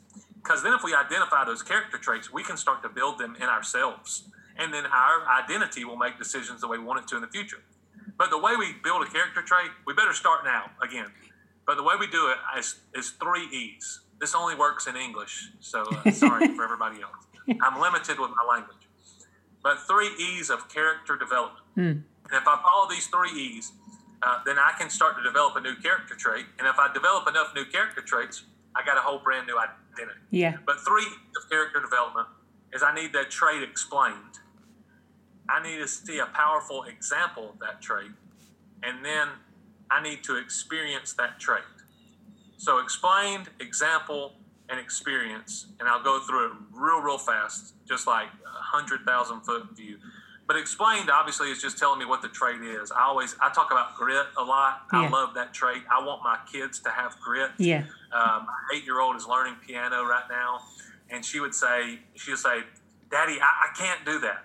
Because 0.46 0.62
then, 0.62 0.74
if 0.74 0.84
we 0.84 0.94
identify 0.94 1.44
those 1.44 1.62
character 1.62 1.98
traits, 1.98 2.32
we 2.32 2.44
can 2.44 2.56
start 2.56 2.80
to 2.82 2.88
build 2.88 3.18
them 3.18 3.34
in 3.34 3.48
ourselves, 3.48 4.28
and 4.56 4.72
then 4.72 4.86
our 4.86 5.26
identity 5.42 5.84
will 5.84 5.96
make 5.96 6.18
decisions 6.18 6.60
the 6.60 6.68
way 6.68 6.78
we 6.78 6.84
want 6.84 7.00
it 7.00 7.08
to 7.08 7.16
in 7.16 7.22
the 7.22 7.28
future. 7.28 7.62
But 8.16 8.30
the 8.30 8.38
way 8.38 8.54
we 8.56 8.74
build 8.84 9.02
a 9.02 9.10
character 9.10 9.42
trait, 9.42 9.70
we 9.86 9.94
better 9.94 10.12
start 10.12 10.44
now 10.44 10.70
again. 10.80 11.08
But 11.66 11.76
the 11.76 11.82
way 11.82 11.94
we 11.98 12.06
do 12.06 12.28
it 12.28 12.36
is, 12.56 12.76
is 12.94 13.10
three 13.10 13.48
E's. 13.52 14.02
This 14.20 14.36
only 14.36 14.54
works 14.54 14.86
in 14.86 14.94
English, 14.94 15.50
so 15.58 15.82
uh, 15.82 16.10
sorry 16.12 16.46
for 16.54 16.62
everybody 16.62 17.02
else. 17.02 17.26
I'm 17.60 17.80
limited 17.80 18.20
with 18.20 18.30
my 18.30 18.46
language. 18.48 18.86
But 19.64 19.80
three 19.80 20.10
E's 20.16 20.48
of 20.48 20.68
character 20.68 21.16
development. 21.16 21.64
And 22.30 22.40
if 22.40 22.46
I 22.46 22.62
follow 22.62 22.88
these 22.88 23.08
three 23.08 23.32
E's, 23.32 23.72
uh, 24.22 24.38
then 24.46 24.58
I 24.58 24.74
can 24.78 24.90
start 24.90 25.16
to 25.16 25.24
develop 25.24 25.56
a 25.56 25.60
new 25.60 25.74
character 25.74 26.14
trait. 26.14 26.46
And 26.60 26.68
if 26.68 26.78
I 26.78 26.92
develop 26.92 27.26
enough 27.26 27.52
new 27.52 27.64
character 27.64 28.00
traits, 28.00 28.44
I 28.76 28.84
got 28.84 28.96
a 28.96 29.00
whole 29.00 29.18
brand 29.18 29.48
new 29.48 29.58
identity. 29.96 30.20
Yeah. 30.30 30.56
But 30.66 30.76
three 30.80 31.06
of 31.36 31.50
character 31.50 31.80
development 31.80 32.28
is 32.72 32.82
I 32.82 32.94
need 32.94 33.12
that 33.12 33.30
trait 33.30 33.62
explained. 33.62 34.40
I 35.48 35.62
need 35.62 35.78
to 35.78 35.88
see 35.88 36.18
a 36.18 36.26
powerful 36.26 36.84
example 36.84 37.50
of 37.50 37.58
that 37.60 37.80
trait, 37.80 38.10
and 38.82 39.04
then 39.04 39.28
I 39.90 40.02
need 40.02 40.24
to 40.24 40.36
experience 40.36 41.12
that 41.14 41.38
trait. 41.38 41.62
So 42.56 42.78
explained, 42.78 43.48
example, 43.60 44.32
and 44.68 44.80
experience, 44.80 45.66
and 45.78 45.88
I'll 45.88 46.02
go 46.02 46.20
through 46.20 46.46
it 46.46 46.52
real, 46.72 47.00
real 47.00 47.18
fast, 47.18 47.74
just 47.86 48.06
like 48.06 48.26
a 48.26 48.62
hundred 48.62 49.04
thousand 49.06 49.42
foot 49.42 49.76
view. 49.76 49.98
But 50.46 50.56
explained 50.56 51.10
obviously 51.10 51.50
is 51.50 51.60
just 51.60 51.76
telling 51.76 51.98
me 51.98 52.04
what 52.04 52.22
the 52.22 52.28
trait 52.28 52.62
is. 52.62 52.92
I 52.92 53.02
always 53.02 53.34
I 53.42 53.52
talk 53.52 53.72
about 53.72 53.96
grit 53.96 54.26
a 54.38 54.42
lot. 54.44 54.82
I 54.92 55.08
love 55.08 55.34
that 55.34 55.52
trait. 55.52 55.82
I 55.90 56.04
want 56.04 56.22
my 56.22 56.38
kids 56.50 56.78
to 56.80 56.90
have 56.90 57.18
grit. 57.20 57.50
Yeah. 57.58 57.84
Um, 58.12 58.46
my 58.46 58.54
eight 58.74 58.84
year 58.84 59.00
old 59.00 59.16
is 59.16 59.26
learning 59.26 59.56
piano 59.66 60.04
right 60.04 60.22
now, 60.30 60.60
and 61.10 61.24
she 61.24 61.40
would 61.40 61.54
say, 61.54 61.98
she 62.14 62.30
would 62.30 62.38
say, 62.38 62.60
Daddy, 63.10 63.38
I, 63.40 63.44
I 63.44 63.76
can't 63.76 64.04
do 64.04 64.20
that. 64.20 64.44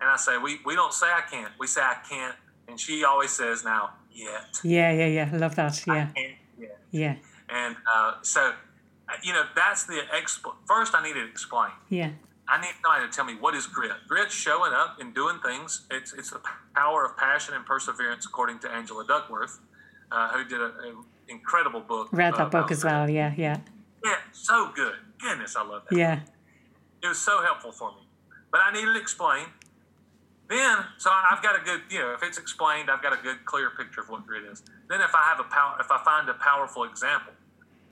And 0.00 0.08
I 0.08 0.16
say, 0.16 0.38
we, 0.38 0.60
we 0.64 0.74
don't 0.74 0.92
say 0.92 1.06
I 1.06 1.22
can't, 1.28 1.52
we 1.58 1.66
say 1.66 1.80
I 1.80 1.96
can't. 2.08 2.36
And 2.68 2.78
she 2.78 3.02
always 3.04 3.30
says 3.30 3.64
now, 3.64 3.90
yet. 4.12 4.60
Yeah. 4.62 4.92
Yeah. 4.92 5.06
Yeah. 5.06 5.30
I 5.32 5.36
love 5.36 5.54
that. 5.56 5.86
Yeah. 5.86 6.08
Yeah. 6.90 7.16
And 7.48 7.76
uh, 7.94 8.14
so, 8.22 8.52
uh, 9.08 9.12
you 9.22 9.32
know, 9.32 9.44
that's 9.56 9.84
the 9.84 10.02
expl- 10.14 10.54
first 10.66 10.94
I 10.94 11.02
need 11.02 11.14
to 11.14 11.24
explain. 11.24 11.70
Yeah. 11.88 12.10
I 12.48 12.60
need 12.60 12.72
somebody 12.82 13.06
to 13.06 13.12
tell 13.14 13.24
me 13.24 13.34
what 13.34 13.54
is 13.54 13.66
grit. 13.66 13.92
Grit's 14.06 14.34
showing 14.34 14.72
up 14.72 14.96
and 15.00 15.14
doing 15.14 15.38
things. 15.44 15.86
It's 15.90 16.12
it's 16.12 16.30
the 16.30 16.40
power 16.74 17.04
of 17.04 17.16
passion 17.16 17.54
and 17.54 17.66
perseverance, 17.66 18.24
according 18.26 18.58
to 18.60 18.70
Angela 18.70 19.06
Duckworth, 19.06 19.58
uh, 20.10 20.30
who 20.32 20.44
did 20.48 20.60
an 20.60 21.04
incredible 21.28 21.80
book. 21.80 22.08
Read 22.12 22.34
that 22.36 22.50
book 22.50 22.70
as 22.70 22.84
well. 22.84 23.08
Yeah. 23.08 23.34
Yeah. 23.36 23.58
Yeah, 24.04 24.16
so 24.32 24.70
good. 24.74 24.94
Goodness, 25.20 25.56
I 25.56 25.64
love 25.64 25.82
that. 25.90 25.96
Yeah. 25.96 26.20
It 27.02 27.08
was 27.08 27.18
so 27.18 27.42
helpful 27.42 27.72
for 27.72 27.90
me. 27.90 28.06
But 28.50 28.60
I 28.64 28.72
needed 28.72 28.92
to 28.94 29.00
explain. 29.00 29.46
Then, 30.48 30.78
so 30.96 31.10
I've 31.10 31.42
got 31.42 31.60
a 31.60 31.62
good, 31.62 31.82
you 31.90 31.98
know, 31.98 32.14
if 32.14 32.22
it's 32.22 32.38
explained, 32.38 32.90
I've 32.90 33.02
got 33.02 33.12
a 33.12 33.22
good, 33.22 33.44
clear 33.44 33.68
picture 33.68 34.00
of 34.00 34.08
what 34.08 34.26
grit 34.26 34.44
is. 34.44 34.62
Then, 34.88 35.02
if 35.02 35.14
I 35.14 35.24
have 35.24 35.40
a 35.40 35.44
power, 35.44 35.76
if 35.78 35.90
I 35.90 36.02
find 36.02 36.26
a 36.30 36.34
powerful 36.34 36.84
example, 36.84 37.34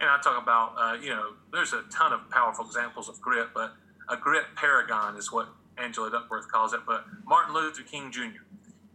and 0.01 0.09
I 0.09 0.19
talk 0.23 0.43
about, 0.43 0.75
uh, 0.79 0.97
you 0.99 1.11
know, 1.11 1.33
there's 1.53 1.75
a 1.75 1.83
ton 1.91 2.15
of 2.15 2.31
powerful 2.31 2.65
examples 2.65 3.11
of 3.11 3.21
grit, 3.21 3.49
but 3.53 3.75
a 4.09 4.17
grit 4.17 4.45
paragon 4.57 5.17
is 5.17 5.33
what 5.33 5.49
Angela 5.79 6.11
Duckworth 6.11 6.51
calls 6.51 6.73
it. 6.73 6.81
But 6.87 7.05
Martin 7.25 7.55
Luther 7.55 7.83
King 7.83 8.11
Jr., 8.11 8.43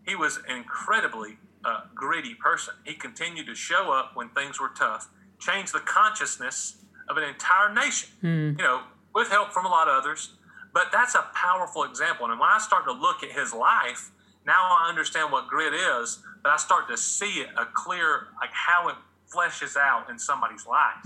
he 0.05 0.15
was 0.15 0.37
an 0.47 0.57
incredibly 0.57 1.37
uh, 1.63 1.81
gritty 1.93 2.33
person. 2.35 2.73
He 2.85 2.93
continued 2.95 3.45
to 3.47 3.55
show 3.55 3.91
up 3.91 4.11
when 4.15 4.29
things 4.29 4.59
were 4.59 4.69
tough, 4.69 5.09
change 5.39 5.71
the 5.71 5.79
consciousness 5.79 6.77
of 7.09 7.17
an 7.17 7.23
entire 7.23 7.73
nation, 7.73 8.09
you 8.57 8.63
know, 8.63 8.81
with 9.13 9.29
help 9.29 9.51
from 9.51 9.65
a 9.65 9.69
lot 9.69 9.87
of 9.87 9.95
others. 9.95 10.33
But 10.73 10.85
that's 10.91 11.15
a 11.15 11.25
powerful 11.35 11.83
example. 11.83 12.25
And 12.27 12.39
when 12.39 12.49
I 12.49 12.57
start 12.57 12.85
to 12.85 12.93
look 12.93 13.23
at 13.23 13.31
his 13.31 13.53
life, 13.53 14.11
now 14.45 14.53
I 14.79 14.87
understand 14.89 15.31
what 15.31 15.47
grit 15.47 15.73
is, 15.73 16.19
but 16.41 16.51
I 16.51 16.57
start 16.57 16.87
to 16.89 16.97
see 16.97 17.41
it 17.41 17.49
a 17.57 17.65
clear, 17.65 18.27
like 18.39 18.51
how 18.53 18.87
it 18.87 18.95
fleshes 19.31 19.75
out 19.77 20.09
in 20.09 20.17
somebody's 20.17 20.65
life. 20.65 21.03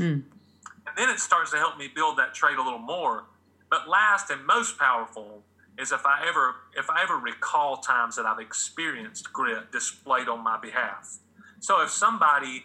And 0.87 0.95
then 0.95 1.09
it 1.09 1.19
starts 1.19 1.51
to 1.51 1.57
help 1.57 1.77
me 1.77 1.89
build 1.93 2.17
that 2.19 2.33
trait 2.35 2.57
a 2.57 2.63
little 2.63 2.79
more. 2.79 3.25
But 3.69 3.89
last 3.89 4.29
and 4.29 4.45
most 4.45 4.77
powerful 4.77 5.43
is 5.77 5.91
if 5.91 6.05
I 6.05 6.25
ever 6.27 6.55
if 6.77 6.89
I 6.89 7.03
ever 7.03 7.17
recall 7.17 7.77
times 7.77 8.15
that 8.15 8.25
I've 8.25 8.39
experienced 8.39 9.31
grit 9.33 9.71
displayed 9.71 10.27
on 10.27 10.43
my 10.43 10.57
behalf. 10.57 11.17
So 11.59 11.81
if 11.81 11.89
somebody 11.89 12.63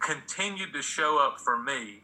continued 0.00 0.72
to 0.72 0.82
show 0.82 1.18
up 1.18 1.40
for 1.40 1.58
me 1.58 2.00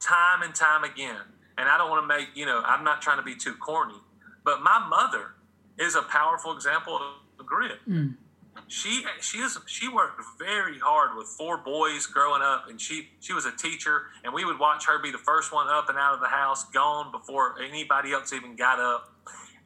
time 0.00 0.42
and 0.42 0.54
time 0.54 0.84
again, 0.84 1.20
and 1.58 1.68
I 1.68 1.78
don't 1.78 1.90
want 1.90 2.02
to 2.02 2.06
make, 2.06 2.28
you 2.34 2.46
know, 2.46 2.62
I'm 2.64 2.84
not 2.84 3.02
trying 3.02 3.18
to 3.18 3.22
be 3.22 3.34
too 3.34 3.54
corny, 3.54 4.00
but 4.44 4.62
my 4.62 4.86
mother 4.88 5.34
is 5.78 5.94
a 5.94 6.02
powerful 6.02 6.52
example 6.52 6.96
of 7.38 7.46
grit. 7.46 7.78
Mm. 7.88 8.16
She 8.68 9.04
she 9.20 9.38
is 9.38 9.58
she 9.66 9.88
worked 9.88 10.20
very 10.38 10.78
hard 10.78 11.16
with 11.16 11.26
four 11.28 11.58
boys 11.58 12.06
growing 12.06 12.42
up, 12.42 12.68
and 12.68 12.80
she 12.80 13.08
she 13.20 13.32
was 13.32 13.44
a 13.44 13.52
teacher, 13.52 14.04
and 14.24 14.32
we 14.32 14.44
would 14.44 14.58
watch 14.58 14.86
her 14.86 14.98
be 14.98 15.10
the 15.10 15.18
first 15.18 15.52
one 15.52 15.68
up 15.68 15.88
and 15.88 15.98
out 15.98 16.14
of 16.14 16.20
the 16.20 16.28
house, 16.28 16.64
gone 16.70 17.12
before 17.12 17.60
anybody 17.60 18.12
else 18.12 18.32
even 18.32 18.56
got 18.56 18.80
up, 18.80 19.12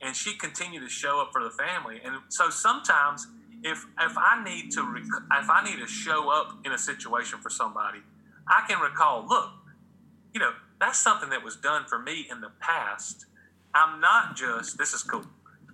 and 0.00 0.16
she 0.16 0.34
continued 0.34 0.80
to 0.80 0.88
show 0.88 1.20
up 1.20 1.30
for 1.32 1.42
the 1.42 1.50
family. 1.50 2.00
And 2.04 2.16
so 2.28 2.50
sometimes, 2.50 3.26
if 3.62 3.86
if 4.00 4.16
I 4.18 4.42
need 4.44 4.72
to 4.72 4.82
rec- 4.82 5.22
if 5.42 5.50
I 5.50 5.64
need 5.64 5.78
to 5.78 5.86
show 5.86 6.30
up 6.30 6.58
in 6.64 6.72
a 6.72 6.78
situation 6.78 7.38
for 7.40 7.50
somebody, 7.50 8.00
I 8.48 8.64
can 8.68 8.80
recall, 8.80 9.26
look, 9.28 9.50
you 10.34 10.40
know, 10.40 10.52
that's 10.80 10.98
something 10.98 11.30
that 11.30 11.44
was 11.44 11.56
done 11.56 11.84
for 11.86 11.98
me 11.98 12.26
in 12.30 12.40
the 12.40 12.50
past. 12.60 13.26
I'm 13.74 14.00
not 14.00 14.36
just 14.36 14.78
this 14.78 14.92
is 14.92 15.02
cool. 15.02 15.24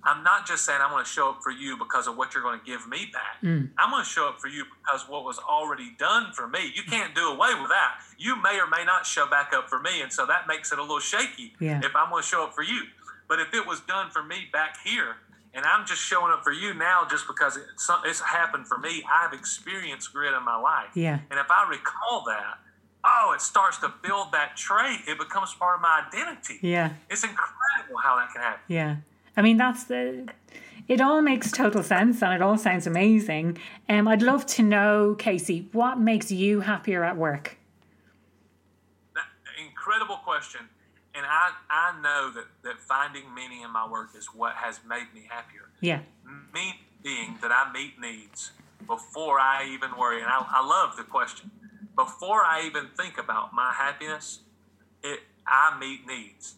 I'm 0.05 0.23
not 0.23 0.47
just 0.47 0.65
saying 0.65 0.81
I'm 0.83 0.91
going 0.91 1.05
to 1.05 1.11
show 1.11 1.31
up 1.31 1.41
for 1.43 1.51
you 1.51 1.77
because 1.77 2.07
of 2.07 2.17
what 2.17 2.35
you're 2.35 2.43
going 2.43 2.61
to 2.61 2.65
give 2.65 2.87
me 2.89 3.09
back. 3.13 3.41
Mm. 3.43 3.71
I'm 3.79 3.91
going 3.91 4.05
to 4.05 4.09
show 4.09 4.29
up 4.29 4.39
for 4.41 4.49
you 4.49 4.65
because 4.65 5.09
what 5.09 5.25
was 5.25 5.39
already 5.39 5.93
done 5.99 6.33
for 6.33 6.47
me. 6.47 6.71
You 6.75 6.83
can't 6.83 7.15
do 7.15 7.29
away 7.29 7.51
with 7.61 7.71
that. 7.71 8.01
You 8.19 8.41
may 8.43 8.59
or 8.61 8.67
may 8.69 8.85
not 8.85 9.07
show 9.07 9.27
back 9.27 9.53
up 9.55 9.69
for 9.69 9.81
me, 9.81 10.03
and 10.03 10.13
so 10.13 10.27
that 10.27 10.47
makes 10.47 10.73
it 10.73 10.79
a 10.79 10.83
little 10.83 11.01
shaky 11.01 11.55
Yeah. 11.61 11.81
if 11.83 11.97
I'm 11.97 12.11
going 12.11 12.23
to 12.23 12.29
show 12.29 12.45
up 12.45 12.55
for 12.55 12.63
you. 12.63 12.83
But 13.29 13.41
if 13.41 13.55
it 13.55 13.67
was 13.67 13.81
done 13.81 14.11
for 14.11 14.23
me 14.23 14.49
back 14.53 14.77
here, 14.85 15.17
and 15.55 15.65
I'm 15.65 15.87
just 15.87 16.03
showing 16.03 16.33
up 16.33 16.43
for 16.45 16.53
you 16.53 16.75
now 16.75 17.07
just 17.09 17.27
because 17.27 17.57
it's, 17.57 17.89
it's 18.05 18.21
happened 18.21 18.67
for 18.67 18.77
me, 18.77 19.03
I've 19.11 19.33
experienced 19.33 20.13
grit 20.13 20.35
in 20.35 20.45
my 20.45 20.57
life. 20.57 20.91
Yeah. 20.95 21.21
And 21.31 21.39
if 21.39 21.47
I 21.49 21.69
recall 21.69 22.25
that, 22.27 22.59
oh, 23.05 23.33
it 23.35 23.41
starts 23.41 23.79
to 23.79 23.93
build 24.03 24.33
that 24.33 24.57
trait. 24.57 25.01
It 25.07 25.19
becomes 25.19 25.55
part 25.55 25.77
of 25.77 25.83
my 25.83 26.05
identity. 26.09 26.59
Yeah. 26.61 26.95
It's 27.09 27.23
incredible 27.23 27.99
how 28.03 28.17
that 28.17 28.33
can 28.33 28.43
happen. 28.43 28.61
Yeah. 28.69 28.97
I 29.37 29.43
mean, 29.43 29.57
that's 29.57 29.85
the. 29.85 30.29
It 30.87 31.01
all 31.01 31.23
makes 31.23 31.51
total 31.51 31.83
sense 31.83 32.23
and 32.23 32.35
it 32.35 32.43
all 32.43 32.59
sounds 32.59 32.87
amazing. 32.87 33.57
Um, 33.89 34.07
I'd 34.07 34.21
love 34.21 34.45
to 34.47 34.63
know, 34.63 35.15
Casey, 35.19 35.69
what 35.73 35.99
makes 35.99 36.31
you 36.31 36.61
happier 36.61 37.03
at 37.05 37.17
work? 37.17 37.57
That, 39.15 39.25
incredible 39.67 40.17
question. 40.17 40.61
And 41.15 41.25
I, 41.25 41.53
I 41.71 42.01
know 42.03 42.33
that, 42.35 42.45
that 42.65 42.81
finding 42.81 43.33
meaning 43.35 43.63
in 43.63 43.71
my 43.71 43.89
work 43.89 44.11
is 44.15 44.27
what 44.27 44.57
has 44.57 44.81
made 44.87 45.07
me 45.15 45.27
happier. 45.29 45.71
Yeah. 45.81 46.01
Me 46.53 46.81
being 47.03 47.39
that 47.41 47.51
I 47.51 47.73
meet 47.73 47.99
needs 47.99 48.51
before 48.87 49.39
I 49.39 49.67
even 49.73 49.97
worry. 49.99 50.21
And 50.21 50.29
I, 50.29 50.45
I 50.47 50.67
love 50.67 50.97
the 50.97 51.05
question. 51.05 51.51
Before 51.97 52.45
I 52.45 52.65
even 52.67 52.89
think 52.97 53.17
about 53.17 53.55
my 53.55 53.73
happiness, 53.73 54.41
it 55.03 55.21
I 55.47 55.79
meet 55.79 56.07
needs. 56.07 56.57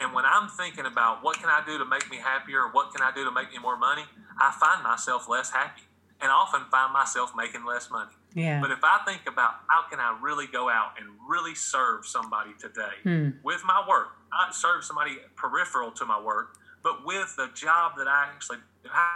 And 0.00 0.14
when 0.14 0.24
I'm 0.24 0.48
thinking 0.48 0.86
about 0.86 1.22
what 1.22 1.36
can 1.38 1.48
I 1.48 1.62
do 1.64 1.76
to 1.78 1.84
make 1.84 2.10
me 2.10 2.16
happier, 2.16 2.68
what 2.72 2.92
can 2.92 3.02
I 3.02 3.12
do 3.14 3.24
to 3.24 3.30
make 3.30 3.52
me 3.52 3.58
more 3.58 3.76
money, 3.76 4.02
I 4.40 4.50
find 4.58 4.82
myself 4.82 5.28
less 5.28 5.50
happy 5.50 5.82
and 6.22 6.30
often 6.30 6.62
find 6.70 6.92
myself 6.92 7.32
making 7.36 7.64
less 7.64 7.90
money. 7.90 8.12
Yeah. 8.34 8.60
But 8.60 8.70
if 8.70 8.78
I 8.82 9.00
think 9.06 9.22
about 9.26 9.52
how 9.68 9.88
can 9.90 10.00
I 10.00 10.18
really 10.22 10.46
go 10.46 10.68
out 10.70 10.92
and 10.98 11.08
really 11.28 11.54
serve 11.54 12.06
somebody 12.06 12.50
today 12.58 12.96
Hmm. 13.02 13.30
with 13.42 13.62
my 13.64 13.86
work, 13.86 14.08
not 14.30 14.54
serve 14.54 14.84
somebody 14.84 15.18
peripheral 15.36 15.90
to 15.92 16.06
my 16.06 16.20
work, 16.20 16.56
but 16.82 17.04
with 17.04 17.34
the 17.36 17.48
job 17.54 17.92
that 17.98 18.08
I 18.08 18.24
actually 18.34 18.58
do, 18.82 18.88
how 18.90 19.10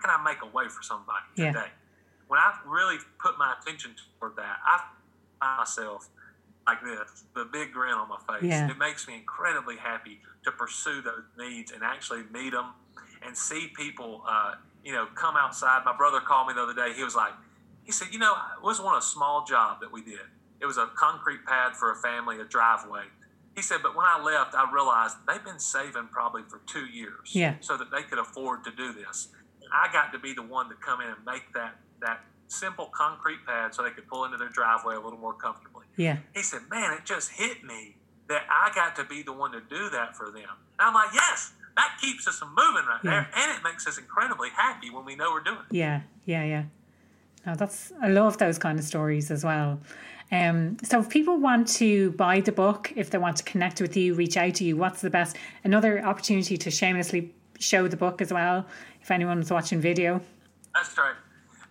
can 0.00 0.10
I 0.10 0.22
make 0.22 0.42
a 0.42 0.46
way 0.46 0.68
for 0.68 0.82
somebody 0.82 1.24
Yeah. 1.36 1.52
today? 1.52 1.72
When 2.26 2.38
I 2.38 2.58
really 2.66 2.98
put 3.18 3.38
my 3.38 3.54
attention 3.58 3.94
toward 4.18 4.36
that, 4.36 4.58
I 4.64 4.84
find 5.40 5.58
myself 5.58 6.08
like 6.68 6.82
this, 6.84 7.24
the 7.34 7.46
big 7.50 7.72
grin 7.72 7.94
on 7.94 8.08
my 8.08 8.18
face. 8.28 8.48
Yeah. 8.48 8.70
It 8.70 8.78
makes 8.78 9.08
me 9.08 9.14
incredibly 9.14 9.76
happy 9.76 10.20
to 10.44 10.52
pursue 10.52 11.00
those 11.02 11.24
needs 11.38 11.72
and 11.72 11.82
actually 11.82 12.22
meet 12.32 12.52
them 12.52 12.72
and 13.24 13.36
see 13.36 13.68
people, 13.74 14.22
uh, 14.28 14.54
you 14.84 14.92
know, 14.92 15.06
come 15.14 15.34
outside. 15.36 15.82
My 15.84 15.96
brother 15.96 16.20
called 16.20 16.48
me 16.48 16.54
the 16.54 16.62
other 16.62 16.74
day. 16.74 16.92
He 16.94 17.02
was 17.04 17.16
like, 17.16 17.32
he 17.84 17.92
said, 17.92 18.08
you 18.12 18.18
know, 18.18 18.34
it 18.56 18.62
was 18.62 18.80
one 18.80 18.96
a 18.98 19.02
small 19.02 19.44
job 19.44 19.80
that 19.80 19.90
we 19.90 20.02
did. 20.02 20.20
It 20.60 20.66
was 20.66 20.76
a 20.76 20.88
concrete 20.94 21.44
pad 21.46 21.74
for 21.74 21.90
a 21.92 21.96
family, 21.96 22.38
a 22.40 22.44
driveway. 22.44 23.04
He 23.56 23.62
said, 23.62 23.78
but 23.82 23.96
when 23.96 24.04
I 24.06 24.22
left, 24.22 24.54
I 24.54 24.70
realized 24.72 25.16
they've 25.26 25.42
been 25.44 25.58
saving 25.58 26.08
probably 26.12 26.42
for 26.48 26.60
two 26.66 26.86
years, 26.86 27.34
Yeah. 27.34 27.54
so 27.60 27.76
that 27.76 27.90
they 27.90 28.02
could 28.02 28.18
afford 28.18 28.62
to 28.64 28.70
do 28.70 28.92
this. 28.92 29.28
And 29.62 29.70
I 29.72 29.90
got 29.92 30.12
to 30.12 30.18
be 30.18 30.32
the 30.32 30.42
one 30.42 30.68
to 30.68 30.74
come 30.76 31.00
in 31.00 31.08
and 31.08 31.24
make 31.24 31.52
that 31.54 31.76
that 32.00 32.20
simple 32.46 32.86
concrete 32.94 33.44
pad 33.44 33.74
so 33.74 33.82
they 33.82 33.90
could 33.90 34.06
pull 34.06 34.24
into 34.24 34.36
their 34.36 34.48
driveway 34.48 34.94
a 34.94 35.00
little 35.00 35.18
more 35.18 35.34
comfortably. 35.34 35.84
Yeah. 35.98 36.18
He 36.34 36.42
said, 36.42 36.62
man, 36.70 36.94
it 36.94 37.04
just 37.04 37.30
hit 37.32 37.62
me 37.64 37.96
that 38.28 38.44
I 38.50 38.70
got 38.74 38.96
to 38.96 39.04
be 39.04 39.22
the 39.22 39.32
one 39.32 39.52
to 39.52 39.60
do 39.60 39.90
that 39.90 40.16
for 40.16 40.30
them. 40.30 40.48
And 40.78 40.88
I'm 40.88 40.94
like, 40.94 41.10
yes, 41.12 41.52
that 41.76 41.98
keeps 42.00 42.26
us 42.26 42.40
moving 42.42 42.86
right 42.88 43.00
Yeah. 43.04 43.10
there, 43.10 43.28
and 43.36 43.56
it 43.58 43.62
makes 43.62 43.86
us 43.86 43.98
incredibly 43.98 44.48
happy 44.50 44.88
when 44.90 45.04
we 45.04 45.14
know 45.16 45.30
we're 45.32 45.42
doing 45.42 45.58
it. 45.70 45.74
Yeah, 45.74 46.00
yeah, 46.24 46.44
yeah. 46.44 46.62
No, 47.46 47.54
that's 47.54 47.92
I 48.02 48.08
love 48.08 48.38
those 48.38 48.58
kind 48.58 48.78
of 48.78 48.84
stories 48.84 49.30
as 49.30 49.44
well. 49.44 49.80
Um, 50.30 50.76
so 50.82 51.00
if 51.00 51.08
people 51.08 51.38
want 51.38 51.66
to 51.76 52.10
buy 52.12 52.40
the 52.40 52.52
book, 52.52 52.92
if 52.96 53.10
they 53.10 53.18
want 53.18 53.36
to 53.38 53.44
connect 53.44 53.80
with 53.80 53.96
you, 53.96 54.14
reach 54.14 54.36
out 54.36 54.54
to 54.56 54.64
you, 54.64 54.76
what's 54.76 55.00
the 55.00 55.08
best? 55.10 55.36
Another 55.64 56.04
opportunity 56.04 56.56
to 56.58 56.70
shamelessly 56.70 57.32
show 57.58 57.88
the 57.88 57.96
book 57.96 58.20
as 58.20 58.32
well. 58.32 58.66
If 59.00 59.10
anyone's 59.10 59.50
watching 59.50 59.80
video, 59.80 60.20
That's 60.74 60.96
right. 60.98 61.14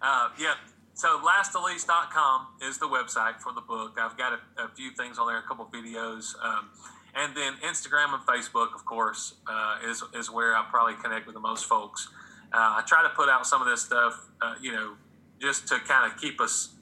Uh, 0.02 0.30
yeah. 0.40 0.56
So 0.98 1.22
lasttoleast.com 1.22 2.48
is 2.68 2.80
the 2.80 2.88
website 2.88 3.40
for 3.40 3.54
the 3.54 3.62
book. 3.62 4.00
I've 4.02 4.18
got 4.18 4.34
a, 4.34 4.64
a 4.64 4.68
few 4.70 4.90
things 4.90 5.20
on 5.20 5.28
there, 5.28 5.38
a 5.38 5.44
couple 5.44 5.64
videos. 5.68 6.34
Um, 6.44 6.70
and 7.14 7.38
then 7.38 7.54
Instagram 7.64 8.16
and 8.16 8.24
Facebook, 8.26 8.74
of 8.74 8.84
course, 8.84 9.36
uh, 9.46 9.78
is, 9.88 10.04
is 10.16 10.32
where 10.32 10.58
I 10.58 10.66
probably 10.72 10.96
connect 10.96 11.28
with 11.28 11.36
the 11.36 11.40
most 11.40 11.66
folks. 11.66 12.10
Uh, 12.52 12.82
I 12.82 12.84
try 12.88 13.04
to 13.04 13.10
put 13.10 13.30
out 13.30 13.46
some 13.46 13.62
of 13.62 13.68
this 13.68 13.84
stuff, 13.84 14.28
uh, 14.42 14.56
you 14.60 14.72
know, 14.72 14.94
just 15.40 15.68
to 15.68 15.78
kind 15.82 16.12
of 16.12 16.20
keep 16.20 16.42
us 16.42 16.74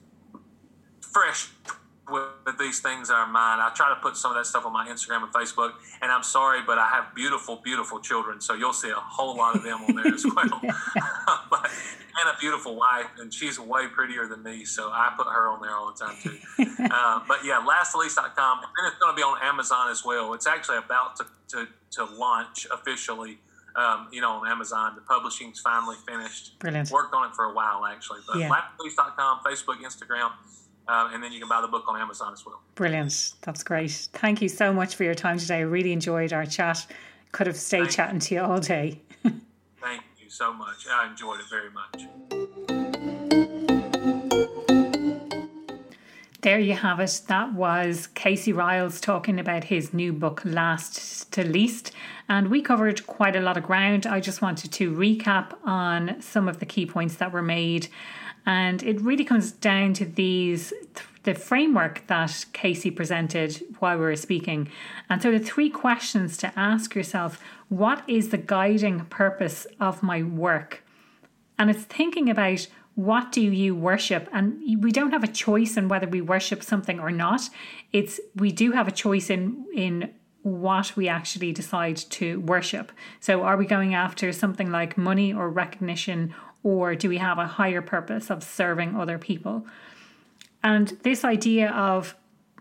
fresh 1.01 1.49
with, 2.09 2.23
with 2.45 2.57
these 2.57 2.79
things 2.79 3.09
in 3.09 3.15
our 3.15 3.27
mind. 3.27 3.61
I 3.61 3.69
try 3.75 3.89
to 3.89 3.99
put 3.99 4.15
some 4.15 4.31
of 4.31 4.37
that 4.37 4.45
stuff 4.45 4.65
on 4.65 4.71
my 4.71 4.87
Instagram 4.87 5.23
and 5.23 5.33
Facebook. 5.33 5.73
And 6.01 6.09
I'm 6.09 6.23
sorry, 6.23 6.61
but 6.65 6.77
I 6.77 6.87
have 6.87 7.13
beautiful, 7.15 7.59
beautiful 7.61 7.99
children, 7.99 8.39
so 8.39 8.53
you'll 8.53 8.71
see 8.71 8.91
a 8.91 8.95
whole 8.95 9.35
lot 9.35 9.57
of 9.57 9.63
them 9.63 9.81
on 9.81 9.95
there 9.95 10.13
as 10.13 10.25
well. 10.25 10.61
but, 11.49 11.69
and 12.17 12.29
a 12.35 12.39
beautiful 12.39 12.75
wife, 12.75 13.07
and 13.19 13.33
she's 13.33 13.59
way 13.59 13.87
prettier 13.87 14.25
than 14.27 14.41
me, 14.43 14.63
so 14.65 14.89
I 14.89 15.13
put 15.17 15.27
her 15.27 15.47
on 15.49 15.61
there 15.61 15.75
all 15.75 15.91
the 15.93 16.05
time 16.05 16.15
too. 16.21 16.37
uh, 16.91 17.19
but 17.27 17.43
yeah, 17.43 17.59
lasttoleast.com, 17.65 18.59
and 18.59 18.67
then 18.77 18.91
it's 18.91 18.97
going 18.99 19.13
to 19.13 19.17
be 19.17 19.23
on 19.23 19.37
Amazon 19.43 19.89
as 19.91 20.03
well. 20.05 20.33
It's 20.33 20.47
actually 20.47 20.77
about 20.77 21.15
to, 21.17 21.25
to, 21.49 21.67
to 21.91 22.05
launch 22.05 22.67
officially. 22.71 23.39
Um, 23.75 24.07
you 24.09 24.21
know, 24.21 24.31
on 24.31 24.47
Amazon, 24.49 24.95
the 24.95 25.01
publishing's 25.01 25.59
finally 25.59 25.97
finished. 26.07 26.57
Brilliant. 26.59 26.89
Worked 26.91 27.13
on 27.13 27.29
it 27.29 27.35
for 27.35 27.43
a 27.43 27.53
while, 27.53 27.85
actually. 27.85 28.19
But 28.25 28.37
Yeah. 28.37 28.47
lasttoleast.com, 28.49 29.39
Facebook, 29.45 29.81
Instagram, 29.83 30.31
uh, 30.87 31.09
and 31.11 31.21
then 31.21 31.33
you 31.33 31.39
can 31.41 31.49
buy 31.49 31.59
the 31.59 31.67
book 31.67 31.83
on 31.89 31.99
Amazon 31.99 32.31
as 32.31 32.45
well. 32.45 32.61
brilliant. 32.75 33.33
That's 33.41 33.63
great. 33.63 33.91
Thank 34.13 34.41
you 34.41 34.47
so 34.47 34.71
much 34.71 34.95
for 34.95 35.03
your 35.03 35.13
time 35.15 35.37
today. 35.37 35.57
I 35.57 35.61
really 35.61 35.91
enjoyed 35.91 36.31
our 36.31 36.45
chat. 36.45 36.87
Could 37.33 37.47
have 37.47 37.57
stayed 37.57 37.79
Thank 37.79 37.89
you. 37.91 37.95
chatting 37.97 38.19
to 38.19 38.35
you 38.35 38.41
all 38.43 38.59
day. 38.61 39.01
You 40.25 40.31
so 40.31 40.51
much. 40.51 40.87
I 40.91 41.07
enjoyed 41.07 41.39
it 41.39 41.45
very 41.51 41.69
much. 41.69 42.07
There 46.41 46.57
you 46.57 46.73
have 46.73 46.99
it. 46.99 47.21
That 47.27 47.53
was 47.53 48.07
Casey 48.07 48.51
Ryals 48.51 48.99
talking 48.99 49.39
about 49.39 49.65
his 49.65 49.93
new 49.93 50.11
book, 50.11 50.41
Last 50.43 51.31
to 51.33 51.43
Least. 51.43 51.91
And 52.27 52.49
we 52.49 52.63
covered 52.63 53.05
quite 53.05 53.35
a 53.35 53.39
lot 53.39 53.55
of 53.55 53.65
ground. 53.65 54.07
I 54.07 54.19
just 54.19 54.41
wanted 54.41 54.71
to 54.71 54.91
recap 54.91 55.53
on 55.63 56.19
some 56.23 56.47
of 56.47 56.57
the 56.57 56.65
key 56.65 56.87
points 56.87 57.17
that 57.17 57.31
were 57.31 57.43
made. 57.43 57.87
And 58.47 58.81
it 58.81 58.99
really 59.01 59.25
comes 59.25 59.51
down 59.51 59.93
to 59.93 60.05
these 60.05 60.73
the 61.25 61.35
framework 61.35 62.07
that 62.07 62.45
Casey 62.53 62.89
presented 62.89 63.61
while 63.79 63.97
we 63.97 64.05
were 64.05 64.15
speaking. 64.15 64.69
And 65.09 65.21
so 65.21 65.31
the 65.31 65.39
three 65.39 65.69
questions 65.69 66.37
to 66.37 66.57
ask 66.57 66.95
yourself 66.95 67.39
what 67.69 68.03
is 68.07 68.29
the 68.29 68.37
guiding 68.37 69.05
purpose 69.05 69.67
of 69.79 70.01
my 70.01 70.23
work? 70.23 70.85
and 71.57 71.69
it's 71.69 71.83
thinking 71.83 72.29
about 72.29 72.67
what 72.95 73.31
do 73.31 73.41
you 73.41 73.75
worship 73.75 74.29
and 74.31 74.81
we 74.81 74.91
don't 74.91 75.11
have 75.11 75.23
a 75.23 75.27
choice 75.27 75.75
in 75.75 75.87
whether 75.87 76.07
we 76.07 76.21
worship 76.21 76.63
something 76.63 76.99
or 76.99 77.11
not 77.11 77.49
it's 77.91 78.19
we 78.35 78.51
do 78.51 78.71
have 78.71 78.87
a 78.87 78.91
choice 78.91 79.29
in 79.29 79.65
in 79.73 80.13
what 80.43 80.95
we 80.95 81.09
actually 81.09 81.51
decide 81.51 81.97
to 81.97 82.39
worship 82.41 82.91
so 83.19 83.41
are 83.41 83.57
we 83.57 83.65
going 83.65 83.93
after 83.93 84.31
something 84.31 84.71
like 84.71 84.97
money 84.97 85.33
or 85.33 85.49
recognition 85.49 86.33
or 86.63 86.95
do 86.95 87.09
we 87.09 87.17
have 87.17 87.37
a 87.37 87.47
higher 87.47 87.81
purpose 87.81 88.29
of 88.29 88.43
serving 88.43 88.95
other 88.95 89.17
people 89.17 89.65
and 90.65 90.97
this 91.03 91.23
idea 91.23 91.69
of 91.69 92.15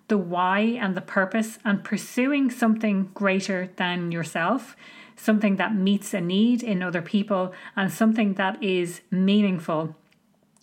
the 0.09 0.18
why 0.18 0.61
and 0.61 0.94
the 0.94 1.00
purpose 1.00 1.59
and 1.64 1.82
pursuing 1.82 2.50
something 2.50 3.11
greater 3.14 3.70
than 3.76 4.12
yourself, 4.12 4.76
something 5.16 5.57
that 5.57 5.74
meets 5.74 6.12
a 6.12 6.20
need 6.20 6.62
in 6.62 6.82
other 6.82 7.00
people, 7.00 7.55
and 7.74 7.90
something 7.90 8.34
that 8.34 8.62
is 8.62 9.00
meaningful. 9.11 9.96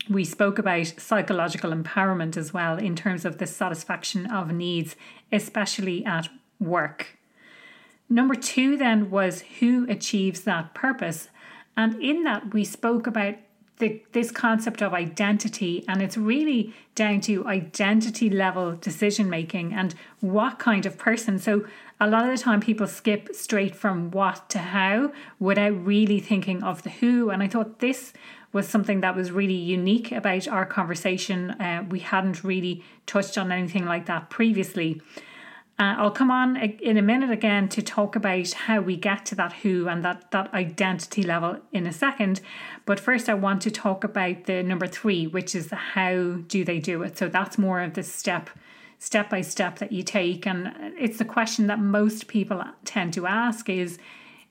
We 0.08 0.24
spoke 0.24 0.60
about 0.60 0.94
psychological 1.00 1.72
empowerment 1.72 2.38
as 2.38 2.54
well 2.54 2.78
in 2.78 2.96
terms 2.96 3.26
of 3.26 3.40
the 3.40 3.48
satisfaction 3.48 4.28
of 4.28 4.52
needs, 4.52 4.96
especially 5.32 6.06
at 6.06 6.30
work. 6.60 7.18
Number 8.08 8.36
two, 8.36 8.78
then, 8.78 9.10
was 9.10 9.42
who 9.60 9.90
achieves 9.90 10.42
that 10.42 10.76
purpose. 10.76 11.30
And 11.76 12.00
in 12.00 12.24
that, 12.24 12.54
we 12.54 12.64
spoke 12.66 13.08
about 13.08 13.38
the, 13.82 14.02
this 14.14 14.32
concept 14.32 14.82
of 14.82 14.94
identity, 14.94 15.84
and 15.90 16.02
it's 16.02 16.16
really 16.16 16.74
down 16.96 17.20
to 17.22 17.46
identity 17.48 18.30
level 18.30 18.76
decision 18.76 19.30
making 19.30 19.74
and 19.74 19.94
what 20.22 20.60
kind 20.60 20.86
of 20.86 20.98
person. 20.98 21.38
So, 21.38 21.66
a 22.00 22.08
lot 22.08 22.24
of 22.24 22.32
the 22.32 22.42
time, 22.42 22.62
people 22.62 22.88
skip 22.88 23.30
straight 23.36 23.76
from 23.76 24.10
what 24.10 24.50
to 24.52 24.60
how 24.60 25.12
without 25.40 25.86
really 25.86 26.20
thinking 26.20 26.64
of 26.64 26.82
the 26.82 26.90
who. 26.90 27.30
And 27.30 27.44
I 27.44 27.48
thought 27.48 27.80
this 27.80 28.14
was 28.54 28.68
something 28.68 29.02
that 29.02 29.16
was 29.16 29.32
really 29.32 29.54
unique 29.54 30.12
about 30.12 30.48
our 30.48 30.66
conversation. 30.66 31.52
Uh, 31.52 31.86
we 31.90 32.00
hadn't 32.00 32.44
really 32.44 32.84
touched 33.06 33.38
on 33.38 33.52
anything 33.52 33.86
like 33.86 34.08
that 34.08 34.30
previously. 34.30 35.02
Uh, 35.82 35.96
I'll 35.98 36.12
come 36.12 36.30
on 36.30 36.58
in 36.58 36.98
a 36.98 37.02
minute 37.02 37.32
again 37.32 37.68
to 37.70 37.82
talk 37.82 38.16
about 38.16 38.52
how 38.52 38.82
we 38.82 38.96
get 38.96 39.26
to 39.26 39.36
that 39.36 39.52
who 39.52 39.88
and 39.88 40.06
that, 40.06 40.30
that 40.30 40.54
identity 40.54 41.24
level 41.24 41.58
in 41.72 41.88
a 41.88 41.92
second. 41.92 42.40
But 42.86 43.00
first, 43.00 43.28
I 43.28 43.34
want 43.34 43.64
to 43.64 43.72
talk 43.72 44.04
about 44.04 44.44
the 44.44 44.62
number 44.62 44.86
three, 44.86 45.26
which 45.26 45.56
is 45.56 45.72
how 45.72 46.34
do 46.48 46.64
they 46.64 46.78
do 46.78 47.02
it. 47.02 47.18
So 47.18 47.30
that's 47.30 47.58
more 47.58 47.82
of 47.82 47.96
the 47.96 48.04
step, 48.04 48.52
step 49.00 49.32
by 49.32 49.42
step 49.42 49.80
that 49.80 49.92
you 49.92 50.04
take. 50.04 50.46
And 50.46 50.72
it's 51.00 51.18
the 51.18 51.26
question 51.26 51.66
that 51.66 51.80
most 51.80 52.28
people 52.28 52.64
tend 52.86 53.14
to 53.14 53.26
ask 53.26 53.68
is 53.68 53.98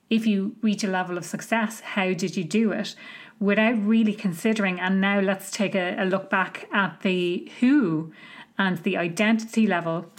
if 0.09 0.27
you 0.27 0.57
reach 0.63 0.83
a 0.83 0.89
level 0.89 1.17
of 1.17 1.25
success, 1.25 1.79
how 1.79 2.13
did 2.13 2.37
you 2.37 2.43
do 2.43 2.73
it? 2.73 2.97
Without 3.39 3.77
really 3.87 4.15
considering, 4.15 4.81
and 4.81 5.01
now 5.01 5.21
let's 5.21 5.53
take 5.53 5.77
a, 5.77 5.95
a 5.97 6.07
look 6.07 6.29
back 6.29 6.69
at 6.73 7.03
the 7.03 7.49
who 7.61 8.13
and 8.59 8.79
the 8.79 8.97
identity 8.97 9.69
level 9.69 10.11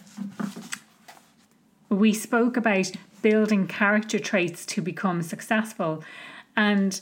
we 1.92 2.14
spoke 2.14 2.56
about 2.56 2.92
building 3.22 3.68
character 3.68 4.18
traits 4.18 4.66
to 4.66 4.82
become 4.82 5.22
successful. 5.22 6.04
And 6.56 7.00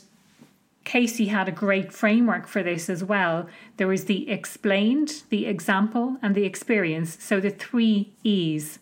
Casey 0.84 1.26
had 1.26 1.48
a 1.48 1.52
great 1.52 1.92
framework 1.92 2.48
for 2.48 2.62
this 2.62 2.90
as 2.90 3.04
well. 3.04 3.48
There 3.76 3.86
was 3.86 4.06
the 4.06 4.28
explained, 4.28 5.22
the 5.30 5.46
example, 5.46 6.16
and 6.20 6.34
the 6.34 6.44
experience. 6.44 7.16
So 7.22 7.38
the 7.40 7.50
three 7.50 8.12
E's. 8.24 8.80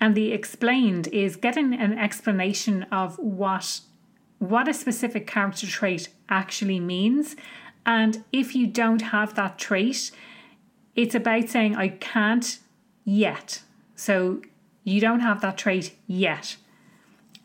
And 0.00 0.14
the 0.14 0.32
explained 0.32 1.08
is 1.08 1.34
getting 1.34 1.74
an 1.74 1.98
explanation 1.98 2.84
of 2.84 3.18
what 3.18 3.80
what 4.38 4.68
a 4.68 4.74
specific 4.74 5.26
character 5.26 5.66
trait 5.66 6.08
actually 6.28 6.78
means. 6.78 7.34
And 7.84 8.22
if 8.30 8.54
you 8.54 8.68
don't 8.68 9.02
have 9.02 9.34
that 9.34 9.58
trait, 9.58 10.12
it's 10.94 11.16
about 11.16 11.48
saying 11.48 11.74
I 11.74 11.88
can't 11.88 12.60
yet. 13.04 13.62
So 13.96 14.42
you 14.88 15.00
don't 15.00 15.20
have 15.20 15.40
that 15.40 15.58
trait 15.58 15.94
yet. 16.06 16.56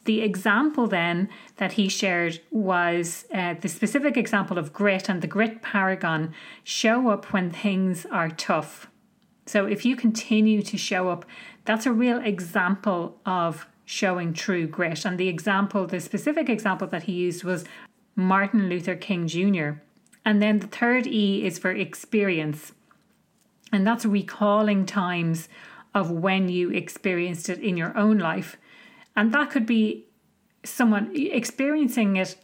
The 0.06 0.22
example 0.22 0.88
then 0.88 1.30
that 1.58 1.74
he 1.74 1.88
shared 1.88 2.42
was 2.52 3.26
uh, 3.34 3.56
the 3.60 3.70
specific 3.70 4.18
example 4.18 4.58
of 4.58 4.74
grit 4.74 5.10
and 5.10 5.22
the 5.22 5.28
grit 5.28 5.62
paragon 5.62 6.34
show 6.64 7.10
up 7.10 7.32
when 7.32 7.52
things 7.52 8.06
are 8.06 8.30
tough. 8.30 8.88
So 9.46 9.66
if 9.66 9.86
you 9.86 9.96
continue 9.96 10.62
to 10.62 10.78
show 10.78 11.10
up, 11.10 11.26
that's 11.66 11.86
a 11.86 11.94
real 11.94 12.20
example 12.20 13.20
of 13.26 13.68
showing 13.86 14.34
true 14.34 14.68
grit. 14.68 15.06
And 15.06 15.18
the 15.18 15.30
example, 15.30 15.86
the 15.88 16.00
specific 16.00 16.50
example 16.50 16.88
that 16.88 17.04
he 17.04 17.14
used 17.14 17.44
was 17.44 17.66
Martin 18.16 18.70
Luther 18.70 18.96
King 18.96 19.28
Jr. 19.28 19.72
And 20.26 20.42
then 20.42 20.60
the 20.60 20.68
third 20.68 21.08
E 21.08 21.46
is 21.46 21.60
for 21.60 21.72
experience. 21.72 22.74
And 23.72 23.86
that's 23.88 24.06
recalling 24.06 24.86
times 24.86 25.50
of 25.94 26.12
when 26.12 26.50
you 26.50 26.70
experienced 26.72 27.50
it 27.50 27.60
in 27.60 27.78
your 27.78 27.96
own 27.98 28.18
life. 28.18 28.58
And 29.16 29.32
that 29.34 29.52
could 29.52 29.66
be 29.66 30.06
someone 30.64 31.12
experiencing 31.16 32.16
it 32.16 32.36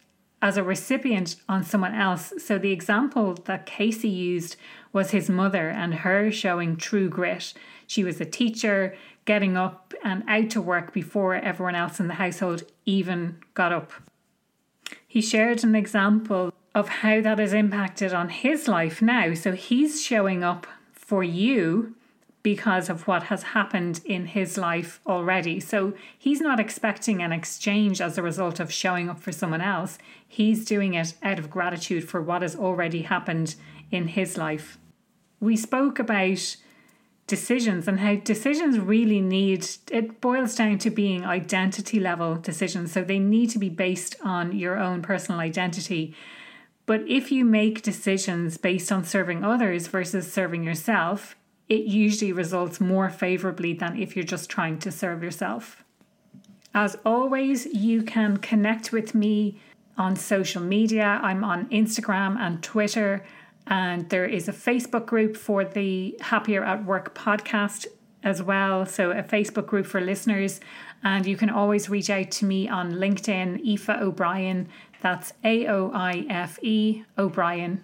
as 0.41 0.55
a 0.57 0.63
recipient 0.63 1.35
on 1.49 1.63
someone 1.63 1.93
else. 1.93 2.33
So 2.37 2.57
the 2.57 2.71
example 2.71 3.33
that 3.45 3.65
Casey 3.65 4.09
used 4.09 4.55
was 4.93 5.11
his 5.11 5.29
mother 5.29 5.69
and 5.69 5.93
her 5.95 6.31
showing 6.31 6.77
true 6.77 7.09
grit. 7.09 7.53
She 7.87 8.03
was 8.03 8.21
a 8.21 8.25
teacher, 8.25 8.95
getting 9.25 9.57
up 9.57 9.93
and 10.03 10.23
out 10.27 10.49
to 10.51 10.61
work 10.61 10.93
before 10.93 11.35
everyone 11.35 11.75
else 11.75 11.99
in 11.99 12.07
the 12.07 12.15
household 12.15 12.63
even 12.85 13.37
got 13.53 13.71
up. 13.71 13.91
He 15.07 15.21
shared 15.21 15.63
an 15.63 15.75
example 15.75 16.53
of 16.73 16.89
how 16.89 17.21
that 17.21 17.39
has 17.39 17.53
impacted 17.53 18.13
on 18.13 18.29
his 18.29 18.67
life 18.67 19.01
now. 19.01 19.33
So 19.33 19.51
he's 19.51 20.01
showing 20.01 20.43
up 20.43 20.67
for 20.93 21.23
you 21.23 21.95
because 22.41 22.89
of 22.89 23.07
what 23.07 23.23
has 23.23 23.43
happened 23.43 24.01
in 24.05 24.27
his 24.27 24.57
life 24.57 25.01
already. 25.05 25.59
So 25.59 25.93
he's 26.17 26.39
not 26.39 26.59
expecting 26.59 27.21
an 27.21 27.31
exchange 27.31 27.99
as 27.99 28.17
a 28.17 28.23
result 28.23 28.59
of 28.59 28.71
showing 28.71 29.09
up 29.09 29.19
for 29.19 29.31
someone 29.31 29.61
else. 29.61 29.97
He's 30.25 30.63
doing 30.63 30.93
it 30.93 31.15
out 31.21 31.39
of 31.39 31.49
gratitude 31.49 32.07
for 32.07 32.21
what 32.21 32.41
has 32.41 32.55
already 32.55 33.01
happened 33.01 33.55
in 33.91 34.07
his 34.07 34.37
life. 34.37 34.77
We 35.41 35.57
spoke 35.57 35.99
about 35.99 36.55
decisions 37.27 37.87
and 37.87 37.99
how 37.99 38.15
decisions 38.15 38.79
really 38.79 39.21
need 39.21 39.65
it 39.91 40.19
boils 40.19 40.55
down 40.55 40.79
to 40.79 40.89
being 40.89 41.23
identity 41.25 41.99
level 41.99 42.35
decisions. 42.35 42.91
So 42.91 43.03
they 43.03 43.19
need 43.19 43.51
to 43.51 43.59
be 43.59 43.69
based 43.69 44.15
on 44.23 44.57
your 44.57 44.77
own 44.77 45.01
personal 45.01 45.39
identity. 45.39 46.15
But 46.85 47.07
if 47.07 47.31
you 47.31 47.45
make 47.45 47.83
decisions 47.83 48.57
based 48.57 48.91
on 48.91 49.03
serving 49.03 49.43
others 49.43 49.85
versus 49.87 50.33
serving 50.33 50.63
yourself, 50.63 51.35
it 51.69 51.85
usually 51.85 52.33
results 52.33 52.81
more 52.81 53.09
favorably 53.09 53.73
than 53.73 53.97
if 53.97 54.15
you're 54.15 54.25
just 54.25 54.49
trying 54.49 54.79
to 54.79 54.91
serve 54.91 55.23
yourself. 55.23 55.83
As 56.73 56.97
always, 57.05 57.65
you 57.67 58.03
can 58.03 58.37
connect 58.37 58.91
with 58.91 59.15
me 59.15 59.59
on 59.97 60.15
social 60.15 60.61
media. 60.61 61.19
I'm 61.23 61.43
on 61.43 61.67
Instagram 61.69 62.37
and 62.39 62.61
Twitter, 62.63 63.23
and 63.67 64.09
there 64.09 64.25
is 64.25 64.47
a 64.47 64.53
Facebook 64.53 65.05
group 65.05 65.37
for 65.37 65.63
the 65.63 66.17
Happier 66.21 66.63
at 66.63 66.85
Work 66.85 67.15
podcast 67.15 67.85
as 68.23 68.41
well. 68.41 68.85
So, 68.85 69.11
a 69.11 69.23
Facebook 69.23 69.67
group 69.67 69.85
for 69.85 70.01
listeners. 70.01 70.59
And 71.03 71.25
you 71.25 71.37
can 71.37 71.49
always 71.49 71.89
reach 71.89 72.09
out 72.09 72.31
to 72.31 72.45
me 72.45 72.67
on 72.67 72.93
LinkedIn, 72.93 73.65
Aoife 73.65 73.89
O'Brien. 73.89 74.67
That's 75.01 75.33
A 75.43 75.65
O 75.67 75.91
I 75.93 76.25
F 76.29 76.61
E 76.61 77.03
O'Brien. 77.17 77.83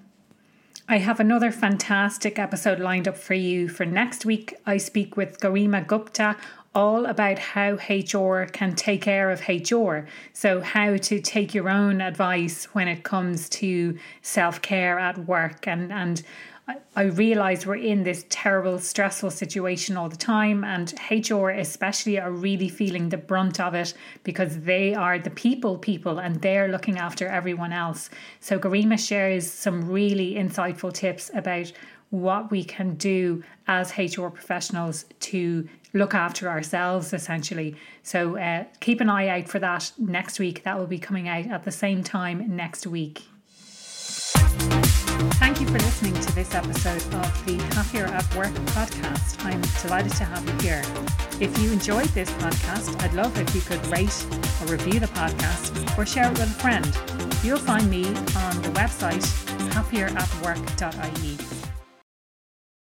I 0.88 1.00
have 1.00 1.20
another 1.20 1.52
fantastic 1.52 2.38
episode 2.38 2.80
lined 2.80 3.08
up 3.08 3.18
for 3.18 3.34
you 3.34 3.68
for 3.68 3.88
next 3.88 4.24
week. 4.24 4.54
I 4.68 4.78
speak 4.78 5.18
with 5.18 5.40
Garima 5.40 5.86
Gupta 5.86 6.36
all 6.76 7.08
about 7.08 7.40
how 7.40 7.80
HR 7.90 8.46
can 8.46 8.76
take 8.76 9.02
care 9.02 9.32
of 9.32 9.42
HR. 9.50 10.08
So, 10.34 10.62
how 10.62 10.98
to 10.98 11.20
take 11.20 11.56
your 11.56 11.70
own 11.70 12.02
advice 12.02 12.66
when 12.66 12.88
it 12.88 13.02
comes 13.02 13.50
to 13.50 13.98
self 14.22 14.62
care 14.62 15.00
at 15.00 15.18
work 15.18 15.68
and, 15.68 15.92
and 15.92 16.22
I 16.98 17.04
realize 17.04 17.66
we're 17.66 17.76
in 17.76 18.04
this 18.04 18.26
terrible, 18.30 18.80
stressful 18.80 19.30
situation 19.32 19.98
all 19.98 20.08
the 20.08 20.16
time, 20.16 20.64
and 20.64 20.94
HR 21.12 21.50
especially 21.50 22.20
are 22.20 22.32
really 22.32 22.70
feeling 22.70 23.10
the 23.10 23.18
brunt 23.18 23.60
of 23.60 23.76
it 23.76 23.94
because 24.24 24.62
they 24.62 24.96
are 24.96 25.20
the 25.20 25.30
people 25.30 25.78
people 25.78 26.20
and 26.20 26.42
they're 26.42 26.70
looking 26.70 26.98
after 26.98 27.28
everyone 27.28 27.74
else. 27.74 28.10
So, 28.40 28.58
Garima 28.58 28.98
shares 28.98 29.52
some 29.52 29.90
really 29.92 30.36
insightful 30.36 30.94
tips 30.94 31.30
about 31.36 31.72
what 32.12 32.50
we 32.50 32.64
can 32.64 32.96
do 32.96 33.44
as 33.68 33.98
HR 33.98 34.28
professionals 34.28 35.06
to 35.20 35.68
look 35.94 36.14
after 36.14 36.48
ourselves 36.48 37.12
essentially. 37.14 37.76
So, 38.04 38.38
uh, 38.38 38.64
keep 38.80 39.02
an 39.02 39.10
eye 39.10 39.28
out 39.28 39.50
for 39.50 39.60
that 39.60 39.92
next 39.98 40.40
week. 40.40 40.64
That 40.64 40.80
will 40.80 40.88
be 40.88 41.00
coming 41.00 41.28
out 41.28 41.48
at 41.48 41.66
the 41.66 41.72
same 41.72 42.04
time 42.04 42.56
next 42.56 42.88
week. 42.88 43.24
Thank 45.40 45.62
you 45.62 45.68
for 45.68 45.80
listening 45.80 46.14
to 46.14 46.36
this 46.36 46.54
episode 46.54 47.02
of 47.14 47.46
the 47.46 47.56
Happier 47.74 48.06
at 48.06 48.36
Work 48.36 48.54
podcast. 48.76 49.44
I'm 49.46 49.62
delighted 49.82 50.12
to 50.14 50.26
have 50.26 50.46
you 50.46 50.70
here. 50.70 50.82
If 51.40 51.58
you 51.60 51.72
enjoyed 51.72 52.10
this 52.10 52.30
podcast, 52.32 53.02
I'd 53.02 53.14
love 53.14 53.38
if 53.40 53.56
you 53.56 53.62
could 53.62 53.86
rate 53.88 54.26
or 54.62 54.68
review 54.68 55.00
the 55.00 55.08
podcast 55.08 55.98
or 55.98 56.06
share 56.06 56.26
it 56.26 56.32
with 56.32 56.42
a 56.42 56.60
friend. 56.62 56.86
You'll 57.44 57.60
find 57.60 57.90
me 57.90 58.08
on 58.08 58.62
the 58.62 58.72
website 58.76 59.24
happieratwork.ie. 59.72 61.55